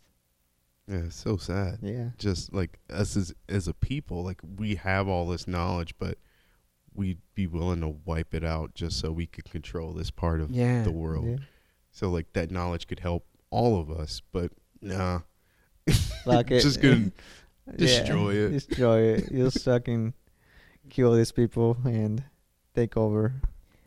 yeah, 0.89 1.05
it's 1.05 1.15
so 1.15 1.37
sad. 1.37 1.79
Yeah, 1.81 2.11
Just 2.17 2.53
like 2.53 2.79
us 2.89 3.15
as 3.17 3.33
as 3.49 3.67
a 3.67 3.73
people, 3.73 4.23
like 4.23 4.41
we 4.57 4.75
have 4.75 5.07
all 5.07 5.25
this 5.27 5.47
knowledge, 5.47 5.95
but 5.97 6.17
we'd 6.97 7.19
be 7.35 7.47
willing 7.47 7.79
to 7.81 7.95
wipe 8.05 8.33
it 8.33 8.43
out 8.43 8.73
just 8.73 8.99
so 8.99 9.11
we 9.11 9.27
could 9.27 9.49
control 9.49 9.93
this 9.93 10.11
part 10.11 10.41
of 10.41 10.51
Yeah. 10.51 10.83
the 10.83 10.91
world. 10.91 11.25
yeah. 11.27 11.37
So 11.91 12.09
like 12.09 12.33
that 12.33 12.51
knowledge 12.51 12.87
could 12.87 12.99
help 12.99 13.25
all 13.49 13.79
of 13.79 13.89
us, 13.89 14.21
but 14.31 14.51
nah. 14.81 15.21
Fuck 16.25 16.51
it. 16.51 16.61
just 16.61 16.81
gonna 16.81 17.11
Yeah, 17.67 17.75
destroy 17.77 18.33
it. 18.35 18.49
Destroy 18.49 19.01
it. 19.13 19.31
Just 19.31 19.63
fucking 19.65 20.13
kill 20.89 21.13
these 21.13 21.31
people 21.31 21.77
and 21.85 22.23
take 22.75 22.95
over. 22.97 23.33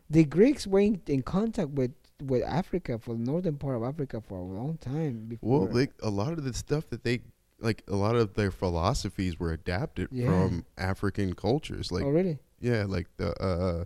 The 0.09 0.23
Greeks 0.25 0.67
were 0.67 0.79
in, 0.81 1.01
in 1.07 1.21
contact 1.23 1.69
with, 1.69 1.91
with 2.23 2.43
Africa 2.43 2.99
for 2.99 3.13
the 3.15 3.19
northern 3.21 3.57
part 3.57 3.75
of 3.77 3.83
Africa 3.83 4.21
for 4.21 4.37
a 4.37 4.43
long 4.43 4.77
time 4.77 5.25
before. 5.27 5.61
Well, 5.61 5.69
like 5.73 5.93
a 6.03 6.09
lot 6.09 6.33
of 6.33 6.43
the 6.43 6.53
stuff 6.53 6.89
that 6.89 7.03
they 7.03 7.21
like, 7.59 7.83
a 7.87 7.95
lot 7.95 8.15
of 8.15 8.33
their 8.33 8.51
philosophies 8.51 9.39
were 9.39 9.51
adapted 9.53 10.09
Yeah. 10.11 10.25
from 10.27 10.65
African 10.77 11.33
cultures. 11.33 11.91
Like, 11.91 12.03
oh 12.03 12.09
really? 12.09 12.39
Yeah, 12.61 12.85
like 12.87 13.07
the 13.17 13.29
uh, 13.41 13.85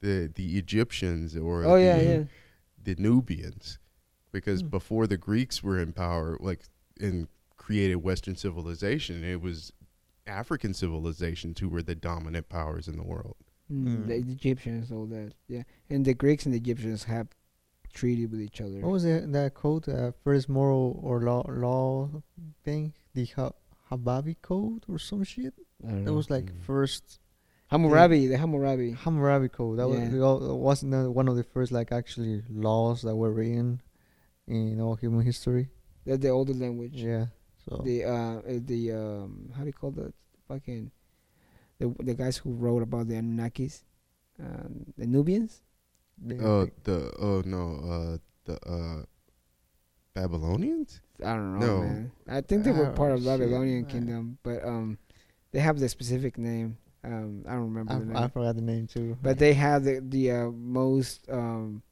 the 0.00 0.30
the 0.34 0.58
Egyptians 0.58 1.36
or 1.36 1.64
Oh 1.64 1.76
yeah, 1.76 1.98
the, 1.98 2.04
yeah. 2.04 2.24
the 2.82 2.94
Nubians, 3.02 3.78
because 4.32 4.60
Hmm. 4.62 4.68
before 4.68 5.06
the 5.06 5.16
Greeks 5.16 5.62
were 5.62 5.78
in 5.78 5.92
power, 5.92 6.36
like 6.40 6.60
and 7.00 7.28
created 7.56 7.96
Western 7.96 8.36
civilization, 8.36 9.24
it 9.24 9.40
was 9.40 9.72
African 10.26 10.74
civilizations 10.74 11.60
who 11.60 11.68
were 11.68 11.82
the 11.82 11.94
dominant 11.94 12.48
powers 12.48 12.88
in 12.88 12.96
the 12.96 13.02
world. 13.02 13.36
Mm, 13.72 14.06
The 14.08 14.14
Mm. 14.14 14.30
Egyptians, 14.32 14.90
all 14.90 15.06
that. 15.06 15.32
Yeah, 15.48 15.62
and 15.88 16.04
the 16.04 16.14
Greeks 16.14 16.44
and 16.44 16.52
the 16.52 16.58
Egyptians 16.58 17.04
have 17.04 17.28
treated 17.92 18.30
with 18.30 18.40
each 18.40 18.60
other. 18.60 18.80
What 18.80 18.92
was 18.92 19.04
that 19.04 19.32
that 19.32 19.54
code? 19.54 19.88
Uh, 19.88 20.12
first 20.24 20.48
moral 20.48 20.98
or 21.02 21.20
law 21.22 21.42
law 21.48 22.22
thing? 22.64 22.92
The 23.14 23.26
ha- 23.36 23.52
Hammurabi 23.88 24.36
code 24.42 24.84
or 24.88 24.98
some 24.98 25.24
shit. 25.24 25.54
I 25.84 25.88
don't 25.90 26.04
That 26.04 26.10
know. 26.10 26.16
was 26.16 26.30
like 26.30 26.46
Mm. 26.52 26.60
first 26.62 27.18
Hammurabi, 27.70 28.26
the 28.26 28.36
Hammurabi. 28.36 28.92
Hammurabi 28.92 29.48
code. 29.48 29.78
That 29.78 29.88
Yeah. 29.88 30.08
was 30.18 30.40
the 30.42 30.54
wasn't 30.54 31.12
one 31.14 31.28
of 31.28 31.36
the 31.36 31.44
first 31.44 31.70
like 31.72 31.92
actually 31.92 32.42
laws 32.50 33.02
that 33.02 33.14
were 33.14 33.32
written 33.32 33.80
in 34.46 34.80
all 34.80 34.96
human 34.96 35.22
history. 35.24 35.68
That's 36.04 36.20
the 36.20 36.30
older 36.30 36.52
language. 36.54 36.94
Yeah. 37.02 37.26
So 37.68 37.82
the 37.84 38.04
uh 38.04 38.38
uh, 38.40 38.58
the 38.64 38.92
um 38.92 39.50
how 39.54 39.60
do 39.62 39.66
you 39.68 39.72
call 39.72 39.92
that 39.92 40.12
fucking 40.48 40.90
the 41.78 41.94
the 42.02 42.14
guys 42.14 42.36
who 42.38 42.50
wrote 42.52 42.82
about 42.82 43.06
the 43.08 43.14
Anunnakis, 43.14 43.84
um, 44.40 44.86
the 44.98 45.06
Nubians. 45.06 45.62
they- 46.18 46.38
Uh, 46.38 46.66
the 46.84 47.12
oh 47.18 47.42
no, 47.46 47.64
uh, 47.92 48.18
the 48.44 48.56
uh, 48.68 49.02
Babylonians. 50.14 51.00
I 51.24 51.34
don't 51.34 51.58
know, 51.60 51.66
No. 51.66 51.82
man. 51.82 52.12
I 52.26 52.40
think 52.40 52.64
they 52.64 52.72
were 52.72 52.86
Oh, 52.90 52.92
part 52.92 53.12
of 53.12 53.20
shit, 53.20 53.26
Babylonian 53.26 53.82
man. 53.82 53.90
kingdom, 53.90 54.38
but 54.42 54.64
um, 54.64 54.98
they 55.52 55.60
have 55.60 55.78
the 55.78 55.88
specific 55.88 56.36
name. 56.36 56.78
Um, 57.02 57.44
I 57.46 57.52
don't 57.52 57.72
remember 57.72 57.92
I, 57.92 57.98
the 57.98 58.04
name. 58.04 58.16
I 58.16 58.28
forgot 58.28 58.56
the 58.56 58.62
name 58.62 58.86
too. 58.86 59.16
but 59.22 59.38
they 59.38 59.54
have 59.54 59.84
the 59.84 60.00
the 60.00 60.30
uh, 60.30 60.50
most 60.50 61.28
um. 61.30 61.82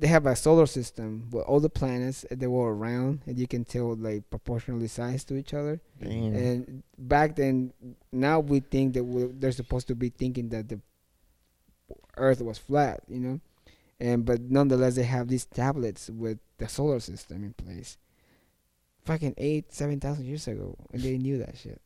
They 0.00 0.06
have 0.06 0.26
a 0.26 0.36
solar 0.36 0.66
system 0.66 1.28
with 1.32 1.42
all 1.46 1.58
the 1.58 1.68
planets 1.68 2.24
they 2.30 2.46
were 2.46 2.72
around, 2.72 3.22
and 3.26 3.36
you 3.36 3.48
can 3.48 3.64
tell 3.64 3.96
like 3.96 4.30
proportionally 4.30 4.86
sized 4.86 5.26
to 5.28 5.36
each 5.36 5.52
other. 5.52 5.80
Damn. 6.00 6.36
And 6.36 6.82
back 6.96 7.34
then, 7.34 7.72
now 8.12 8.38
we 8.38 8.60
think 8.60 8.94
that 8.94 9.34
they're 9.40 9.50
supposed 9.50 9.88
to 9.88 9.96
be 9.96 10.10
thinking 10.10 10.50
that 10.50 10.68
the 10.68 10.80
Earth 12.16 12.40
was 12.40 12.58
flat, 12.58 13.00
you 13.08 13.18
know, 13.18 13.40
and 13.98 14.24
but 14.24 14.40
nonetheless 14.40 14.94
they 14.94 15.02
have 15.02 15.26
these 15.26 15.46
tablets 15.46 16.08
with 16.08 16.38
the 16.58 16.68
solar 16.68 17.00
system 17.00 17.42
in 17.42 17.52
place. 17.54 17.96
Fucking 19.04 19.34
eight, 19.36 19.72
seven 19.72 19.98
thousand 19.98 20.26
years 20.26 20.46
ago, 20.46 20.76
and 20.92 21.02
they 21.02 21.18
knew 21.18 21.38
that 21.38 21.56
shit. 21.58 21.80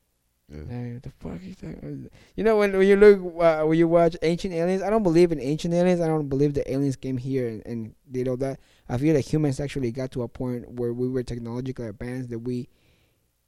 Yeah. 0.49 0.99
The 1.03 1.11
fuck 1.19 1.41
is 1.43 1.57
that? 1.57 2.11
You 2.37 2.45
know 2.45 2.59
when 2.59 2.77
when 2.77 2.87
you 2.87 2.97
look 2.97 3.21
uh, 3.41 3.65
when 3.65 3.79
you 3.79 3.89
watch 3.89 4.17
Ancient 4.21 4.53
Aliens, 4.53 4.83
I 4.83 4.91
don't 4.91 5.03
believe 5.03 5.33
in 5.33 5.41
Ancient 5.41 5.73
Aliens. 5.73 6.01
I 6.01 6.07
don't 6.07 6.29
believe 6.29 6.53
the 6.53 6.71
aliens 6.71 6.97
came 6.97 7.17
here 7.17 7.49
and, 7.49 7.63
and 7.65 7.95
did 8.11 8.29
all 8.29 8.37
that. 8.39 8.61
I 8.89 8.99
feel 8.99 9.15
that 9.15 9.23
humans 9.23 9.61
actually 9.61 9.93
got 9.93 10.11
to 10.13 10.23
a 10.23 10.29
point 10.29 10.71
where 10.73 10.93
we 10.93 11.09
were 11.09 11.23
technologically 11.23 11.87
advanced 11.87 12.29
that 12.31 12.41
we 12.41 12.69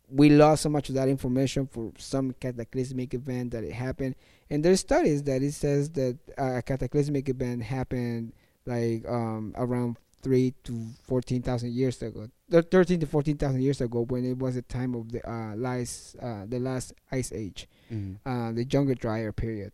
we 0.08 0.30
lost 0.30 0.62
so 0.62 0.68
much 0.68 0.88
of 0.88 0.94
that 0.94 1.08
information 1.08 1.66
for 1.66 1.92
some 1.98 2.32
cataclysmic 2.40 3.12
event 3.14 3.50
that 3.50 3.64
it 3.64 3.72
happened. 3.72 4.14
And 4.48 4.64
there's 4.64 4.80
studies 4.80 5.22
that 5.24 5.42
it 5.42 5.52
says 5.52 5.90
that 5.90 6.18
a 6.38 6.62
cataclysmic 6.62 7.28
event 7.28 7.62
happened 7.64 8.32
like 8.64 9.06
um 9.06 9.52
around 9.56 9.98
three 10.22 10.54
to 10.64 10.86
fourteen 11.02 11.42
thousand 11.42 11.72
years 11.74 12.00
ago, 12.00 12.28
Thir- 12.54 12.62
thirteen 12.62 13.00
to 13.00 13.06
fourteen 13.06 13.36
thousand 13.36 13.62
years 13.62 13.80
ago, 13.80 14.04
when 14.04 14.24
it 14.24 14.38
was 14.38 14.54
the 14.54 14.62
time 14.62 14.94
of 14.94 15.10
the 15.10 15.18
uh, 15.28 15.56
last 15.56 16.14
uh, 16.22 16.44
the 16.46 16.60
last 16.60 16.92
ice 17.10 17.32
age, 17.32 17.66
Mhm. 17.92 18.18
uh, 18.24 18.52
the 18.52 18.62
Younger 18.64 18.94
Dryas 18.94 19.34
period, 19.34 19.72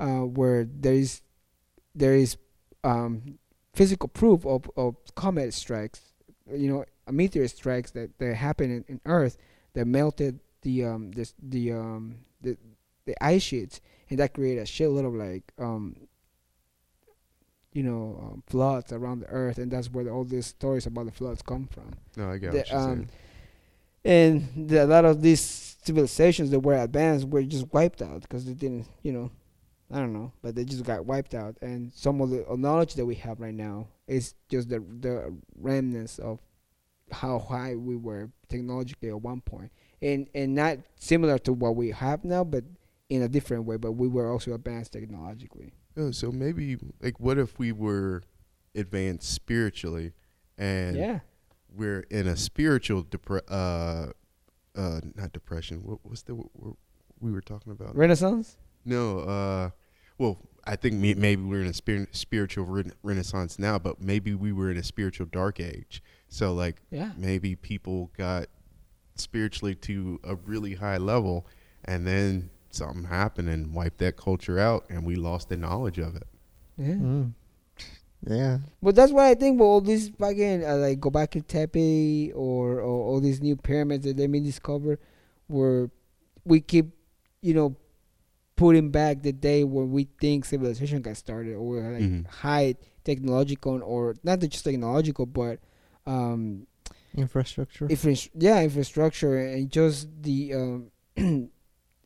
uh, 0.00 0.22
where 0.26 0.64
there 0.64 0.94
is 0.94 1.22
there 1.94 2.14
is 2.16 2.36
um, 2.82 3.38
physical 3.74 4.08
proof 4.08 4.44
of, 4.44 4.68
of 4.76 4.96
comet 5.14 5.54
strikes, 5.54 6.00
you 6.52 6.68
know, 6.68 6.84
a 7.06 7.12
meteor 7.12 7.46
strikes 7.46 7.92
that, 7.92 8.18
that 8.18 8.34
happened 8.34 8.72
in, 8.72 8.84
in 8.88 9.00
Earth 9.06 9.36
that 9.74 9.86
melted 9.86 10.40
the 10.62 10.84
um 10.84 11.12
this 11.12 11.32
the 11.40 11.70
um 11.70 12.16
the 12.42 12.56
the 13.06 13.14
ice 13.24 13.42
sheets, 13.42 13.80
and 14.08 14.18
that 14.18 14.34
created 14.34 14.62
a 14.62 14.64
shitload 14.66 15.06
of 15.06 15.14
like 15.14 15.44
um, 15.58 15.94
you 17.72 17.82
know, 17.82 18.18
um, 18.22 18.42
floods 18.46 18.92
around 18.92 19.20
the 19.20 19.26
earth, 19.28 19.58
and 19.58 19.70
that's 19.70 19.90
where 19.90 20.04
the, 20.04 20.10
all 20.10 20.24
these 20.24 20.46
stories 20.46 20.86
about 20.86 21.06
the 21.06 21.12
floods 21.12 21.42
come 21.42 21.66
from. 21.70 21.92
No, 22.16 22.30
I 22.30 22.38
got 22.38 22.52
The, 22.52 22.58
what 22.58 22.70
you're 22.70 22.78
um, 22.78 22.96
saying. 22.96 23.08
and 24.56 24.68
the, 24.68 24.84
a 24.84 24.86
lot 24.86 25.04
of 25.04 25.22
these 25.22 25.40
civilizations 25.82 26.50
that 26.50 26.60
were 26.60 26.76
advanced 26.76 27.28
were 27.28 27.42
just 27.42 27.72
wiped 27.72 28.02
out 28.02 28.22
because 28.22 28.44
they 28.44 28.54
didn't, 28.54 28.86
you 29.02 29.12
know, 29.12 29.30
I 29.92 29.98
don't 29.98 30.12
know, 30.12 30.32
but 30.42 30.54
they 30.54 30.64
just 30.64 30.84
got 30.84 31.04
wiped 31.06 31.34
out. 31.34 31.56
And 31.60 31.92
some 31.94 32.20
of 32.20 32.30
the 32.30 32.44
knowledge 32.56 32.94
that 32.94 33.06
we 33.06 33.14
have 33.16 33.40
right 33.40 33.54
now 33.54 33.88
is 34.06 34.34
just 34.48 34.68
the 34.68 34.80
the 34.80 35.34
remnants 35.56 36.18
of 36.18 36.38
how 37.12 37.38
high 37.40 37.74
we 37.76 37.96
were 37.96 38.30
technologically 38.48 39.08
at 39.08 39.20
one 39.20 39.40
point, 39.40 39.70
and 40.00 40.28
and 40.34 40.54
not 40.54 40.78
similar 40.96 41.38
to 41.40 41.52
what 41.52 41.74
we 41.76 41.90
have 41.90 42.24
now, 42.24 42.44
but 42.44 42.64
in 43.08 43.22
a 43.22 43.28
different 43.28 43.64
way. 43.64 43.76
But 43.76 43.92
we 43.92 44.06
were 44.08 44.30
also 44.30 44.52
advanced 44.54 44.92
technologically. 44.92 45.72
Oh, 45.96 46.10
so 46.10 46.30
maybe 46.30 46.76
like 47.00 47.18
what 47.20 47.38
if 47.38 47.58
we 47.58 47.72
were 47.72 48.22
advanced 48.74 49.32
spiritually 49.32 50.12
and 50.56 50.96
yeah, 50.96 51.18
we're 51.74 52.00
in 52.10 52.26
a 52.28 52.36
spiritual 52.36 53.04
depre- 53.04 53.42
uh 53.48 54.12
uh 54.78 55.00
not 55.16 55.32
depression. 55.32 55.82
What 55.84 55.98
was 56.08 56.22
the 56.22 56.34
what 56.34 56.76
we 57.20 57.32
were 57.32 57.40
talking 57.40 57.72
about? 57.72 57.96
Renaissance. 57.96 58.56
No, 58.84 59.20
uh 59.20 59.70
well, 60.18 60.38
I 60.64 60.76
think 60.76 60.94
me, 60.96 61.14
maybe 61.14 61.42
we're 61.42 61.62
in 61.62 61.66
a 61.68 61.72
spir- 61.74 62.06
spiritual 62.12 62.66
rena- 62.66 62.92
renaissance 63.02 63.58
now, 63.58 63.78
but 63.78 64.00
maybe 64.00 64.34
we 64.34 64.52
were 64.52 64.70
in 64.70 64.76
a 64.76 64.82
spiritual 64.82 65.26
dark 65.26 65.58
age. 65.58 66.02
So 66.28 66.52
like 66.54 66.82
Yeah, 66.90 67.12
maybe 67.16 67.56
people 67.56 68.10
got 68.16 68.46
spiritually 69.16 69.74
to 69.74 70.20
a 70.24 70.34
really 70.36 70.74
high 70.74 70.96
level 70.98 71.46
and 71.84 72.06
then 72.06 72.50
something 72.70 73.04
happened 73.04 73.48
and 73.48 73.74
wiped 73.74 73.98
that 73.98 74.16
culture 74.16 74.58
out 74.58 74.84
and 74.90 75.04
we 75.04 75.16
lost 75.16 75.48
the 75.48 75.56
knowledge 75.56 75.98
of 75.98 76.16
it. 76.16 76.26
yeah. 76.76 76.94
Mm. 76.94 77.32
Yeah. 78.26 78.58
But 78.82 78.94
that's 78.96 79.12
why 79.12 79.30
I 79.30 79.34
think 79.34 79.58
with 79.58 79.66
all 79.66 79.80
these 79.80 80.10
fucking 80.10 80.62
uh, 80.64 80.76
like 80.76 81.00
Gobekli 81.00 81.46
Tepe 81.46 82.32
or, 82.34 82.72
or 82.80 82.80
all 83.06 83.18
these 83.20 83.40
new 83.40 83.56
pyramids 83.56 84.04
that 84.04 84.16
they've 84.18 84.30
been 84.30 84.44
discovered, 84.44 84.98
where 85.46 85.90
we 86.44 86.60
keep, 86.60 86.90
you 87.40 87.54
know, 87.54 87.76
putting 88.56 88.90
back 88.90 89.22
the 89.22 89.32
day 89.32 89.64
when 89.64 89.90
we 89.90 90.06
think 90.20 90.44
civilization 90.44 91.00
got 91.00 91.16
started, 91.16 91.54
or 91.54 91.80
like 91.80 92.02
Mhm. 92.02 92.26
high 92.26 92.74
technological 93.04 93.80
or 93.82 94.14
not 94.22 94.38
just 94.40 94.64
technological, 94.64 95.24
but 95.24 95.58
um, 96.06 96.66
Infrastructure. 97.16 97.86
infra- 97.88 98.30
yeah, 98.34 98.60
infrastructure 98.62 99.38
and 99.38 99.70
just 99.70 100.08
the 100.22 100.52
um, 100.54 100.90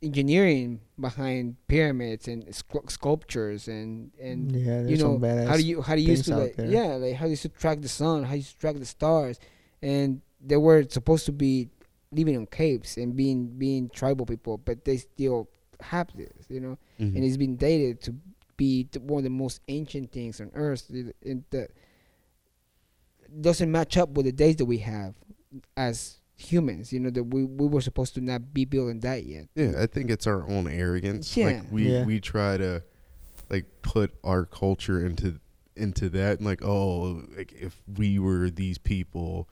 engineering 0.04 0.80
behind 1.00 1.56
pyramids 1.66 2.28
and 2.28 2.44
scu- 2.46 2.88
sculptures 2.90 3.68
and 3.68 4.10
and 4.20 4.52
yeah, 4.52 4.82
you 4.82 4.96
know 4.98 5.18
how 5.48 5.56
do 5.56 5.62
you 5.64 5.82
how 5.82 5.94
do 5.96 6.00
you 6.00 6.10
used 6.10 6.24
to 6.26 6.36
like 6.36 6.56
there. 6.56 6.66
yeah 6.66 6.92
like 7.02 7.14
how 7.14 7.24
do 7.24 7.30
you 7.30 7.36
used 7.38 7.42
to 7.42 7.48
track 7.48 7.80
the 7.80 7.88
sun 7.88 8.22
how 8.24 8.32
you 8.32 8.38
used 8.44 8.52
to 8.52 8.58
track 8.58 8.76
the 8.76 8.84
stars 8.86 9.38
and 9.82 10.20
they 10.40 10.56
were 10.56 10.82
supposed 10.88 11.24
to 11.26 11.32
be 11.32 11.68
living 12.12 12.36
on 12.36 12.46
caves 12.46 12.96
and 12.96 13.16
being 13.16 13.46
being 13.58 13.88
tribal 13.88 14.26
people 14.26 14.58
but 14.58 14.84
they 14.84 14.96
still 14.98 15.48
have 15.80 16.08
this 16.16 16.46
you 16.48 16.60
know 16.60 16.76
Mhm. 17.00 17.14
and 17.16 17.24
it's 17.24 17.36
been 17.36 17.56
dated 17.56 18.00
to 18.02 18.14
be 18.56 18.86
the, 18.92 19.00
one 19.00 19.18
of 19.18 19.24
the 19.24 19.30
most 19.44 19.60
ancient 19.68 20.12
things 20.12 20.40
on 20.40 20.48
earth 20.54 20.88
and 21.24 21.42
that 21.50 21.70
doesn't 23.40 23.70
match 23.70 23.96
up 23.96 24.10
with 24.10 24.26
the 24.26 24.32
days 24.32 24.56
that 24.56 24.64
we 24.66 24.78
have 24.78 25.14
as 25.76 26.18
humans 26.36 26.92
you 26.92 26.98
know 26.98 27.10
that 27.10 27.24
we, 27.24 27.44
we 27.44 27.66
were 27.68 27.80
supposed 27.80 28.14
to 28.14 28.20
not 28.20 28.52
be 28.52 28.64
building 28.64 29.00
that 29.00 29.24
yet 29.24 29.46
Yeah, 29.54 29.72
I 29.78 29.86
think 29.86 30.10
it's 30.10 30.26
our 30.26 30.48
own 30.48 30.66
arrogance. 30.68 31.36
Yeah. 31.36 31.46
Like 31.46 31.62
we 31.70 31.92
Yeah. 31.92 32.04
we 32.04 32.20
try 32.20 32.56
to 32.56 32.82
like 33.50 33.66
put 33.82 34.12
our 34.24 34.44
culture 34.44 35.04
into 35.04 35.38
into 35.76 36.08
that 36.10 36.38
and 36.38 36.46
like 36.46 36.62
oh 36.64 37.22
like 37.36 37.52
if 37.52 37.80
we 37.96 38.18
were 38.18 38.50
these 38.50 38.78
people 38.78 39.48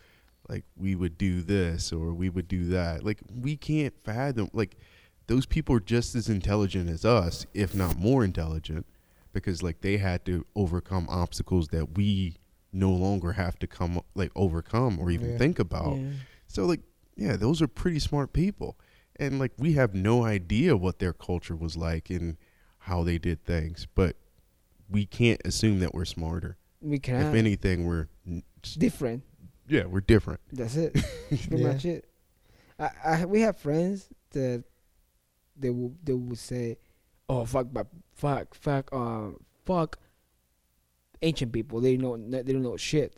like 0.48 0.64
we 0.76 0.94
would 0.96 1.16
do 1.16 1.40
this 1.40 1.92
or 1.92 2.12
we 2.12 2.28
would 2.28 2.48
do 2.48 2.64
that. 2.70 3.04
Like 3.04 3.20
we 3.32 3.56
can't 3.56 3.94
fathom 4.04 4.50
like 4.52 4.76
those 5.28 5.46
people 5.46 5.76
are 5.76 5.80
just 5.80 6.14
as 6.16 6.28
intelligent 6.28 6.90
as 6.90 7.04
us, 7.04 7.46
if 7.54 7.74
not 7.76 7.96
more 7.96 8.24
intelligent, 8.24 8.84
because 9.32 9.62
like 9.62 9.80
they 9.82 9.98
had 9.98 10.24
to 10.26 10.44
overcome 10.56 11.06
obstacles 11.08 11.68
that 11.68 11.96
we 11.96 12.36
no 12.72 12.90
longer 12.90 13.32
have 13.32 13.56
to 13.60 13.66
come 13.68 14.00
like 14.16 14.32
overcome 14.34 14.98
or 14.98 15.10
even 15.12 15.30
Yeah. 15.32 15.38
think 15.38 15.58
about. 15.60 15.96
Yeah. 15.96 16.10
So 16.52 16.66
like, 16.66 16.80
yeah, 17.16 17.36
those 17.36 17.62
are 17.62 17.66
pretty 17.68 17.98
smart 17.98 18.32
people. 18.32 18.78
And 19.16 19.38
like 19.38 19.52
we 19.58 19.72
have 19.74 19.94
no 19.94 20.24
idea 20.24 20.76
what 20.76 20.98
their 20.98 21.12
culture 21.12 21.56
was 21.56 21.76
like 21.76 22.10
and 22.10 22.36
how 22.80 23.02
they 23.04 23.16
did 23.18 23.44
things, 23.44 23.86
but 23.94 24.16
we 24.90 25.06
can't 25.06 25.40
assume 25.46 25.80
that 25.80 25.94
we're 25.94 26.04
smarter. 26.04 26.58
we 26.80 26.98
can 26.98 27.22
If 27.22 27.34
anything, 27.34 27.86
we're 27.86 28.08
different 28.78 29.22
yeah, 29.68 29.84
we're 29.86 30.00
different. 30.00 30.40
That's 30.52 30.76
it. 30.76 30.92
Pretty 31.28 31.56
Yeah. 31.62 31.68
much 31.72 31.84
it. 31.86 32.04
I, 32.78 32.90
I 33.04 33.24
we 33.24 33.40
have 33.42 33.56
friends 33.56 34.08
that 34.32 34.64
they 35.56 35.70
will 35.70 35.94
they 36.02 36.12
would 36.12 36.36
say, 36.38 36.76
"Oh 37.28 37.44
fuck, 37.46 37.68
but 37.72 37.86
fuck, 38.12 38.54
fuck, 38.54 38.92
um, 38.92 39.38
fuck, 39.64 39.98
ancient 41.22 41.52
people. 41.52 41.80
They 41.80 41.96
know 41.96 42.16
they 42.16 42.42
don't 42.52 42.62
know 42.62 42.76
shit." 42.76 43.14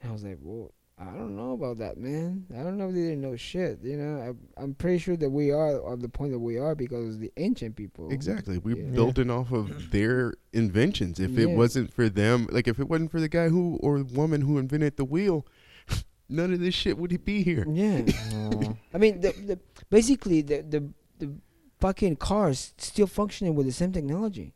And 0.00 0.10
I 0.10 0.12
was 0.12 0.22
like, 0.24 0.38
"Well, 0.40 0.72
I 1.06 1.16
don't 1.16 1.36
know 1.36 1.52
about 1.52 1.78
that, 1.78 1.98
man. 1.98 2.46
I 2.52 2.62
don't 2.62 2.78
know 2.78 2.88
if 2.88 2.94
they 2.94 3.00
didn't 3.02 3.20
know 3.20 3.36
shit. 3.36 3.80
You 3.82 3.96
know, 3.96 4.34
I, 4.58 4.62
I'm 4.62 4.74
pretty 4.74 4.98
sure 4.98 5.16
that 5.16 5.28
we 5.30 5.50
are 5.50 5.92
at 5.92 6.00
the 6.00 6.08
point 6.08 6.32
that 6.32 6.38
we 6.38 6.58
are 6.58 6.74
because 6.74 7.14
of 7.16 7.20
the 7.20 7.32
ancient 7.36 7.76
people. 7.76 8.10
Exactly. 8.10 8.58
We're 8.58 8.76
Yeah. 8.76 8.90
building 8.90 9.30
off 9.30 9.52
of 9.52 9.90
their 9.90 10.34
inventions. 10.52 11.20
If 11.20 11.36
it 11.38 11.46
wasn't 11.46 11.92
for 11.92 12.08
them, 12.08 12.48
like 12.50 12.66
if 12.68 12.78
it 12.78 12.88
wasn't 12.88 13.10
for 13.10 13.20
the 13.20 13.28
guy 13.28 13.48
who 13.48 13.78
or 13.82 13.98
the 14.02 14.14
woman 14.14 14.40
who 14.42 14.58
invented 14.58 14.96
the 14.96 15.04
wheel, 15.04 15.46
none 16.28 16.52
of 16.52 16.60
this 16.60 16.74
shit 16.74 16.96
would 16.98 17.24
be 17.24 17.42
here. 17.42 17.64
Yeah. 17.68 18.02
No. 18.32 18.50
Uh, 18.64 18.72
I 18.94 18.98
mean, 18.98 19.20
the, 19.20 19.32
the 19.32 19.58
basically 19.90 20.40
the 20.40 20.62
the 20.62 20.88
the 21.18 21.32
fucking 21.80 22.16
cars 22.16 22.72
still 22.78 23.06
functioning 23.08 23.54
with 23.54 23.66
the 23.66 23.72
same 23.72 23.90
technology. 23.92 24.54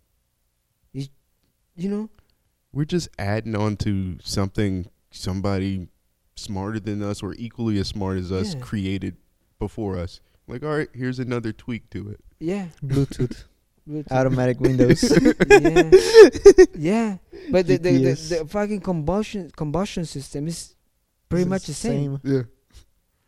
You, 0.92 1.07
you 1.76 1.88
know, 1.88 2.09
We're 2.72 2.84
just 2.84 3.09
adding 3.18 3.57
on 3.57 3.76
to 3.78 4.18
something 4.22 4.86
somebody 5.11 5.88
smarter 6.39 6.80
than 6.80 7.03
us 7.03 7.22
or 7.22 7.34
equally 7.39 7.78
as 7.78 7.89
smart 7.89 8.18
as 8.18 8.30
us 8.32 8.55
Yeah. 8.55 8.61
created 8.61 9.16
before 9.59 9.99
us. 9.99 10.20
Like, 10.47 10.62
all 10.62 10.76
right, 10.76 10.89
here's 10.95 11.18
another 11.18 11.53
tweak 11.53 11.91
to 11.91 12.09
it. 12.11 12.20
yeah, 12.41 12.66
Bluetooth, 12.84 13.45
Bluetooth. 13.89 14.11
automatic 14.11 14.61
windows. 14.61 15.03
yeah, 15.51 15.91
yeah. 16.74 17.16
But 17.51 17.66
the 17.66 17.76
the, 17.76 17.93
the 17.99 18.14
the 18.14 18.47
fucking 18.49 18.80
combustion 18.80 19.51
combustion 19.57 20.05
system 20.07 20.47
is 20.49 20.74
pretty 21.28 21.43
It's 21.43 21.51
much 21.51 21.64
the 21.66 21.74
same. 21.74 22.20
Yeah. 22.24 22.43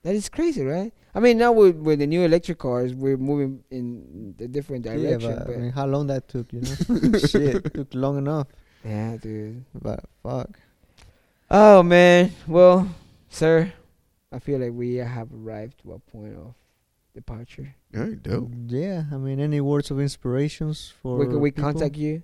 That 0.02 0.14
is 0.14 0.30
crazy, 0.30 0.64
right? 0.64 0.92
I 1.14 1.20
mean, 1.20 1.36
now 1.38 1.52
with 1.52 1.76
with 1.76 1.98
the 1.98 2.06
new 2.06 2.22
electric 2.24 2.58
cars, 2.58 2.94
we're 2.94 3.18
moving 3.18 3.62
in 3.70 4.34
a 4.40 4.48
different 4.48 4.86
Yeah, 4.86 4.96
direction. 4.96 5.34
but, 5.36 5.46
but 5.46 5.54
I 5.56 5.58
mean, 5.58 5.72
how 5.72 5.84
long 5.86 6.06
that 6.06 6.28
took, 6.28 6.50
you 6.54 6.61
know? 6.62 7.18
Shit, 7.30 7.74
took 7.74 7.92
long 7.92 8.16
enough. 8.16 8.46
yeah, 8.84 9.16
dude. 9.20 9.64
But 9.74 10.00
fuck. 10.22 10.58
Oh 11.50 11.82
man. 11.82 12.32
Well, 12.46 12.88
sir, 13.30 13.72
I 14.30 14.38
feel 14.38 14.58
like 14.58 14.72
we 14.72 14.96
have 14.96 15.28
arrived 15.32 15.80
to 15.82 15.92
a 15.92 15.98
point 15.98 16.36
of 16.36 16.54
departure. 17.14 17.74
All 17.96 18.02
right, 18.02 18.22
dope. 18.22 18.50
Yeah, 18.68 19.04
I 19.10 19.16
mean, 19.16 19.40
any 19.40 19.60
words 19.60 19.90
of 19.90 19.98
inspirations 19.98 20.92
for 21.02 21.16
Where 21.16 21.26
can 21.26 21.40
we 21.40 21.50
people? 21.50 21.72
contact 21.72 21.96
you? 21.96 22.22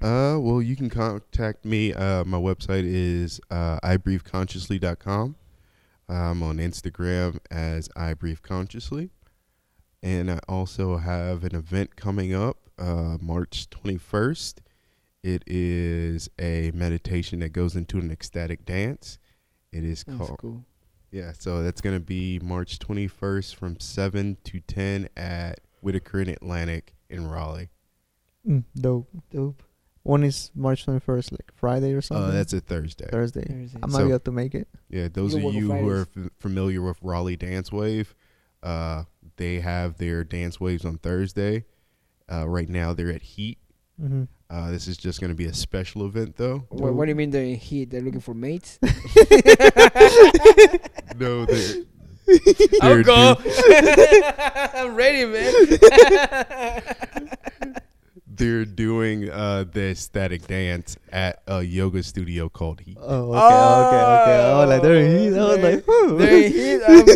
Uh, 0.00 0.38
well, 0.40 0.62
you 0.62 0.76
can 0.76 0.88
contact 0.88 1.64
me. 1.64 1.92
Uh, 1.92 2.24
my 2.24 2.38
website 2.38 2.84
is 2.86 3.40
uh, 3.50 3.78
ibreatheconsciously.com. 3.80 5.34
I'm 6.08 6.42
on 6.42 6.56
Instagram 6.56 7.38
as 7.50 7.88
I 7.94 8.14
Breathe 8.14 8.42
Consciously. 8.42 9.10
And 10.02 10.30
I 10.30 10.40
also 10.48 10.96
have 10.96 11.44
an 11.44 11.54
event 11.54 11.94
coming 11.96 12.34
up 12.34 12.56
uh, 12.78 13.18
March 13.20 13.68
21st. 13.70 14.54
It 15.22 15.42
is 15.46 16.30
a 16.38 16.70
meditation 16.74 17.40
that 17.40 17.50
goes 17.50 17.76
into 17.76 17.98
an 17.98 18.10
ecstatic 18.10 18.64
dance. 18.64 19.18
It 19.72 19.84
is 19.84 20.04
That's 20.04 20.18
called, 20.18 20.38
cool. 20.38 20.64
yeah, 21.12 21.32
so 21.38 21.62
that's 21.62 21.80
going 21.80 21.96
to 21.96 22.04
be 22.04 22.40
March 22.42 22.78
21st 22.78 23.54
from 23.54 23.78
7 23.78 24.36
to 24.44 24.60
10 24.60 25.08
at 25.16 25.60
Whitaker 25.80 26.20
and 26.20 26.28
Atlantic 26.30 26.94
in 27.08 27.28
Raleigh. 27.28 27.68
Mm, 28.46 28.64
dope. 28.76 29.08
Dope. 29.30 29.62
One 30.02 30.24
is 30.24 30.50
March 30.54 30.86
21st, 30.86 31.32
like 31.32 31.52
Friday 31.54 31.92
or 31.92 32.00
something. 32.00 32.30
Uh, 32.30 32.30
that's 32.32 32.52
a 32.52 32.60
Thursday. 32.60 33.06
Thursday. 33.10 33.44
Thursday. 33.46 33.78
I 33.82 33.86
might 33.86 33.92
So- 33.98 34.04
be 34.06 34.10
able 34.10 34.20
to 34.20 34.32
make 34.32 34.54
it. 34.54 34.66
Yeah, 34.88 35.08
those 35.08 35.34
You 35.34 35.48
of 35.48 35.54
you 35.54 35.70
who 35.72 35.88
are 35.88 36.00
f- 36.16 36.30
familiar 36.38 36.80
with 36.82 36.96
Raleigh 37.02 37.36
Dance 37.36 37.70
Wave, 37.70 38.14
uh, 38.62 39.04
they 39.36 39.60
have 39.60 39.98
their 39.98 40.24
dance 40.24 40.58
waves 40.58 40.84
on 40.84 40.98
Thursday. 40.98 41.64
Uh, 42.32 42.48
right 42.48 42.68
now, 42.68 42.92
they're 42.94 43.12
at 43.12 43.22
Heat. 43.22 43.58
Mm-hmm. 44.00 44.22
Uh, 44.48 44.70
this 44.70 44.86
is 44.88 44.96
just 44.96 45.20
going 45.20 45.30
to 45.30 45.34
be 45.34 45.44
a 45.46 45.54
special 45.54 46.06
event, 46.06 46.36
though. 46.36 46.64
What, 46.70 46.94
what 46.94 47.04
do 47.04 47.10
you 47.10 47.14
mean 47.14 47.30
they're 47.30 47.44
in 47.44 47.56
heat? 47.56 47.90
They're 47.90 48.00
looking 48.00 48.20
for 48.20 48.32
mates? 48.34 48.78
no, 51.18 51.44
they're 51.46 51.84
I'll 52.80 52.96
Dude, 52.96 53.06
go. 53.06 53.36
I'm 54.74 54.94
ready, 54.94 55.24
man. 55.24 55.52
They're 58.26 58.64
doing 58.64 59.28
uh, 59.28 59.64
the 59.70 59.94
static 59.94 60.46
dance 60.46 60.96
at 61.12 61.42
a 61.46 61.62
yoga 61.62 62.02
studio 62.02 62.48
called 62.48 62.80
Heat. 62.80 62.96
Oh, 62.98 63.32
okay, 63.32 63.38
okay, 63.38 64.22
okay. 64.22 64.40
I 64.40 64.60
was 64.60 64.68
like, 64.70 64.80
there 64.82 65.06
he 65.06 65.26
is. 65.26 65.36
I 65.36 65.44
was 65.44 65.58
like, 65.58 65.84
whew. 65.84 66.16
There 66.16 66.48
he 66.48 66.70
is. 66.70 66.82
I'm 66.88 67.06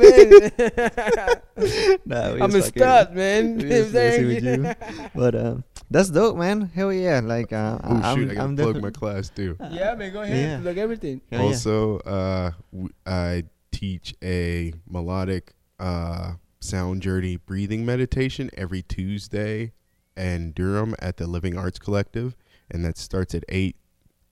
in. 1.63 1.99
Nah, 2.05 2.35
I'm 2.45 2.55
a 2.55 2.61
stud, 2.61 3.15
man. 3.15 3.57
we 3.57 3.63
just 3.63 3.93
There 3.93 4.11
messing 4.11 4.29
he 4.29 4.35
with 4.35 4.45
you. 4.45 4.75
But 5.15 5.35
um, 5.35 5.65
that's 5.95 6.11
dope, 6.11 6.37
man. 6.37 6.71
Hell 6.75 6.93
yeah! 6.93 7.21
Like, 7.21 7.53
uh, 7.53 7.79
Oh 7.83 8.01
I'm, 8.03 8.17
shoot! 8.19 8.31
I 8.31 8.35
gotta 8.35 8.45
I'm 8.49 8.57
plug 8.57 8.75
defi- 8.75 8.83
my 8.83 8.91
class 8.91 9.29
too. 9.31 9.57
Yeah, 9.71 9.95
man. 9.95 10.13
Go 10.13 10.23
ahead. 10.23 10.37
Yeah. 10.37 10.61
Plug 10.61 10.77
everything. 10.79 11.21
Hell 11.31 11.41
yeah. 11.41 11.47
Also, 11.47 11.99
uh, 12.01 12.51
w- 12.73 12.91
I 13.07 13.45
teach 13.73 14.15
a 14.23 14.73
melodic 14.89 15.55
uh, 15.79 16.33
sound 16.61 17.03
journey 17.03 17.37
breathing 17.37 17.87
meditation 17.87 18.51
every 18.57 18.83
Tuesday 18.83 19.73
in 20.17 20.53
Durham 20.53 20.95
at 20.99 21.17
the 21.17 21.27
Living 21.27 21.57
Arts 21.57 21.79
Collective, 21.79 22.37
and 22.71 22.85
that 22.85 22.99
starts 22.99 23.35
at 23.35 23.45
eight 23.49 23.77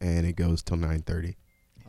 and 0.00 0.26
it 0.26 0.34
goes 0.36 0.62
till 0.62 0.76
nine 0.76 1.00
thirty. 1.02 1.36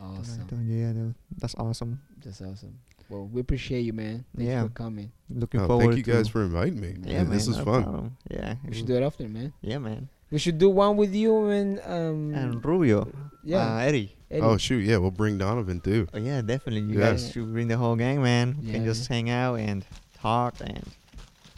Awesome. 0.00 0.46
Yeah, 0.68 0.92
dude. 0.92 1.14
that's 1.38 1.54
awesome. 1.56 2.00
That's 2.24 2.40
awesome. 2.40 2.78
Well, 3.08 3.26
we 3.32 3.40
appreciate 3.40 3.82
you, 3.82 3.92
man. 3.92 4.24
Thanks 4.36 4.48
Yeah. 4.50 4.62
for 4.64 4.68
coming. 4.70 5.12
Looking 5.30 5.60
Oh, 5.60 5.66
forward. 5.66 5.94
thank 5.94 6.06
you 6.06 6.12
guys 6.12 6.28
for 6.28 6.42
inviting 6.42 6.80
me. 6.80 6.94
Yeah, 7.04 7.18
Man, 7.18 7.28
man. 7.28 7.30
this 7.30 7.46
was 7.46 7.58
no 7.58 7.64
fun. 7.64 7.82
problem. 7.82 8.16
Yeah, 8.30 8.54
We 8.66 8.74
should 8.74 8.86
do 8.86 8.96
it 8.96 9.02
often, 9.02 9.32
man. 9.32 9.52
Yeah, 9.62 9.78
man. 9.78 10.08
We 10.30 10.38
should 10.38 10.58
do 10.58 10.70
one 10.70 10.96
with 10.96 11.14
you 11.14 11.48
and 11.48 11.80
um. 11.86 12.34
And 12.34 12.64
Rubio. 12.64 13.08
yeah. 13.44 13.76
Uh, 13.76 13.78
Eddie. 13.78 14.16
Eddie. 14.30 14.42
Oh 14.42 14.56
shoot! 14.56 14.84
Yeah, 14.84 14.96
we'll 14.96 15.12
bring 15.12 15.38
Donovan 15.38 15.80
too. 15.80 16.08
Oh 16.12 16.18
yeah, 16.18 16.40
definitely. 16.42 16.90
You 16.92 16.98
Yeah. 16.98 17.10
guys 17.12 17.30
should 17.30 17.52
bring 17.52 17.68
the 17.68 17.76
whole 17.76 17.94
gang, 17.94 18.20
man. 18.22 18.56
We 18.60 18.72
can 18.72 18.82
Yeah. 18.82 18.88
just 18.88 19.06
hang 19.06 19.30
out 19.30 19.56
and 19.60 19.84
talk 20.18 20.54
and 20.60 20.82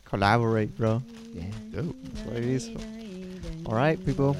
collaborate, 0.05 0.77
bro. 0.77 1.03
yeah. 1.33 1.45
Dope. 1.73 1.97
That's 2.05 2.27
what 2.27 2.37
it 2.37 2.45
is. 2.45 2.71
All 3.65 3.75
right, 3.75 4.05
people. 4.05 4.37